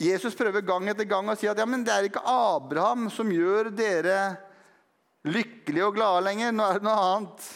Jesus 0.00 0.36
prøver 0.36 0.64
gang 0.64 0.86
etter 0.88 1.04
gang 1.04 1.28
å 1.28 1.36
si 1.36 1.48
at 1.50 1.58
ja, 1.60 1.66
men 1.68 1.82
det 1.84 1.92
er 1.92 2.06
ikke 2.08 2.24
Abraham 2.24 3.10
som 3.12 3.28
gjør 3.28 3.68
dere 3.76 4.16
lykkelige 5.28 5.90
og 5.90 5.98
glade 5.98 6.22
lenger. 6.24 6.54
Nå 6.56 6.64
er 6.64 6.80
det 6.80 6.86
noe 6.86 7.02
annet. 7.04 7.48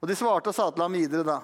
Og 0.00 0.08
De 0.10 0.16
svarte 0.18 0.52
og 0.52 0.56
sa 0.56 0.68
til 0.68 0.84
ham 0.84 0.96
videre 0.98 1.24
da. 1.24 1.38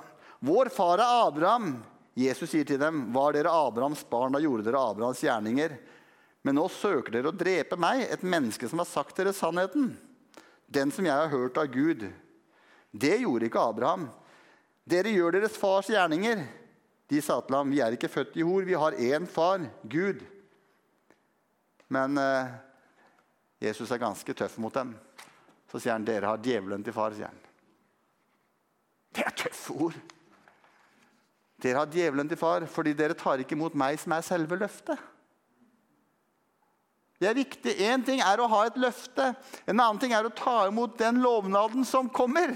Vår 0.44 0.68
far 0.72 1.00
er 1.00 1.22
Abraham. 1.24 1.70
Jesus 2.16 2.52
sier 2.52 2.68
til 2.68 2.80
dem, 2.80 3.06
var 3.12 3.32
dere 3.36 3.52
Abrahams 3.52 4.04
barn, 4.08 4.36
da 4.36 4.40
gjorde 4.40 4.64
dere 4.68 4.80
Abrahams 4.92 5.24
gjerninger. 5.24 5.74
Men 6.44 6.56
nå 6.60 6.66
søker 6.72 7.16
dere 7.16 7.32
å 7.32 7.36
drepe 7.36 7.76
meg, 7.80 8.04
et 8.04 8.24
menneske 8.24 8.68
som 8.68 8.80
har 8.80 8.88
sagt 8.88 9.16
dere 9.16 9.32
sannheten. 9.36 9.94
den 10.66 10.90
som 10.90 11.06
jeg 11.06 11.14
har 11.14 11.30
hørt 11.30 11.58
av 11.58 11.70
Gud. 11.70 12.00
Det 12.90 13.16
gjorde 13.22 13.46
ikke 13.46 13.62
Abraham. 13.62 14.08
Dere 14.84 15.12
gjør 15.14 15.36
deres 15.36 15.58
fars 15.58 15.88
gjerninger. 15.90 16.42
De 17.06 17.20
sa 17.22 17.38
til 17.40 17.54
ham, 17.54 17.70
vi 17.70 17.80
er 17.82 17.94
ikke 17.94 18.10
født 18.10 18.36
i 18.38 18.44
hor, 18.46 18.66
vi 18.66 18.74
har 18.74 18.98
én 18.98 19.26
far, 19.30 19.62
Gud. 19.86 20.24
Men 21.88 22.18
eh, 22.18 22.54
Jesus 23.62 23.90
er 23.94 24.02
ganske 24.02 24.34
tøff 24.34 24.58
mot 24.58 24.74
dem. 24.74 24.96
Så 25.70 25.78
sier 25.78 25.94
han, 25.94 26.06
dere 26.06 26.32
har 26.32 26.42
djevelen 26.42 26.82
til 26.84 26.94
far. 26.96 27.14
sier 27.14 27.30
han. 27.30 27.42
Det 29.14 29.24
er 29.24 29.36
tøffe 29.38 29.76
ord. 29.86 29.98
Dere 31.62 31.80
har 31.80 31.90
djevelen 31.90 32.28
til 32.28 32.38
far 32.40 32.66
fordi 32.68 32.92
dere 32.96 33.16
tar 33.16 33.40
ikke 33.40 33.56
imot 33.56 33.78
meg, 33.78 34.00
som 34.02 34.12
er 34.16 34.26
selve 34.26 34.58
løftet. 34.60 34.98
Det 37.16 37.30
er 37.30 37.38
viktig. 37.38 37.72
Én 37.80 38.02
ting 38.04 38.20
er 38.20 38.42
å 38.42 38.48
ha 38.52 38.66
et 38.66 38.76
løfte. 38.76 39.30
En 39.64 39.78
annen 39.78 40.00
ting 40.02 40.12
er 40.12 40.26
å 40.26 40.34
ta 40.36 40.66
imot 40.68 40.98
den 41.00 41.22
lovnaden 41.24 41.86
som 41.88 42.10
kommer. 42.12 42.52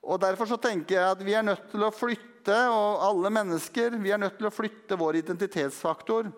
Og 0.00 0.20
Derfor 0.20 0.48
så 0.48 0.56
tenker 0.60 0.96
jeg 0.96 1.14
at 1.14 1.24
vi 1.24 1.34
er 1.36 1.44
nødt 1.44 1.66
til 1.72 1.84
å 1.84 1.92
flytte, 1.92 2.56
og 2.72 3.02
alle 3.04 3.30
mennesker 3.36 3.98
vi 4.00 4.12
er 4.14 4.20
nødt 4.20 4.38
til 4.38 4.48
å 4.48 4.54
flytte 4.54 4.96
vår 4.98 5.20
identitetsfaktor 5.20 6.30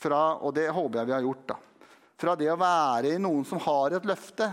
fra 0.00 0.20
og 0.40 0.54
det 0.56 0.68
håper 0.72 1.00
jeg 1.00 1.08
vi 1.08 1.14
har 1.16 1.24
gjort 1.24 1.46
da, 1.52 1.56
fra 2.20 2.34
det 2.36 2.50
å 2.52 2.58
være 2.60 3.14
i 3.14 3.22
noen 3.22 3.44
som 3.48 3.60
har 3.64 3.96
et 3.96 4.06
løfte, 4.08 4.50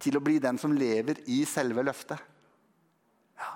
til 0.00 0.16
å 0.16 0.24
bli 0.24 0.38
den 0.40 0.56
som 0.56 0.72
lever 0.72 1.20
i 1.28 1.42
selve 1.44 1.84
løftet. 1.84 2.16
Ja. 3.36 3.52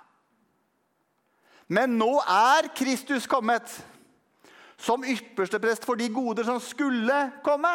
Men 1.73 1.97
nå 1.97 2.11
er 2.21 2.69
Kristus 2.77 3.25
kommet 3.25 3.73
som 4.77 5.07
ypperste 5.09 5.61
prest 5.63 5.87
for 5.89 5.97
de 5.97 6.11
goder 6.13 6.45
som 6.45 6.61
skulle 6.61 7.17
komme. 7.47 7.73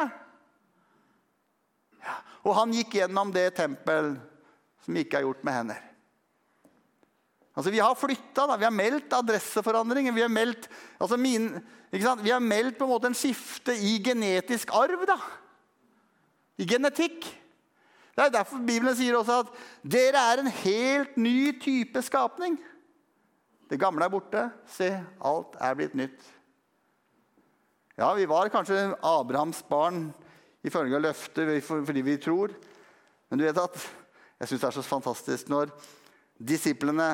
Ja. 2.06 2.20
Og 2.46 2.54
han 2.62 2.78
gikk 2.78 3.00
gjennom 3.00 3.34
det 3.34 3.48
tempel 3.58 4.14
som 4.90 4.98
ikke 4.98 5.20
er 5.20 5.28
gjort 5.28 5.44
med 5.46 5.54
hender. 5.54 5.82
Altså, 7.54 7.70
Vi 7.70 7.82
har 7.84 7.94
flytta, 7.96 8.58
vi 8.58 8.66
har 8.66 8.74
meldt 8.74 9.14
adresseforandringer. 9.14 10.16
Vi 10.16 10.22
har 10.22 10.32
meldt, 10.34 10.66
altså 11.00 11.18
min, 11.18 11.60
vi 11.92 12.02
har 12.02 12.40
meldt 12.40 12.80
på 12.80 12.88
en 12.88 12.90
måte 12.90 13.12
en 13.12 13.18
skifte 13.18 13.76
i 13.76 14.00
genetisk 14.02 14.74
arv. 14.74 15.06
da. 15.06 15.20
I 16.58 16.66
genetikk. 16.66 17.28
Det 18.16 18.26
er 18.26 18.34
derfor 18.34 18.58
Bibelen 18.66 18.96
sier 18.98 19.16
også 19.16 19.44
at 19.44 19.54
dere 19.84 20.24
er 20.32 20.42
en 20.42 20.50
helt 20.64 21.18
ny 21.18 21.54
type 21.62 22.02
skapning. 22.02 22.58
Det 23.70 23.80
gamle 23.80 24.04
er 24.04 24.10
borte. 24.10 24.50
Se, 24.66 24.90
alt 25.22 25.56
er 25.62 25.78
blitt 25.78 25.94
nytt. 25.96 26.18
Ja, 28.00 28.10
vi 28.16 28.26
var 28.26 28.50
kanskje 28.50 28.96
Abrahams 29.04 29.62
barn 29.70 30.10
ifølge 30.66 31.00
løftet 31.00 31.64
fordi 31.64 32.02
vi 32.02 32.18
tror. 32.18 32.56
Men 33.30 33.40
du 33.40 33.46
vet 33.46 33.62
at 33.62 33.78
jeg 34.40 34.48
syns 34.48 34.62
det 34.62 34.68
er 34.70 34.78
så 34.78 34.86
fantastisk 34.88 35.50
når 35.52 35.74
disiplene 36.40 37.10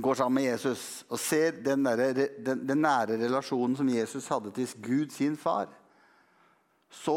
går 0.00 0.16
sammen 0.16 0.40
med 0.40 0.48
Jesus 0.48 1.04
og 1.08 1.20
ser 1.20 1.60
den, 1.64 1.84
der, 1.84 2.30
den, 2.38 2.64
den, 2.68 2.82
nære 2.82 3.18
relasjonen 3.20 3.76
som 3.76 3.88
Jesus 3.88 4.28
hadde 4.32 4.52
til 4.56 4.74
Gud, 4.80 5.10
sin 5.12 5.36
far, 5.36 5.68
så 6.90 7.16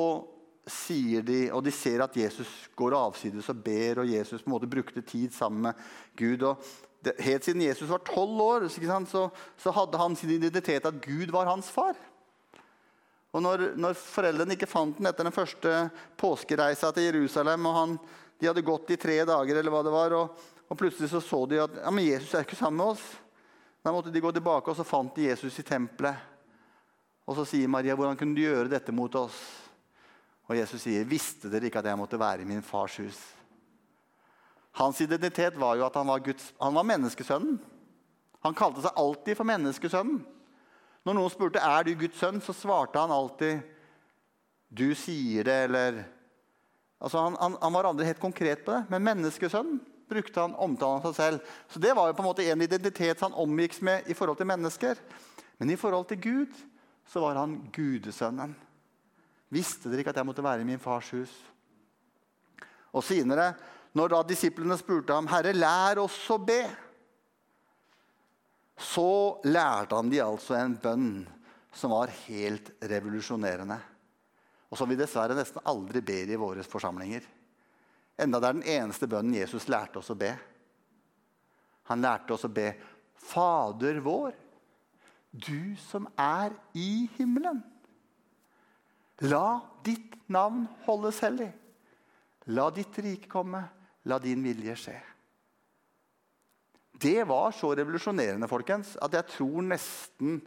sier 0.68 1.24
de, 1.26 1.46
og 1.52 1.64
de 1.66 1.72
ser 1.76 2.04
at 2.04 2.16
Jesus 2.18 2.50
går 2.76 2.96
avsides 2.98 3.50
og 3.52 3.62
ber, 3.64 4.04
og 4.04 4.10
Jesus 4.10 4.44
på 4.44 4.50
en 4.50 4.56
måte 4.56 4.72
brukte 4.72 5.02
tid 5.02 5.32
sammen 5.36 5.70
med 5.70 5.86
Gud. 6.20 6.44
og 6.44 6.64
det, 7.04 7.16
Helt 7.20 7.46
siden 7.46 7.62
Jesus 7.62 7.90
var 7.90 8.04
tolv 8.08 8.42
år, 8.42 8.68
så, 8.68 9.30
så, 9.58 9.72
hadde 9.72 10.00
han 10.00 10.16
sin 10.16 10.30
identitet 10.30 10.86
at 10.86 11.02
Gud 11.04 11.32
var 11.32 11.52
hans 11.52 11.70
far. 11.72 11.96
Og 13.34 13.42
når, 13.42 13.74
når 13.76 13.98
foreldrene 13.98 14.56
ikke 14.56 14.70
fant 14.70 14.98
den 14.98 15.10
etter 15.10 15.26
den 15.26 15.36
første 15.36 15.90
påskereisa 16.22 16.92
til 16.94 17.10
Jerusalem, 17.10 17.66
og 17.66 17.80
han 17.80 17.98
de 18.40 18.50
hadde 18.50 18.66
gått 18.66 18.92
i 18.94 19.00
tre 19.00 19.20
dager, 19.26 19.56
eller 19.56 19.74
hva 19.74 19.82
det 19.86 19.94
var, 19.94 20.16
og, 20.18 20.46
og 20.68 20.80
plutselig 20.80 21.10
så, 21.12 21.22
så 21.24 21.44
de 21.50 21.62
at 21.64 21.76
ja, 21.84 21.92
men 21.94 22.06
Jesus 22.06 22.34
er 22.34 22.46
ikke 22.46 22.60
sammen 22.60 22.82
med 22.82 22.94
oss. 22.96 23.04
Da 23.84 23.92
måtte 23.92 24.12
de 24.14 24.24
gå 24.24 24.32
tilbake, 24.32 24.72
og 24.72 24.78
så 24.78 24.86
fant 24.88 25.16
de 25.16 25.28
Jesus 25.28 25.60
i 25.60 25.66
tempelet. 25.68 26.32
Og 27.28 27.38
så 27.38 27.46
sier 27.48 27.72
Maria, 27.72 27.96
'Hvordan 27.96 28.18
kunne 28.20 28.36
du 28.36 28.44
gjøre 28.44 28.72
dette 28.72 28.92
mot 28.92 29.16
oss?' 29.16 29.62
Og 30.50 30.58
Jesus 30.58 30.82
sier, 30.82 31.06
'Visste 31.08 31.50
dere 31.52 31.70
ikke 31.70 31.80
at 31.80 31.86
jeg 31.86 31.98
måtte 31.98 32.20
være 32.20 32.42
i 32.42 32.48
min 32.48 32.62
fars 32.62 32.98
hus?' 33.00 33.24
Hans 34.74 35.02
identitet 35.02 35.60
var 35.60 35.76
jo 35.76 35.86
at 35.86 35.96
han 35.96 36.08
var, 36.08 36.20
Guds, 36.20 36.54
han 36.60 36.74
var 36.74 36.84
menneskesønnen. 36.84 37.60
Han 38.44 38.56
kalte 38.58 38.82
seg 38.82 38.98
alltid 38.98 39.38
for 39.38 39.48
menneskesønnen. 39.48 40.24
Når 41.06 41.14
noen 41.14 41.32
spurte 41.32 41.62
er 41.62 41.84
du 41.84 41.94
Guds 42.00 42.18
sønn, 42.18 42.42
så 42.42 42.56
svarte 42.56 43.00
han 43.00 43.12
alltid 43.12 43.62
'Du 44.72 44.96
sier 44.96 45.44
det', 45.44 45.64
eller 45.70 46.06
Altså, 47.04 47.20
han, 47.20 47.36
han, 47.40 47.58
han, 47.62 47.74
var 47.76 47.90
aldri 47.90 48.08
helt 48.08 48.22
konkret 48.22 48.64
på 48.64 48.72
det, 48.72 48.86
men 48.94 49.04
menneskesønn 49.04 49.76
brukte 50.08 50.40
han 50.40 50.56
omtalen 50.56 51.02
av 51.02 51.10
seg 51.12 51.18
selv. 51.18 51.56
Så 51.68 51.82
Det 51.84 51.92
var 51.98 52.08
jo 52.08 52.16
på 52.16 52.24
en 52.24 52.30
måte 52.30 52.46
en 52.48 52.64
identitet 52.64 53.24
han 53.26 53.36
omgikk 53.36 53.76
med 53.84 54.08
i 54.08 54.16
forhold 54.16 54.40
til 54.40 54.48
mennesker. 54.48 55.02
Men 55.60 55.74
i 55.74 55.80
forhold 55.80 56.08
til 56.08 56.22
Gud 56.24 56.62
så 57.12 57.26
var 57.26 57.42
han 57.42 57.58
gudesønnen. 57.76 58.56
Visste 59.54 59.92
dere 59.92 60.02
ikke 60.02 60.14
at 60.16 60.22
jeg 60.22 60.30
måtte 60.30 60.46
være 60.46 60.64
i 60.64 60.70
min 60.70 60.82
fars 60.82 61.12
hus? 61.14 61.34
Og 62.96 63.04
senere, 63.04 63.52
når 63.94 64.14
da 64.14 64.24
disiplene 64.30 64.78
spurte 64.80 65.14
ham, 65.14 65.28
'Herre, 65.28 65.54
lær 65.54 66.00
oss 66.02 66.18
å 66.32 66.40
be', 66.40 66.72
så 68.80 69.40
lærte 69.44 69.96
han 69.96 70.10
de 70.10 70.24
altså 70.24 70.56
en 70.58 70.78
bønn 70.78 71.28
som 71.74 71.92
var 71.92 72.10
helt 72.26 72.72
revolusjonerende 72.82 73.78
og 74.74 74.78
som 74.80 74.90
vi 74.90 74.98
dessverre 74.98 75.36
nesten 75.38 75.62
aldri 75.70 76.02
ber 76.02 76.32
i 76.34 76.40
våre 76.42 76.64
forsamlinger. 76.66 77.22
Enda 78.18 78.40
det 78.42 78.48
er 78.50 78.56
den 78.58 78.72
eneste 78.74 79.06
bønnen 79.10 79.38
Jesus 79.38 79.68
lærte 79.70 80.02
oss 80.02 80.10
å 80.10 80.18
be. 80.18 80.32
Han 81.92 82.02
lærte 82.02 82.34
oss 82.34 82.48
å 82.48 82.50
be 82.50 82.72
Fader 83.24 84.00
vår, 84.04 84.34
du 85.30 85.78
som 85.80 86.08
er 86.18 86.56
i 86.74 87.06
himmelen. 87.20 87.62
La 89.30 89.62
ditt 89.86 90.18
navn 90.34 90.66
holdes 90.88 91.22
hellig. 91.24 91.52
La 92.50 92.68
ditt 92.74 92.98
rike 93.06 93.30
komme. 93.30 93.62
La 94.10 94.18
din 94.20 94.42
vilje 94.44 94.76
skje. 94.76 94.98
Det 97.04 97.22
var 97.30 97.54
så 97.56 97.70
revolusjonerende 97.78 98.50
folkens, 98.52 98.98
at 99.00 99.14
jeg 99.16 99.30
tror 99.38 99.64
nesten 99.70 100.42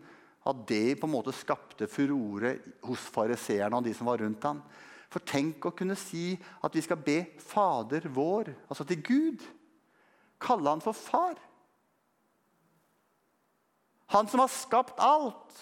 at 0.46 0.62
det 0.68 0.96
på 1.00 1.08
en 1.08 1.14
måte 1.16 1.34
skapte 1.34 1.88
furore 1.90 2.56
hos 2.86 3.06
fariseerne 3.12 3.78
og 3.78 3.86
de 3.86 3.94
som 3.96 4.08
var 4.08 4.22
rundt 4.22 4.44
ham. 4.46 4.62
For 5.10 5.22
tenk 5.26 5.64
å 5.66 5.74
kunne 5.74 5.96
si 5.98 6.34
at 6.64 6.74
vi 6.74 6.82
skal 6.84 7.00
be 7.02 7.18
Fader 7.42 8.08
vår, 8.12 8.52
altså 8.68 8.86
til 8.86 9.02
Gud. 9.06 9.44
Kalle 10.42 10.70
han 10.70 10.84
for 10.84 10.96
far. 10.96 11.38
Han 14.14 14.28
som 14.30 14.42
har 14.42 14.52
skapt 14.52 15.00
alt. 15.02 15.56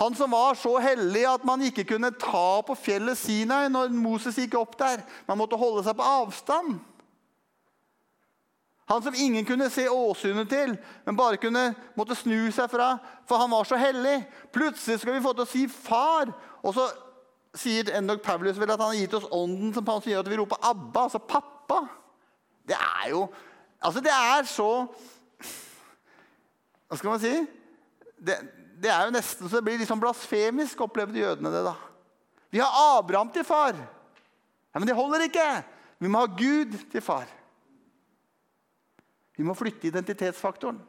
Han 0.00 0.14
som 0.16 0.30
var 0.32 0.54
så 0.56 0.76
hellig 0.80 1.24
at 1.28 1.42
man 1.44 1.62
ikke 1.66 1.84
kunne 1.84 2.12
ta 2.16 2.62
på 2.64 2.76
fjellet 2.78 3.18
Sinai 3.18 3.66
når 3.72 3.92
Moses 3.92 4.38
gikk 4.40 4.56
opp 4.60 4.78
der. 4.80 5.02
Man 5.28 5.40
måtte 5.40 5.58
holde 5.60 5.84
seg 5.84 5.98
på 5.98 6.06
avstand. 6.06 6.78
Han 8.90 9.02
som 9.02 9.14
ingen 9.14 9.44
kunne 9.46 9.70
se 9.70 9.88
åsynet 9.88 10.48
til, 10.50 10.74
men 11.06 11.16
bare 11.16 11.38
kunne 11.40 11.74
måtte 11.96 12.16
snu 12.18 12.50
seg 12.52 12.70
fra, 12.70 12.96
for 13.28 13.40
han 13.40 13.50
var 13.50 13.64
så 13.64 13.78
hellig. 13.78 14.18
Plutselig 14.52 15.00
skal 15.00 15.14
vi 15.14 15.22
få 15.22 15.32
til 15.32 15.44
å 15.46 15.48
si 15.48 15.66
'far'. 15.66 16.32
Og 16.62 16.74
så 16.74 16.88
sier 17.54 17.92
endog 17.96 18.22
Paulus 18.22 18.58
vel 18.58 18.70
at 18.70 18.80
han 18.80 18.94
har 18.94 19.00
gitt 19.00 19.14
oss 19.14 19.28
ånden 19.30 19.74
som 19.74 19.86
han 19.86 20.00
gjør 20.00 20.24
at 20.24 20.30
vi 20.30 20.36
roper 20.36 20.56
'Abba', 20.56 21.02
altså 21.02 21.18
pappa. 21.18 21.86
Det 22.68 22.76
er 22.76 23.10
jo 23.10 23.28
Altså, 23.82 24.00
det 24.00 24.12
er 24.14 24.44
så 24.46 24.86
Hva 26.88 26.96
skal 26.96 27.10
man 27.10 27.20
si? 27.20 27.46
Det, 28.22 28.36
det 28.82 28.90
er 28.92 29.06
jo 29.08 29.14
nesten 29.14 29.48
så 29.48 29.56
det 29.56 29.64
blir 29.64 29.78
liksom 29.80 30.00
blasfemisk, 30.00 30.80
opplevde 30.80 31.18
jødene 31.18 31.50
det. 31.50 31.64
da. 31.64 31.74
Vi 32.50 32.58
har 32.58 32.98
Abraham 32.98 33.30
til 33.32 33.44
far. 33.44 33.72
Ja, 34.74 34.78
Men 34.78 34.88
det 34.88 34.96
holder 34.96 35.24
ikke. 35.26 35.64
Vi 35.98 36.08
må 36.08 36.18
ha 36.18 36.26
Gud 36.26 36.76
til 36.92 37.00
far. 37.00 37.26
Vi 39.36 39.44
må 39.44 39.54
flytte 39.56 39.88
identitetsfaktoren. 39.88 40.80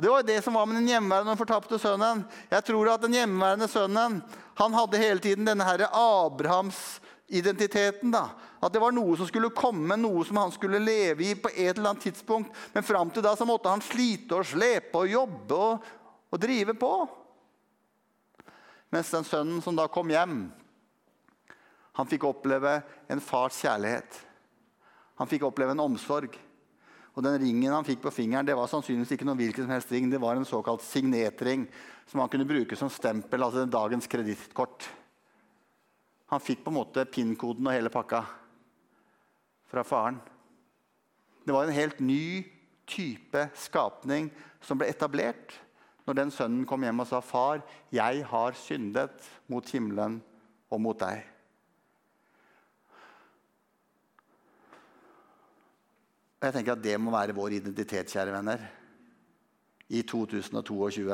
Og 0.00 0.04
Det 0.04 0.10
var 0.10 0.22
det 0.24 0.44
som 0.44 0.54
var 0.56 0.66
med 0.66 0.76
den 0.80 0.88
hjemmeværende 0.88 1.32
og 1.34 1.38
fortapte 1.42 1.78
sønnen. 1.78 2.24
Jeg 2.50 2.64
tror 2.64 2.88
at 2.94 3.02
Den 3.02 3.12
hjemmeværende 3.12 3.68
sønnen 3.68 4.22
han 4.56 4.72
hadde 4.72 4.96
hele 4.96 5.20
tiden 5.20 5.44
denne 5.44 5.64
her 5.64 5.86
Abrahams-identiteten. 5.92 8.10
da. 8.10 8.28
At 8.62 8.72
det 8.72 8.80
var 8.80 8.92
noe 8.92 9.16
som 9.16 9.26
skulle 9.28 9.50
komme, 9.50 9.96
noe 9.96 10.24
som 10.24 10.36
han 10.36 10.52
skulle 10.52 10.78
leve 10.78 11.24
i 11.24 11.34
på 11.34 11.48
et 11.52 11.76
eller 11.76 11.90
annet 11.90 12.02
tidspunkt. 12.02 12.56
Men 12.72 12.82
fram 12.82 13.10
til 13.10 13.22
da 13.22 13.36
så 13.36 13.44
måtte 13.44 13.68
han 13.68 13.80
slite 13.80 14.34
og 14.36 14.46
slepe 14.46 14.98
og 14.98 15.08
jobbe 15.08 15.54
og, 15.54 15.78
og 16.32 16.40
drive 16.40 16.74
på. 16.74 17.08
Mens 18.90 19.10
den 19.10 19.24
sønnen 19.24 19.62
som 19.62 19.76
da 19.76 19.86
kom 19.88 20.10
hjem, 20.10 20.52
han 21.92 22.06
fikk 22.08 22.24
oppleve 22.24 22.82
en 23.08 23.20
fars 23.20 23.60
kjærlighet. 23.60 24.29
Han 25.20 25.28
fikk 25.28 25.44
oppleve 25.44 25.76
en 25.76 25.84
omsorg. 25.84 26.38
Og 27.12 27.24
den 27.26 27.36
ringen 27.42 27.74
han 27.74 27.84
fikk 27.84 28.00
på 28.04 28.12
fingeren, 28.14 28.46
det 28.46 28.56
var 28.56 28.70
sannsynligvis 28.70 29.16
ikke 29.16 29.26
noen 29.28 29.40
hvilken 29.40 29.66
som 29.66 29.74
helst 29.74 29.90
ring. 29.92 30.08
Det 30.08 30.20
var 30.22 30.38
en 30.38 30.48
såkalt 30.48 30.84
signetring 30.86 31.66
som 32.08 32.22
han 32.22 32.30
kunne 32.32 32.48
bruke 32.48 32.78
som 32.78 32.90
stempel, 32.92 33.42
altså 33.44 33.66
dagens 33.68 34.08
kredittkort. 34.08 34.86
Han 36.30 36.42
fikk 36.42 36.62
på 36.64 36.70
en 36.72 36.78
måte 36.78 37.04
PIN-koden 37.10 37.66
og 37.66 37.74
hele 37.74 37.90
pakka 37.92 38.22
fra 39.70 39.84
faren. 39.86 40.20
Det 41.44 41.54
var 41.54 41.66
en 41.66 41.74
helt 41.74 41.98
ny 42.00 42.46
type 42.90 43.42
skapning 43.58 44.30
som 44.62 44.78
ble 44.78 44.88
etablert 44.90 45.58
når 46.06 46.16
den 46.18 46.32
sønnen 46.34 46.64
kom 46.66 46.82
hjem 46.82 47.02
og 47.04 47.06
sa, 47.06 47.20
'Far, 47.20 47.60
jeg 47.92 48.24
har 48.26 48.56
syndet 48.58 49.28
mot 49.46 49.66
himmelen 49.70 50.22
og 50.70 50.80
mot 50.80 50.98
deg.' 50.98 51.29
Og 56.40 56.46
jeg 56.48 56.56
tenker 56.56 56.72
at 56.72 56.82
Det 56.82 56.96
må 56.96 57.12
være 57.12 57.36
vår 57.36 57.58
identitet, 57.58 58.08
kjære 58.08 58.32
venner. 58.32 58.62
I 59.92 60.00
2022 60.08 61.12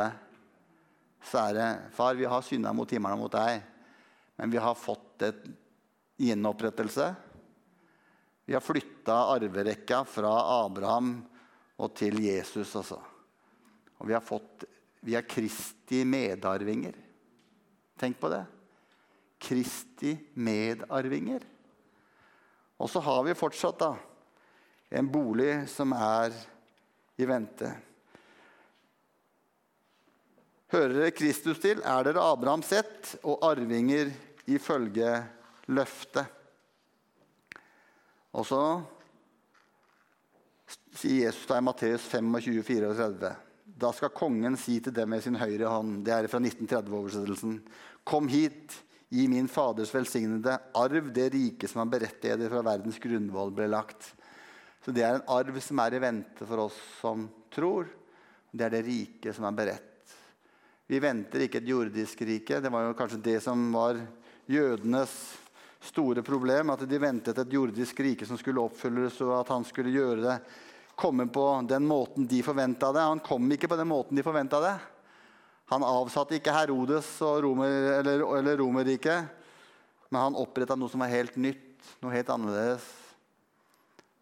så 1.27 1.41
er 1.41 1.57
det 1.57 1.70
Far, 1.97 2.14
vi 2.14 2.29
har 2.31 2.45
synda 2.47 2.70
mot 2.77 2.91
himmelen 2.93 3.18
og 3.18 3.24
mot 3.24 3.35
deg, 3.35 3.59
men 4.39 4.53
vi 4.53 4.61
har 4.62 4.79
fått 4.79 5.24
et 5.27 5.49
gjenopprettelse. 6.22 7.09
Vi 8.47 8.55
har 8.55 8.62
flytta 8.62 9.16
arverekka 9.35 10.05
fra 10.07 10.31
Abraham 10.61 11.16
og 11.83 11.95
til 11.99 12.20
Jesus, 12.22 12.77
altså. 12.79 13.01
Og 13.99 14.07
vi 14.07 14.14
har 14.14 14.22
fått 14.22 14.68
Vi 15.07 15.14
er 15.14 15.27
Kristi 15.27 16.05
medarvinger. 16.05 16.95
Tenk 17.99 18.16
på 18.18 18.31
det. 18.31 18.43
Kristi 19.39 20.16
medarvinger. 20.35 21.45
Og 22.79 22.91
så 22.91 23.01
har 23.01 23.22
vi 23.27 23.35
fortsatt, 23.39 23.79
da 23.79 24.16
en 24.91 25.09
bolig 25.11 25.66
som 25.70 25.93
er 25.97 26.34
i 27.16 27.26
vente. 27.28 27.70
Hører 30.72 30.97
dere 30.97 31.14
Kristus 31.14 31.61
til, 31.62 31.80
er 31.80 32.07
dere 32.07 32.24
Abrahams 32.26 32.72
ett 32.74 33.14
og 33.22 33.45
arvinger 33.47 34.11
ifølge 34.51 35.12
løftet. 35.70 36.26
Og 38.37 38.45
så 38.47 38.62
sier 40.97 41.28
Jesus 41.28 41.47
da 41.49 41.61
i 41.61 41.64
Matteus 41.64 42.05
25, 42.11 42.62
34. 42.66 43.32
Da 43.76 43.93
skal 43.93 44.14
kongen 44.16 44.57
si 44.61 44.78
til 44.80 44.95
dem 44.97 45.11
med 45.12 45.22
sin 45.24 45.37
høyre 45.37 45.68
hånd 45.68 45.99
Det 46.07 46.14
er 46.14 46.28
fra 46.32 46.41
1930-oversettelsen. 46.41 47.59
Kom 48.07 48.28
hit, 48.32 48.74
gi 49.12 49.26
min 49.30 49.49
Faders 49.51 49.93
velsignede 49.95 50.59
arv 50.76 51.11
det 51.14 51.30
rike 51.34 51.68
som 51.70 51.84
han 51.84 51.93
berettiget 51.93 52.51
fra 52.51 52.64
verdens 52.66 53.01
grunnvoll 53.03 53.53
ble 53.55 53.68
lagt. 53.70 54.12
Så 54.87 54.93
det 54.95 55.03
er 55.03 55.16
en 55.16 55.30
arv 55.34 55.57
som 55.59 55.80
er 55.82 55.97
i 55.97 55.99
vente 55.99 56.47
for 56.47 56.68
oss 56.68 56.76
som 57.01 57.24
tror. 57.51 57.89
Det 58.55 58.68
er 58.68 58.70
det 58.70 58.84
rike 58.87 59.32
som 59.34 59.49
er 59.49 59.57
beredt. 59.59 60.12
Vi 60.87 61.01
venter 61.03 61.43
ikke 61.43 61.59
et 61.59 61.66
jordisk 61.72 62.20
rike. 62.22 62.61
Det 62.62 62.70
var 62.70 62.84
jo 62.87 62.93
kanskje 62.95 63.18
det 63.24 63.41
som 63.43 63.64
var 63.74 63.99
jødenes 64.47 65.11
store 65.91 66.22
problem. 66.22 66.70
At 66.70 66.84
de 66.87 67.01
ventet 67.03 67.41
et 67.43 67.57
jordisk 67.59 67.99
rike 68.07 68.28
som 68.30 68.39
skulle 68.39 68.62
oppfylles, 68.62 69.18
og 69.26 69.32
at 69.41 69.51
han 69.51 69.66
skulle 69.66 69.91
gjøre 69.91 70.22
det 70.22 70.37
komme 70.95 71.26
på 71.34 71.47
den 71.66 71.82
måten 71.91 72.30
de 72.30 72.39
forventa 72.47 72.93
det. 72.95 73.09
Han 73.11 73.24
kom 73.26 73.51
ikke 73.53 73.72
på 73.74 73.80
den 73.82 73.91
måten 73.91 74.14
de 74.14 74.22
forventa 74.22 74.61
det. 74.62 74.76
Han 75.74 75.82
avsatte 75.82 76.39
ikke 76.39 76.55
Herodes 76.55 77.09
Romer, 77.20 77.91
eller, 77.99 78.22
eller 78.39 78.62
Romerriket, 78.62 79.34
men 80.14 80.22
han 80.28 80.39
oppretta 80.39 80.78
noe 80.78 80.95
som 80.95 81.03
var 81.03 81.11
helt 81.11 81.34
nytt, 81.43 81.91
noe 81.99 82.14
helt 82.14 82.30
annerledes. 82.30 82.87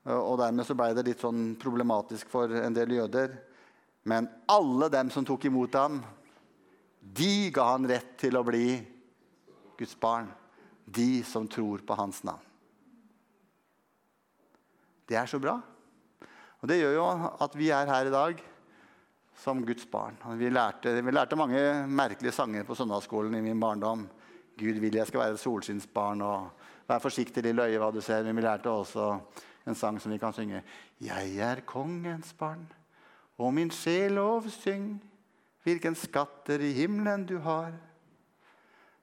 Og 0.04 0.36
dermed 0.36 0.66
så 0.68 0.76
ble 0.76 0.90
det 0.96 1.06
litt 1.06 1.22
sånn 1.24 1.54
problematisk 1.60 2.28
for 2.32 2.52
en 2.58 2.76
del 2.76 2.92
jøder. 2.98 3.38
Men 4.04 4.28
alle 4.52 4.90
dem 4.92 5.10
som 5.12 5.24
tok 5.24 5.46
imot 5.48 5.76
ham, 5.80 6.02
de 7.00 7.50
ga 7.54 7.70
han 7.72 7.88
rett 7.88 8.16
til 8.20 8.36
å 8.36 8.44
bli 8.44 8.66
Guds 9.78 9.96
barn. 10.00 10.28
De 10.84 11.22
som 11.24 11.48
tror 11.48 11.80
på 11.86 11.96
hans 11.96 12.20
navn. 12.26 12.42
Det 15.08 15.16
er 15.20 15.28
så 15.28 15.40
bra. 15.40 15.56
Og 16.60 16.68
det 16.68 16.78
gjør 16.80 16.94
jo 16.96 17.06
at 17.44 17.56
vi 17.56 17.70
er 17.72 17.88
her 17.88 18.08
i 18.08 18.12
dag 18.12 18.38
som 19.40 19.64
Guds 19.64 19.84
barn. 19.90 20.16
Vi 20.40 20.48
lærte, 20.52 20.92
vi 21.00 21.12
lærte 21.12 21.36
mange 21.36 21.60
merkelige 21.88 22.32
sanger 22.32 22.64
på 22.64 22.76
søndagsskolen 22.76 23.34
i 23.36 23.42
min 23.44 23.60
barndom. 23.60 24.06
Gud 24.56 24.78
vil 24.80 25.00
jeg 25.00 25.08
skal 25.08 25.24
være 25.24 25.36
et 25.36 25.42
solskinnsbarn 25.42 26.22
og 26.24 26.68
vær 26.88 27.02
forsiktig, 27.02 27.42
lille 27.44 27.66
øye, 27.66 27.80
hva 27.82 27.90
du 27.92 28.00
ser. 28.04 28.24
Men 28.24 28.38
vi 28.38 28.46
lærte 28.46 28.72
også 28.72 29.08
en 29.66 29.74
sang 29.74 30.00
som 30.00 30.12
vi 30.12 30.18
kan 30.18 30.32
synge. 30.32 30.62
Jeg 31.00 31.36
er 31.38 31.64
kongens 31.66 32.32
barn, 32.38 32.66
og 33.38 33.54
min 33.54 33.70
sjel 33.70 34.12
lovsyng. 34.12 35.02
Hvilken 35.64 35.94
skatter 35.96 36.60
i 36.60 36.72
himmelen 36.76 37.24
du 37.26 37.38
har. 37.38 37.72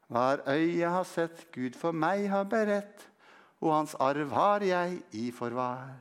Hver 0.07 0.43
øye 0.47 0.89
har 0.89 1.03
sett, 1.03 1.47
Gud 1.51 1.73
for 1.73 1.91
meg 1.91 2.27
har 2.29 2.43
beredt, 2.43 3.07
og 3.61 3.73
hans 3.75 3.95
arv 3.99 4.29
har 4.29 4.61
jeg 4.61 4.99
i 5.11 5.31
forvar. 5.31 5.95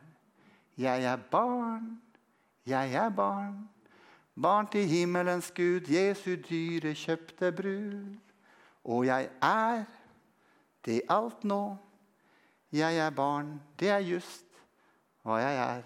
Jeg 0.76 1.04
er 1.04 1.16
barn, 1.30 2.00
jeg 2.66 2.92
er 2.92 3.08
barn, 3.08 3.68
barn 4.42 4.68
til 4.72 4.88
himmelens 4.88 5.50
Gud, 5.56 5.88
Jesu 5.88 6.36
dyre 6.36 6.94
kjøpte 6.94 7.52
brud. 7.52 8.16
Og 8.84 9.06
jeg 9.06 9.30
er 9.42 9.84
det 10.84 11.02
alt 11.08 11.44
nå. 11.44 11.76
Jeg 12.72 12.96
er 12.96 13.10
barn, 13.10 13.60
det 13.80 13.88
er 13.88 13.98
just 13.98 14.49
hva 15.30 15.40
jeg 15.42 15.58
er. 15.62 15.82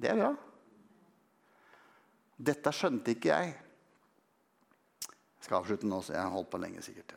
Det 0.00 0.10
er 0.10 0.20
bra. 0.20 0.30
Dette 2.40 2.72
skjønte 2.72 3.12
ikke 3.12 3.34
jeg. 3.34 3.56
Jeg 5.04 5.44
skal 5.44 5.60
avslutte 5.60 5.88
nå, 5.88 6.00
så 6.04 6.14
jeg 6.16 6.24
har 6.24 6.32
holdt 6.32 6.50
på 6.52 6.60
lenge 6.62 6.84
sikkert. 6.84 7.12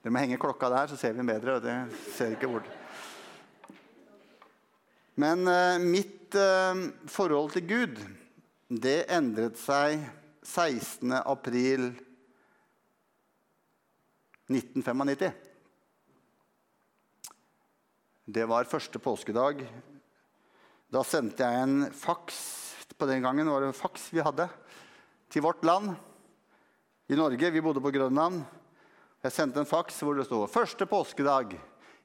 Dere 0.00 0.12
må 0.12 0.22
henge 0.22 0.40
klokka 0.40 0.70
der, 0.72 0.88
så 0.88 0.96
ser 1.00 1.16
vi 1.16 1.26
bedre. 1.28 1.56
og 1.56 1.64
det 1.64 1.76
ser 2.16 2.36
ikke 2.36 2.48
bort. 2.48 2.68
Men 5.20 5.44
uh, 5.48 5.76
mitt 5.80 6.36
uh, 6.36 6.88
forhold 7.08 7.52
til 7.56 7.66
Gud, 7.68 8.00
det 8.70 9.04
endret 9.12 9.58
seg 9.60 10.00
16. 10.46 11.12
april 11.20 11.90
1995. 14.48 15.49
Det 18.24 18.44
var 18.48 18.68
første 18.68 18.98
påskedag. 18.98 19.62
Da 20.90 21.04
sendte 21.06 21.46
jeg 21.46 21.62
en 21.62 21.86
faks 21.94 22.40
på 23.00 23.08
den 23.08 23.22
gangen 23.24 23.48
var 23.48 23.62
det 23.62 23.70
en 23.70 23.76
faks 23.76 24.10
vi 24.12 24.20
hadde, 24.20 24.44
til 25.32 25.44
vårt 25.46 25.64
land 25.64 25.94
i 27.08 27.16
Norge. 27.16 27.50
Vi 27.50 27.62
bodde 27.64 27.80
på 27.80 27.92
Grønland. 27.94 28.42
Jeg 29.24 29.32
sendte 29.32 29.62
en 29.62 29.68
faks 29.68 30.02
hvor 30.04 30.14
det 30.18 30.26
stod 30.26 30.50
'Første 30.50 30.86
påskedag'. 30.86 31.56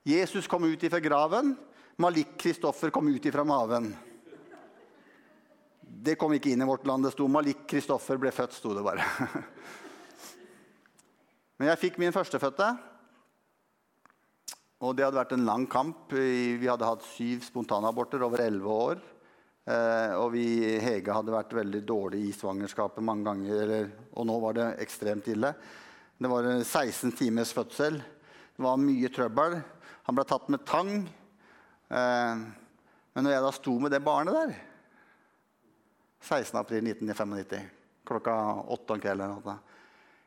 Jesus 0.05 0.47
kom 0.47 0.63
ut 0.63 0.83
ifra 0.83 0.99
graven. 0.99 1.57
Malik 1.97 2.37
Kristoffer 2.37 2.89
kom 2.89 3.07
ut 3.07 3.25
ifra 3.25 3.43
maven. 3.43 3.95
Det 5.81 6.17
kom 6.17 6.33
ikke 6.33 6.51
inn 6.51 6.61
i 6.61 6.65
vårt 6.65 6.85
land. 6.87 7.03
Det 7.03 7.11
sto 7.11 7.27
'Malik 7.27 7.67
Kristoffer 7.67 8.17
ble 8.17 8.31
født'. 8.31 8.53
Sto 8.53 8.73
det 8.73 8.83
bare. 8.83 9.03
Men 11.57 11.67
jeg 11.67 11.79
fikk 11.79 11.97
min 11.97 12.13
førstefødte. 12.13 12.94
Og 14.85 14.93
det 14.93 15.05
hadde 15.07 15.17
vært 15.17 15.33
en 15.33 15.47
lang 15.47 15.63
kamp. 15.65 16.11
Vi 16.13 16.67
hadde 16.69 16.85
hatt 16.85 17.05
syv 17.15 17.41
spontanaborter 17.47 18.21
over 18.25 18.43
elleve 18.43 18.73
år. 18.89 18.99
Eh, 19.65 20.11
og 20.19 20.27
vi, 20.35 20.45
Hege 20.77 21.15
hadde 21.15 21.33
vært 21.33 21.55
veldig 21.57 21.81
dårlig 21.89 22.19
i 22.27 22.35
svangerskapet 22.35 23.05
mange 23.05 23.25
ganger. 23.25 23.63
Eller, 23.63 23.87
og 24.13 24.27
nå 24.29 24.35
var 24.43 24.57
det 24.59 24.67
ekstremt 24.83 25.31
ille. 25.33 25.55
Det 26.21 26.29
var 26.29 26.51
16 26.59 27.15
times 27.17 27.55
fødsel. 27.55 27.97
Det 27.97 28.65
var 28.67 28.77
mye 28.81 29.09
trøbbel. 29.09 29.57
Han 30.05 30.19
ble 30.19 30.27
tatt 30.29 30.53
med 30.53 30.67
tang. 30.69 30.93
Eh, 31.89 32.45
men 33.15 33.25
når 33.25 33.37
jeg 33.37 33.45
da 33.47 33.53
sto 33.57 33.75
med 33.81 33.95
det 33.95 34.03
barnet 34.05 34.37
der 34.37 34.55
16.4.1995, 36.25 37.67
klokka 38.05 38.33
åtte 38.73 38.95
om 38.95 39.01
kvelden 39.01 39.51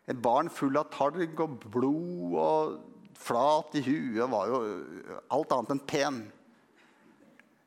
Et 0.08 0.18
barn 0.18 0.50
full 0.50 0.78
av 0.78 0.90
talg 0.94 1.40
og 1.42 1.58
blod 1.70 2.38
og 2.38 2.78
flat 3.18 3.74
i 3.74 3.82
huet, 3.82 4.30
var 4.30 4.50
jo 4.50 4.58
alt 5.34 5.52
annet 5.52 5.74
enn 5.74 5.84
pen. 5.90 6.20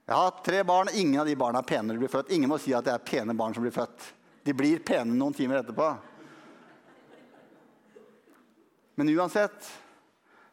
Jeg 0.07 0.15
har 0.17 0.39
tre 0.45 0.63
barn. 0.67 0.89
Ingen 0.93 1.21
av 1.21 1.27
de 1.29 1.35
barna 1.39 1.61
er 1.61 1.67
pene 1.67 1.87
når 1.87 1.99
de 1.99 2.03
blir 2.05 2.11
født. 2.11 2.31
Ingen 2.35 2.51
må 2.51 2.57
si 2.59 2.73
at 2.75 2.87
det 2.87 2.95
er 2.95 3.05
pene 3.05 3.35
barn 3.37 3.53
som 3.55 3.63
blir 3.63 3.75
født. 3.75 4.07
De 4.43 4.55
blir 4.57 4.81
pene 4.83 5.13
noen 5.13 5.35
timer 5.37 5.61
etterpå. 5.61 5.91
Men 8.99 9.11
uansett, 9.13 9.69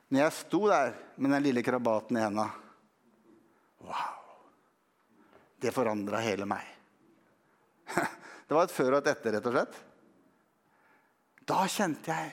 når 0.08 0.22
jeg 0.22 0.36
sto 0.38 0.60
der 0.68 0.94
med 1.16 1.34
den 1.34 1.46
lille 1.48 1.64
krabaten 1.66 2.16
i 2.16 2.22
henda 2.22 2.48
Wow! 3.84 4.14
Det 5.58 5.72
forandra 5.74 6.20
hele 6.22 6.46
meg. 6.46 6.62
Det 8.48 8.54
var 8.56 8.66
et 8.66 8.74
før 8.74 8.94
og 8.96 9.00
et 9.02 9.10
etter, 9.12 9.34
rett 9.34 9.48
og 9.50 9.54
slett. 9.54 9.80
Da 11.48 11.64
kjente 11.68 12.14
jeg 12.14 12.30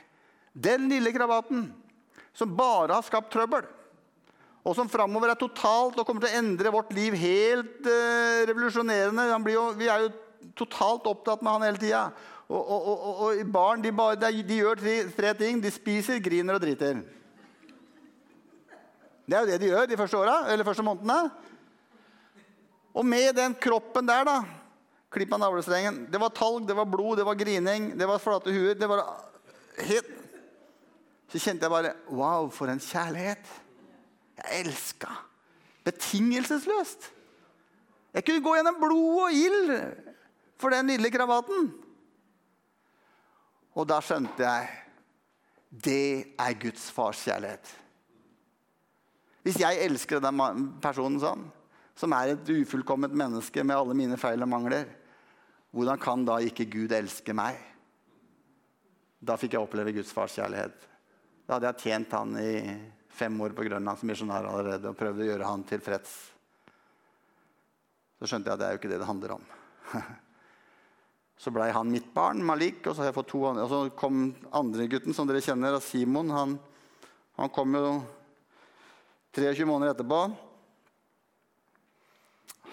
den 0.55 0.87
lille 0.91 1.11
krabaten 1.15 1.65
som 2.35 2.51
bare 2.55 2.97
har 2.97 3.05
skapt 3.05 3.31
trøbbel. 3.33 3.65
og 4.65 4.73
som 4.75 4.89
framover 4.89 5.29
er 5.29 5.37
totalt 5.37 5.99
og 5.99 6.07
kommer 6.07 6.25
til 6.25 6.33
å 6.33 6.39
endre 6.39 6.71
vårt 6.73 6.93
liv 6.97 7.13
helt 7.13 7.85
eh, 7.85 8.45
revolusjonerende. 8.49 9.27
Jo, 9.53 9.67
vi 9.77 9.89
er 9.91 10.07
jo 10.07 10.13
totalt 10.57 11.05
opptatt 11.05 11.43
med 11.45 11.53
han 11.53 11.65
hele 11.67 11.81
tida. 11.81 12.07
Og, 12.49 12.57
og, 12.61 12.87
og, 12.89 13.21
og, 13.27 13.43
barn 13.53 13.83
de, 13.83 13.91
bare, 13.93 14.17
de 14.17 14.57
gjør 14.57 14.81
tre, 14.81 14.95
tre, 15.13 15.35
ting. 15.37 15.61
De 15.61 15.69
spiser, 15.73 16.17
griner 16.17 16.57
og 16.57 16.65
driter. 16.65 17.03
Det 19.25 19.37
er 19.37 19.45
jo 19.45 19.51
det 19.51 19.61
de 19.61 19.69
gjør 19.69 19.87
de 19.89 20.01
første 20.01 20.17
årene, 20.17 20.51
eller 20.53 20.67
første 20.67 20.85
månedene. 20.85 21.21
Og 22.95 23.05
med 23.05 23.33
den 23.37 23.57
kroppen 23.61 24.07
der, 24.09 24.27
da 24.27 24.43
Klipp 25.15 25.31
av 25.31 25.39
navlestrengen. 25.39 26.01
Det 26.11 26.19
var 26.19 26.33
talg, 26.35 26.65
det 26.67 26.75
var 26.75 26.89
blod, 26.91 27.15
det 27.15 27.23
var 27.23 27.37
grining, 27.39 27.93
det 27.95 28.07
var 28.09 28.19
flate 28.19 28.51
huer. 28.51 28.73
Det 28.75 28.87
var 28.89 29.05
helt 29.87 30.24
Så 31.35 31.41
kjente 31.43 31.67
jeg 31.67 31.73
bare 31.73 31.95
Wow, 32.15 32.47
for 32.49 32.71
en 32.71 32.79
kjærlighet. 32.79 33.43
Jeg 34.39 34.61
elska. 34.63 35.11
Betingelsesløst. 35.83 37.09
Jeg 38.15 38.23
kunne 38.23 38.43
gå 38.43 38.53
gjennom 38.55 38.77
blod 38.79 39.17
og 39.25 39.35
ild 39.35 39.73
for 40.55 40.71
den 40.71 40.87
lille 40.93 41.11
kravaten. 41.11 41.67
Og 43.75 43.83
da 43.89 43.99
skjønte 43.99 44.47
jeg 44.47 44.69
det 45.83 46.37
er 46.39 46.55
Guds 46.55 46.87
fars 46.95 47.19
kjærlighet. 47.27 47.67
Hvis 49.43 49.59
jeg 49.59 49.83
elsker 49.83 50.23
den 50.23 50.39
personen 50.79 51.19
sånn, 51.19 51.43
som 51.99 52.15
er 52.15 52.31
et 52.31 52.55
ufullkomment 52.61 53.11
menneske 53.11 53.59
med 53.67 53.75
alle 53.75 53.97
mine 53.97 54.15
feil 54.19 54.39
og 54.47 54.53
mangler, 54.55 54.87
hvordan 55.75 55.99
kan 55.99 56.23
da 56.23 56.39
ikke 56.39 56.69
Gud 56.71 56.95
elske 56.95 57.35
meg? 57.35 57.59
Da 59.19 59.35
fikk 59.35 59.57
jeg 59.57 59.67
oppleve 59.67 59.91
Guds 59.99 60.15
fars 60.15 60.39
kjærlighet. 60.39 60.94
Da 61.45 61.57
hadde 61.57 61.69
jeg 61.69 61.83
tjent 61.85 62.13
han 62.17 62.37
i 62.41 62.53
fem 63.15 63.35
år 63.45 63.53
på 63.55 63.67
Grønland 63.67 63.99
som 64.01 64.09
misjonær 64.09 64.47
allerede 64.49 64.89
og 64.89 64.97
prøvde 64.97 65.23
å 65.23 65.27
gjøre 65.29 65.49
han 65.49 65.65
tilfreds. 65.69 66.13
Så 68.17 68.29
skjønte 68.29 68.49
jeg 68.49 68.57
at 68.57 68.61
det 68.61 68.67
er 68.67 68.75
jo 68.75 68.81
ikke 68.81 68.91
det 68.91 69.01
det 69.01 69.09
handler 69.09 69.35
om. 69.37 69.49
Så 71.37 71.51
blei 71.51 71.67
han 71.75 71.91
mitt 71.91 72.07
barn, 72.15 72.39
Malik, 72.47 72.79
og 72.87 72.95
så, 72.95 73.09
andre, 73.11 73.65
og 73.65 73.67
så 73.67 73.79
kom 73.99 74.29
andre 74.55 74.85
gutten, 74.87 75.13
som 75.13 75.27
dere 75.27 75.41
kjenner, 75.43 75.75
Simon. 75.83 76.31
Han, 76.31 76.53
han 77.35 77.51
kom 77.51 77.75
jo 77.75 77.89
23 79.35 79.67
måneder 79.67 79.91
etterpå. 79.91 80.21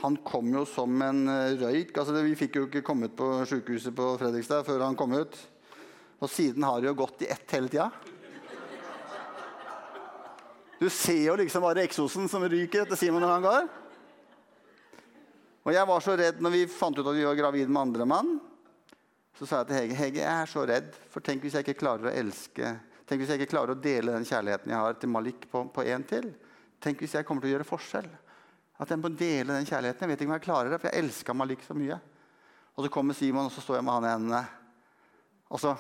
Han 0.04 0.20
kom 0.22 0.54
jo 0.54 0.62
som 0.66 0.94
en 1.02 1.26
eh, 1.30 1.56
røyk. 1.58 1.90
altså 1.98 2.22
Vi 2.22 2.38
fikk 2.38 2.60
jo 2.60 2.64
ikke 2.68 2.84
kommet 2.86 3.18
på 3.18 3.28
sykehuset 3.50 3.94
på 3.98 4.12
Fredrikstad 4.22 4.62
før 4.66 4.86
han 4.86 4.98
kom 4.98 5.18
ut. 5.18 5.36
Og 6.22 6.30
siden 6.30 6.62
har 6.62 6.78
det 6.78 6.92
jo 6.92 7.00
gått 7.02 7.26
i 7.26 7.32
ett 7.34 7.58
hele 7.58 7.70
tida. 7.70 7.90
Du 10.82 10.88
ser 10.90 11.20
jo 11.28 11.36
liksom 11.38 11.62
bare 11.62 11.84
eksosen 11.86 12.24
som 12.26 12.42
ryker 12.42 12.82
etter 12.82 12.98
Simon 12.98 13.22
når 13.22 13.36
han 13.36 13.44
går. 13.44 13.66
Og 15.62 15.70
jeg 15.76 15.86
var 15.86 16.02
så 16.02 16.16
redd 16.18 16.40
når 16.42 16.52
vi 16.56 16.62
fant 16.66 16.96
ut 16.98 17.06
at 17.06 17.14
vi 17.14 17.26
var 17.28 17.38
gravid 17.38 17.68
med 17.70 17.84
andre 17.84 18.06
mann. 18.10 18.32
Så 19.38 19.46
sa 19.46 19.60
jeg 19.60 19.68
til 19.68 19.78
Hege 19.78 19.98
Hege, 20.00 20.24
jeg 20.24 20.40
er 20.40 20.50
så 20.50 20.64
redd, 20.66 20.88
for 21.12 21.22
tenk 21.22 21.46
hvis 21.46 21.54
jeg 21.54 21.68
ikke 21.68 21.84
klarer 21.84 22.10
å 22.10 22.16
elske 22.22 22.72
Tenk 23.06 23.20
hvis 23.20 23.30
jeg 23.32 23.42
ikke 23.42 23.52
klarer 23.52 23.74
å 23.74 23.82
dele 23.82 24.14
den 24.14 24.26
kjærligheten 24.26 24.72
jeg 24.72 24.78
har 24.78 24.94
til 24.96 25.10
Malik, 25.12 25.46
på, 25.50 25.60
på 25.74 25.84
en 25.84 26.04
til. 26.08 26.30
Tenk 26.80 27.02
hvis 27.02 27.14
jeg 27.18 27.26
kommer 27.28 27.44
til 27.44 27.50
å 27.50 27.54
gjøre 27.56 27.66
forskjell. 27.68 28.08
At 28.80 28.94
jeg 28.94 29.02
må 29.02 29.10
dele 29.12 29.58
den 29.58 29.66
kjærligheten. 29.68 30.06
Jeg 30.06 30.10
vet 30.10 30.22
ikke 30.22 30.30
om 30.30 30.34
jeg 30.38 30.44
klarer 30.46 30.72
det, 30.72 30.78
for 30.80 30.88
jeg 30.88 31.02
elska 31.02 31.34
Malik 31.36 31.66
så 31.66 31.76
mye. 31.76 31.98
Og 32.72 32.86
så 32.86 32.92
kommer 32.94 33.18
Simon, 33.18 33.50
og 33.50 33.54
så 33.54 33.62
står 33.62 33.78
jeg 33.78 33.86
med 33.86 33.98
han 33.98 34.06
i 34.08 34.12
hendene. 34.14 34.42
Og 35.52 35.62
så 35.62 35.76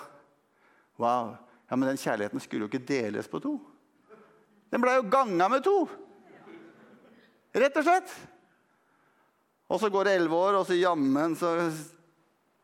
Wow. 1.00 1.34
Ja, 1.70 1.78
Men 1.78 1.88
den 1.88 2.02
kjærligheten 2.02 2.42
skulle 2.42 2.66
jo 2.66 2.70
ikke 2.70 2.84
deles 2.90 3.30
på 3.32 3.40
to. 3.40 3.56
Den 4.72 4.80
ble 4.80 4.94
jo 4.96 5.08
ganga 5.12 5.48
med 5.52 5.64
to. 5.66 5.76
Rett 7.52 7.74
og 7.76 7.84
slett. 7.84 8.12
Og 9.72 9.80
så 9.80 9.90
går 9.92 10.08
det 10.08 10.14
elleve 10.16 10.36
år, 10.36 10.58
og 10.60 10.68
så 10.68 10.76
jammen 10.76 11.36
så 11.36 11.50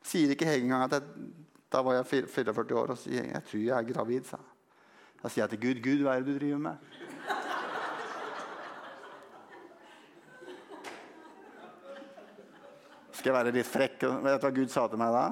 sier 0.09 0.33
ikke 0.33 0.49
Hege 0.49 0.65
engang 0.65 0.87
at 0.87 0.97
jeg, 0.97 1.27
da 1.69 1.83
var 1.85 1.99
jeg 1.99 2.29
44 2.33 2.79
år 2.81 2.95
og 2.95 3.01
sier 3.01 3.29
jeg 3.29 3.45
tror 3.49 3.61
jeg 3.61 3.75
er 3.77 3.91
gravid. 3.91 4.29
sa 4.29 4.41
Da 5.21 5.29
sier 5.29 5.45
jeg 5.45 5.53
til 5.53 5.63
Gud, 5.67 5.83
Gud, 5.85 6.05
hva 6.07 6.17
er 6.17 6.25
det 6.25 6.33
du 6.33 6.41
driver 6.41 6.65
med? 6.65 6.77
Skal 13.19 13.33
jeg 13.33 13.37
være 13.37 13.53
litt 13.57 13.69
frekk? 13.69 14.09
Vet 14.25 14.41
du 14.41 14.47
hva 14.47 14.55
Gud 14.55 14.73
sa 14.73 14.87
til 14.89 15.01
meg 15.01 15.13
da? 15.13 15.27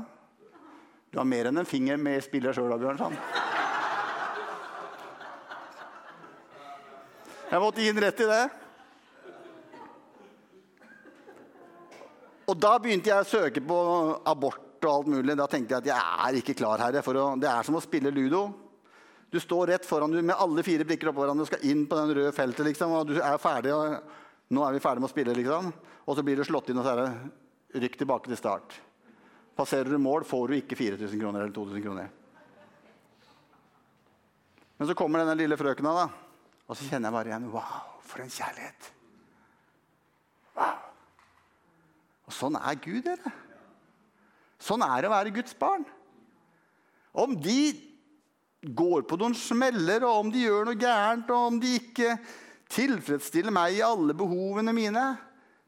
Du 1.12 1.20
har 1.22 1.28
mer 1.28 1.48
enn 1.48 1.62
en 1.62 1.68
finger 1.68 1.96
med 1.96 2.20
spillet 2.24 2.56
sjøl, 2.56 2.74
Bjørnson. 2.82 3.14
Jeg 7.46 7.62
måtte 7.62 7.82
gi 7.82 7.90
ham 7.92 8.00
rett 8.02 8.20
i 8.20 8.26
det. 8.26 8.44
Og 12.46 12.58
da 12.58 12.72
begynte 12.82 13.10
jeg 13.10 13.22
å 13.22 13.28
søke 13.28 13.62
på 13.62 13.78
abort 14.26 14.82
og 14.82 14.90
alt 14.90 15.10
mulig. 15.10 15.36
Da 15.38 15.46
tenkte 15.50 15.76
jeg 15.76 15.84
at 15.84 15.90
jeg 15.92 16.26
er 16.26 16.38
ikke 16.40 16.56
klar, 16.58 16.82
herre. 16.82 17.02
Å, 17.02 17.26
det 17.38 17.50
er 17.50 17.66
som 17.66 17.78
å 17.78 17.82
spille 17.82 18.10
ludo. 18.14 18.48
Du 19.30 19.38
står 19.42 19.72
rett 19.72 19.86
foran 19.86 20.10
du 20.14 20.20
med 20.22 20.34
alle 20.38 20.62
fire 20.66 20.86
brikker 20.86 21.10
oppå 21.10 21.22
hverandre 21.22 21.46
og 21.46 21.50
skal 21.50 21.64
inn 21.70 21.86
på 21.90 21.98
den 21.98 22.14
røde 22.18 22.34
feltet. 22.34 22.66
liksom, 22.66 22.94
og 22.94 23.10
du 23.10 23.16
er 23.18 23.38
ferdig, 23.42 23.74
og 23.74 24.54
nå 24.54 24.66
er 24.66 24.76
vi 24.76 24.82
ferdig 24.82 25.02
med 25.02 25.10
å 25.10 25.14
spille, 25.14 25.38
liksom. 25.38 25.72
Og 26.06 26.18
så 26.18 26.26
blir 26.26 26.38
du 26.38 26.46
slått 26.46 26.70
inn, 26.70 26.78
og 26.82 26.86
så 26.86 26.94
er 26.94 27.02
det 27.02 27.80
rykk 27.86 27.98
tilbake 28.02 28.30
til 28.30 28.38
start. 28.38 28.78
Passerer 29.58 29.90
du 29.90 29.98
mål, 30.02 30.26
får 30.26 30.48
du 30.48 30.58
ikke 30.60 30.78
4000 30.78 31.18
kroner 31.22 31.42
eller 31.42 31.54
2000 31.54 31.82
kroner. 31.82 32.14
Men 34.76 34.90
så 34.90 34.94
kommer 34.98 35.22
denne 35.22 35.38
lille 35.38 35.58
frøkena, 35.58 35.94
da. 35.96 36.25
Og 36.66 36.74
så 36.74 36.86
kjenner 36.88 37.08
jeg 37.08 37.16
bare 37.16 37.32
igjen 37.32 37.50
Wow, 37.52 37.82
for 38.06 38.22
en 38.22 38.32
kjærlighet. 38.32 38.92
Wow. 40.56 40.86
Og 42.26 42.34
sånn 42.34 42.58
er 42.58 42.80
Gud, 42.82 43.04
dere. 43.06 43.34
Sånn 44.62 44.82
er 44.82 45.02
det 45.02 45.10
å 45.10 45.14
være 45.14 45.34
Guds 45.34 45.54
barn. 45.58 45.84
Om 47.16 47.36
de 47.40 47.60
går 48.66 49.04
på 49.06 49.18
noen 49.20 49.36
smeller, 49.38 50.02
og 50.04 50.24
om 50.24 50.32
de 50.32 50.42
gjør 50.42 50.66
noe 50.66 50.80
gærent, 50.80 51.30
og 51.30 51.52
om 51.52 51.60
de 51.62 51.76
ikke 51.78 52.16
tilfredsstiller 52.72 53.54
meg 53.54 53.76
i 53.76 53.84
alle 53.86 54.16
behovene 54.16 54.74
mine, 54.74 55.04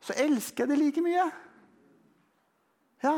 så 0.03 0.17
elsker 0.19 0.65
jeg 0.65 0.73
det 0.73 0.81
like 0.81 1.05
mye. 1.05 1.29
Ja. 3.05 3.17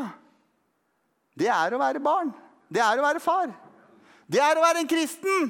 Det 1.37 1.49
er 1.49 1.73
å 1.73 1.81
være 1.81 2.03
barn. 2.05 2.35
Det 2.69 2.83
er 2.85 3.01
å 3.01 3.07
være 3.07 3.23
far. 3.25 3.53
Det 4.31 4.41
er 4.43 4.59
å 4.59 4.65
være 4.65 4.85
en 4.85 4.91
kristen. 4.91 5.49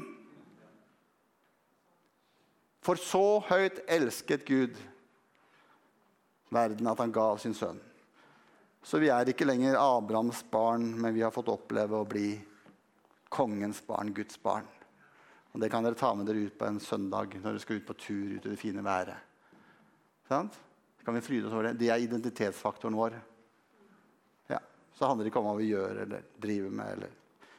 For 2.81 2.97
så 2.97 3.41
høyt 3.51 3.83
elsket 3.89 4.47
Gud 4.49 4.79
verden 6.51 6.89
at 6.91 6.99
han 6.99 7.13
ga 7.13 7.35
sin 7.39 7.55
sønn. 7.55 7.79
Så 8.83 8.99
vi 8.99 9.11
er 9.13 9.29
ikke 9.29 9.45
lenger 9.45 9.77
Abrahams 9.77 10.41
barn, 10.51 10.87
men 10.97 11.15
vi 11.15 11.23
har 11.23 11.35
fått 11.35 11.53
oppleve 11.53 11.99
å 12.01 12.09
bli 12.09 12.33
kongens 13.31 13.83
barn, 13.87 14.15
Guds 14.17 14.41
barn. 14.43 14.67
Og 15.53 15.61
Det 15.61 15.69
kan 15.71 15.85
dere 15.85 15.99
ta 15.99 16.15
med 16.15 16.27
dere 16.27 16.47
ut 16.47 16.57
på 16.59 16.67
en 16.67 16.81
søndag 16.81 17.35
når 17.37 17.51
dere 17.51 17.63
skal 17.63 17.81
ut 17.81 17.87
på 17.87 17.99
tur 17.99 18.37
ut 18.37 18.47
i 18.47 18.49
det 18.49 18.59
fine 18.59 18.85
været. 18.87 19.19
Sant? 20.29 20.57
Så 20.99 21.05
kan 21.05 21.15
vi 21.15 21.25
fryde 21.25 21.49
oss 21.49 21.53
over 21.53 21.71
Det 21.71 21.79
Det 21.79 21.91
er 21.91 21.99
identitetsfaktoren 21.99 22.97
vår. 22.97 23.21
Ja. 24.47 24.61
Så 24.95 25.07
handler 25.07 25.25
det 25.25 25.33
ikke 25.33 25.43
om 25.43 25.51
hva 25.51 25.57
vi 25.59 25.73
gjør 25.73 26.03
eller 26.07 26.23
driver 26.39 26.71
med, 26.71 26.93
eller 26.93 27.11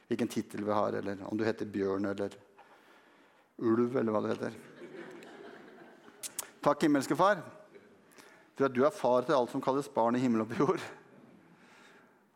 hvilken 0.08 0.28
tittel 0.28 0.64
vi 0.64 0.72
har, 0.72 0.92
eller 0.92 1.22
om 1.28 1.38
du 1.38 1.44
heter 1.44 1.66
Bjørn 1.66 2.04
eller 2.06 2.34
Ulv, 3.58 3.96
eller 3.96 4.12
hva 4.12 4.20
det 4.22 4.34
heter. 4.34 4.71
Takk, 6.62 6.86
himmelske 6.86 7.18
Far 7.18 7.42
for 8.62 8.68
at 8.68 8.74
du 8.76 8.84
er 8.86 8.94
far 8.94 9.24
til 9.26 9.34
alt 9.34 9.50
som 9.50 9.62
kalles 9.64 9.88
barn 9.90 10.14
i 10.14 10.22
himmel 10.22 10.44
og 10.44 10.50
på 10.52 10.60
jord. 10.60 10.82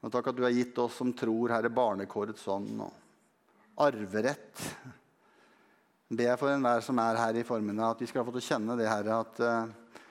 Og 0.02 0.12
takk 0.12 0.30
at 0.30 0.38
du 0.38 0.44
har 0.46 0.54
gitt 0.54 0.78
oss 0.82 0.96
som 0.98 1.12
tror, 1.16 1.52
Herre, 1.54 1.70
barnekårets 1.72 2.46
ånd 2.50 2.80
og 2.82 3.82
arverett. 3.86 4.62
Be 6.10 6.26
jeg 6.28 6.40
for 6.40 6.50
enhver 6.50 6.82
som 6.82 6.98
er 7.02 7.18
her 7.20 7.38
i 7.38 7.44
formiddag, 7.46 7.94
at 7.94 8.02
vi 8.02 8.08
skal 8.10 8.26
få 8.26 8.34
til 8.34 8.42
å 8.42 8.48
kjenne 8.48 8.78
det, 8.78 8.88
Herre, 8.90 9.20
at 9.22 9.40
uh, 9.42 10.02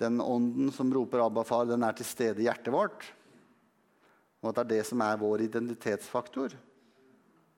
den 0.00 0.20
ånden 0.24 0.72
som 0.72 0.92
roper 0.92 1.24
'Abba, 1.24 1.44
far', 1.44 1.68
den 1.68 1.84
er 1.84 1.96
til 1.96 2.08
stede 2.08 2.40
i 2.42 2.48
hjertet 2.48 2.72
vårt. 2.72 3.08
Og 4.42 4.50
at 4.50 4.60
det 4.60 4.64
er 4.64 4.72
det 4.76 4.86
som 4.86 5.00
er 5.04 5.20
vår 5.20 5.48
identitetsfaktor. 5.48 6.54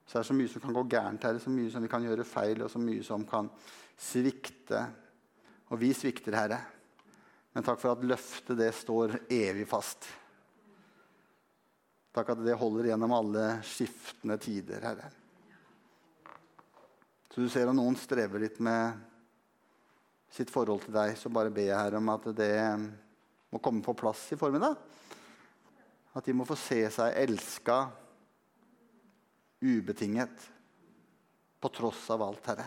Så 0.07 0.19
det 0.19 0.23
er 0.25 0.31
så 0.31 0.35
mye 0.35 0.51
som 0.51 0.63
kan 0.63 0.75
gå 0.75 0.89
gærent, 0.91 1.23
Herre, 1.23 1.39
så 1.39 1.51
mye 1.51 1.71
som 1.71 1.83
vi 1.83 1.91
kan 1.93 2.03
gjøre 2.03 2.27
feil, 2.27 2.63
og 2.63 2.71
så 2.71 2.83
mye 2.83 3.05
som 3.07 3.27
kan 3.29 3.51
svikte. 3.99 4.89
Og 5.71 5.79
vi 5.79 5.93
svikter, 5.95 6.35
Herre. 6.35 6.59
Men 7.55 7.67
takk 7.67 7.81
for 7.83 7.95
at 7.95 8.07
løftet 8.07 8.59
det 8.59 8.71
står 8.75 9.17
evig 9.31 9.67
fast. 9.71 10.07
Takk 12.15 12.33
at 12.35 12.43
det 12.43 12.59
holder 12.59 12.91
gjennom 12.91 13.15
alle 13.15 13.45
skiftende 13.67 14.39
tider, 14.43 14.83
Herre. 14.83 15.11
Så 17.31 17.45
du 17.45 17.51
ser 17.51 17.71
om 17.71 17.79
noen 17.79 17.99
strever 17.99 18.43
litt 18.43 18.59
med 18.63 18.99
sitt 20.31 20.51
forhold 20.51 20.83
til 20.85 20.95
deg, 20.95 21.15
så 21.19 21.31
bare 21.31 21.53
ber 21.55 21.69
jeg 21.69 21.79
Herre 21.79 22.01
om 22.03 22.11
at 22.11 22.27
det 22.39 22.55
må 23.51 23.63
komme 23.63 23.83
på 23.87 23.95
plass 23.99 24.29
i 24.35 24.39
formiddag. 24.39 24.75
At 26.19 26.27
de 26.27 26.35
må 26.35 26.47
få 26.47 26.59
se 26.59 26.83
seg 26.91 27.15
elska 27.19 27.85
ubetinget 29.63 30.51
på 31.63 31.71
tross 31.75 32.07
av 32.11 32.27
alt, 32.27 32.47
Herre. 32.51 32.67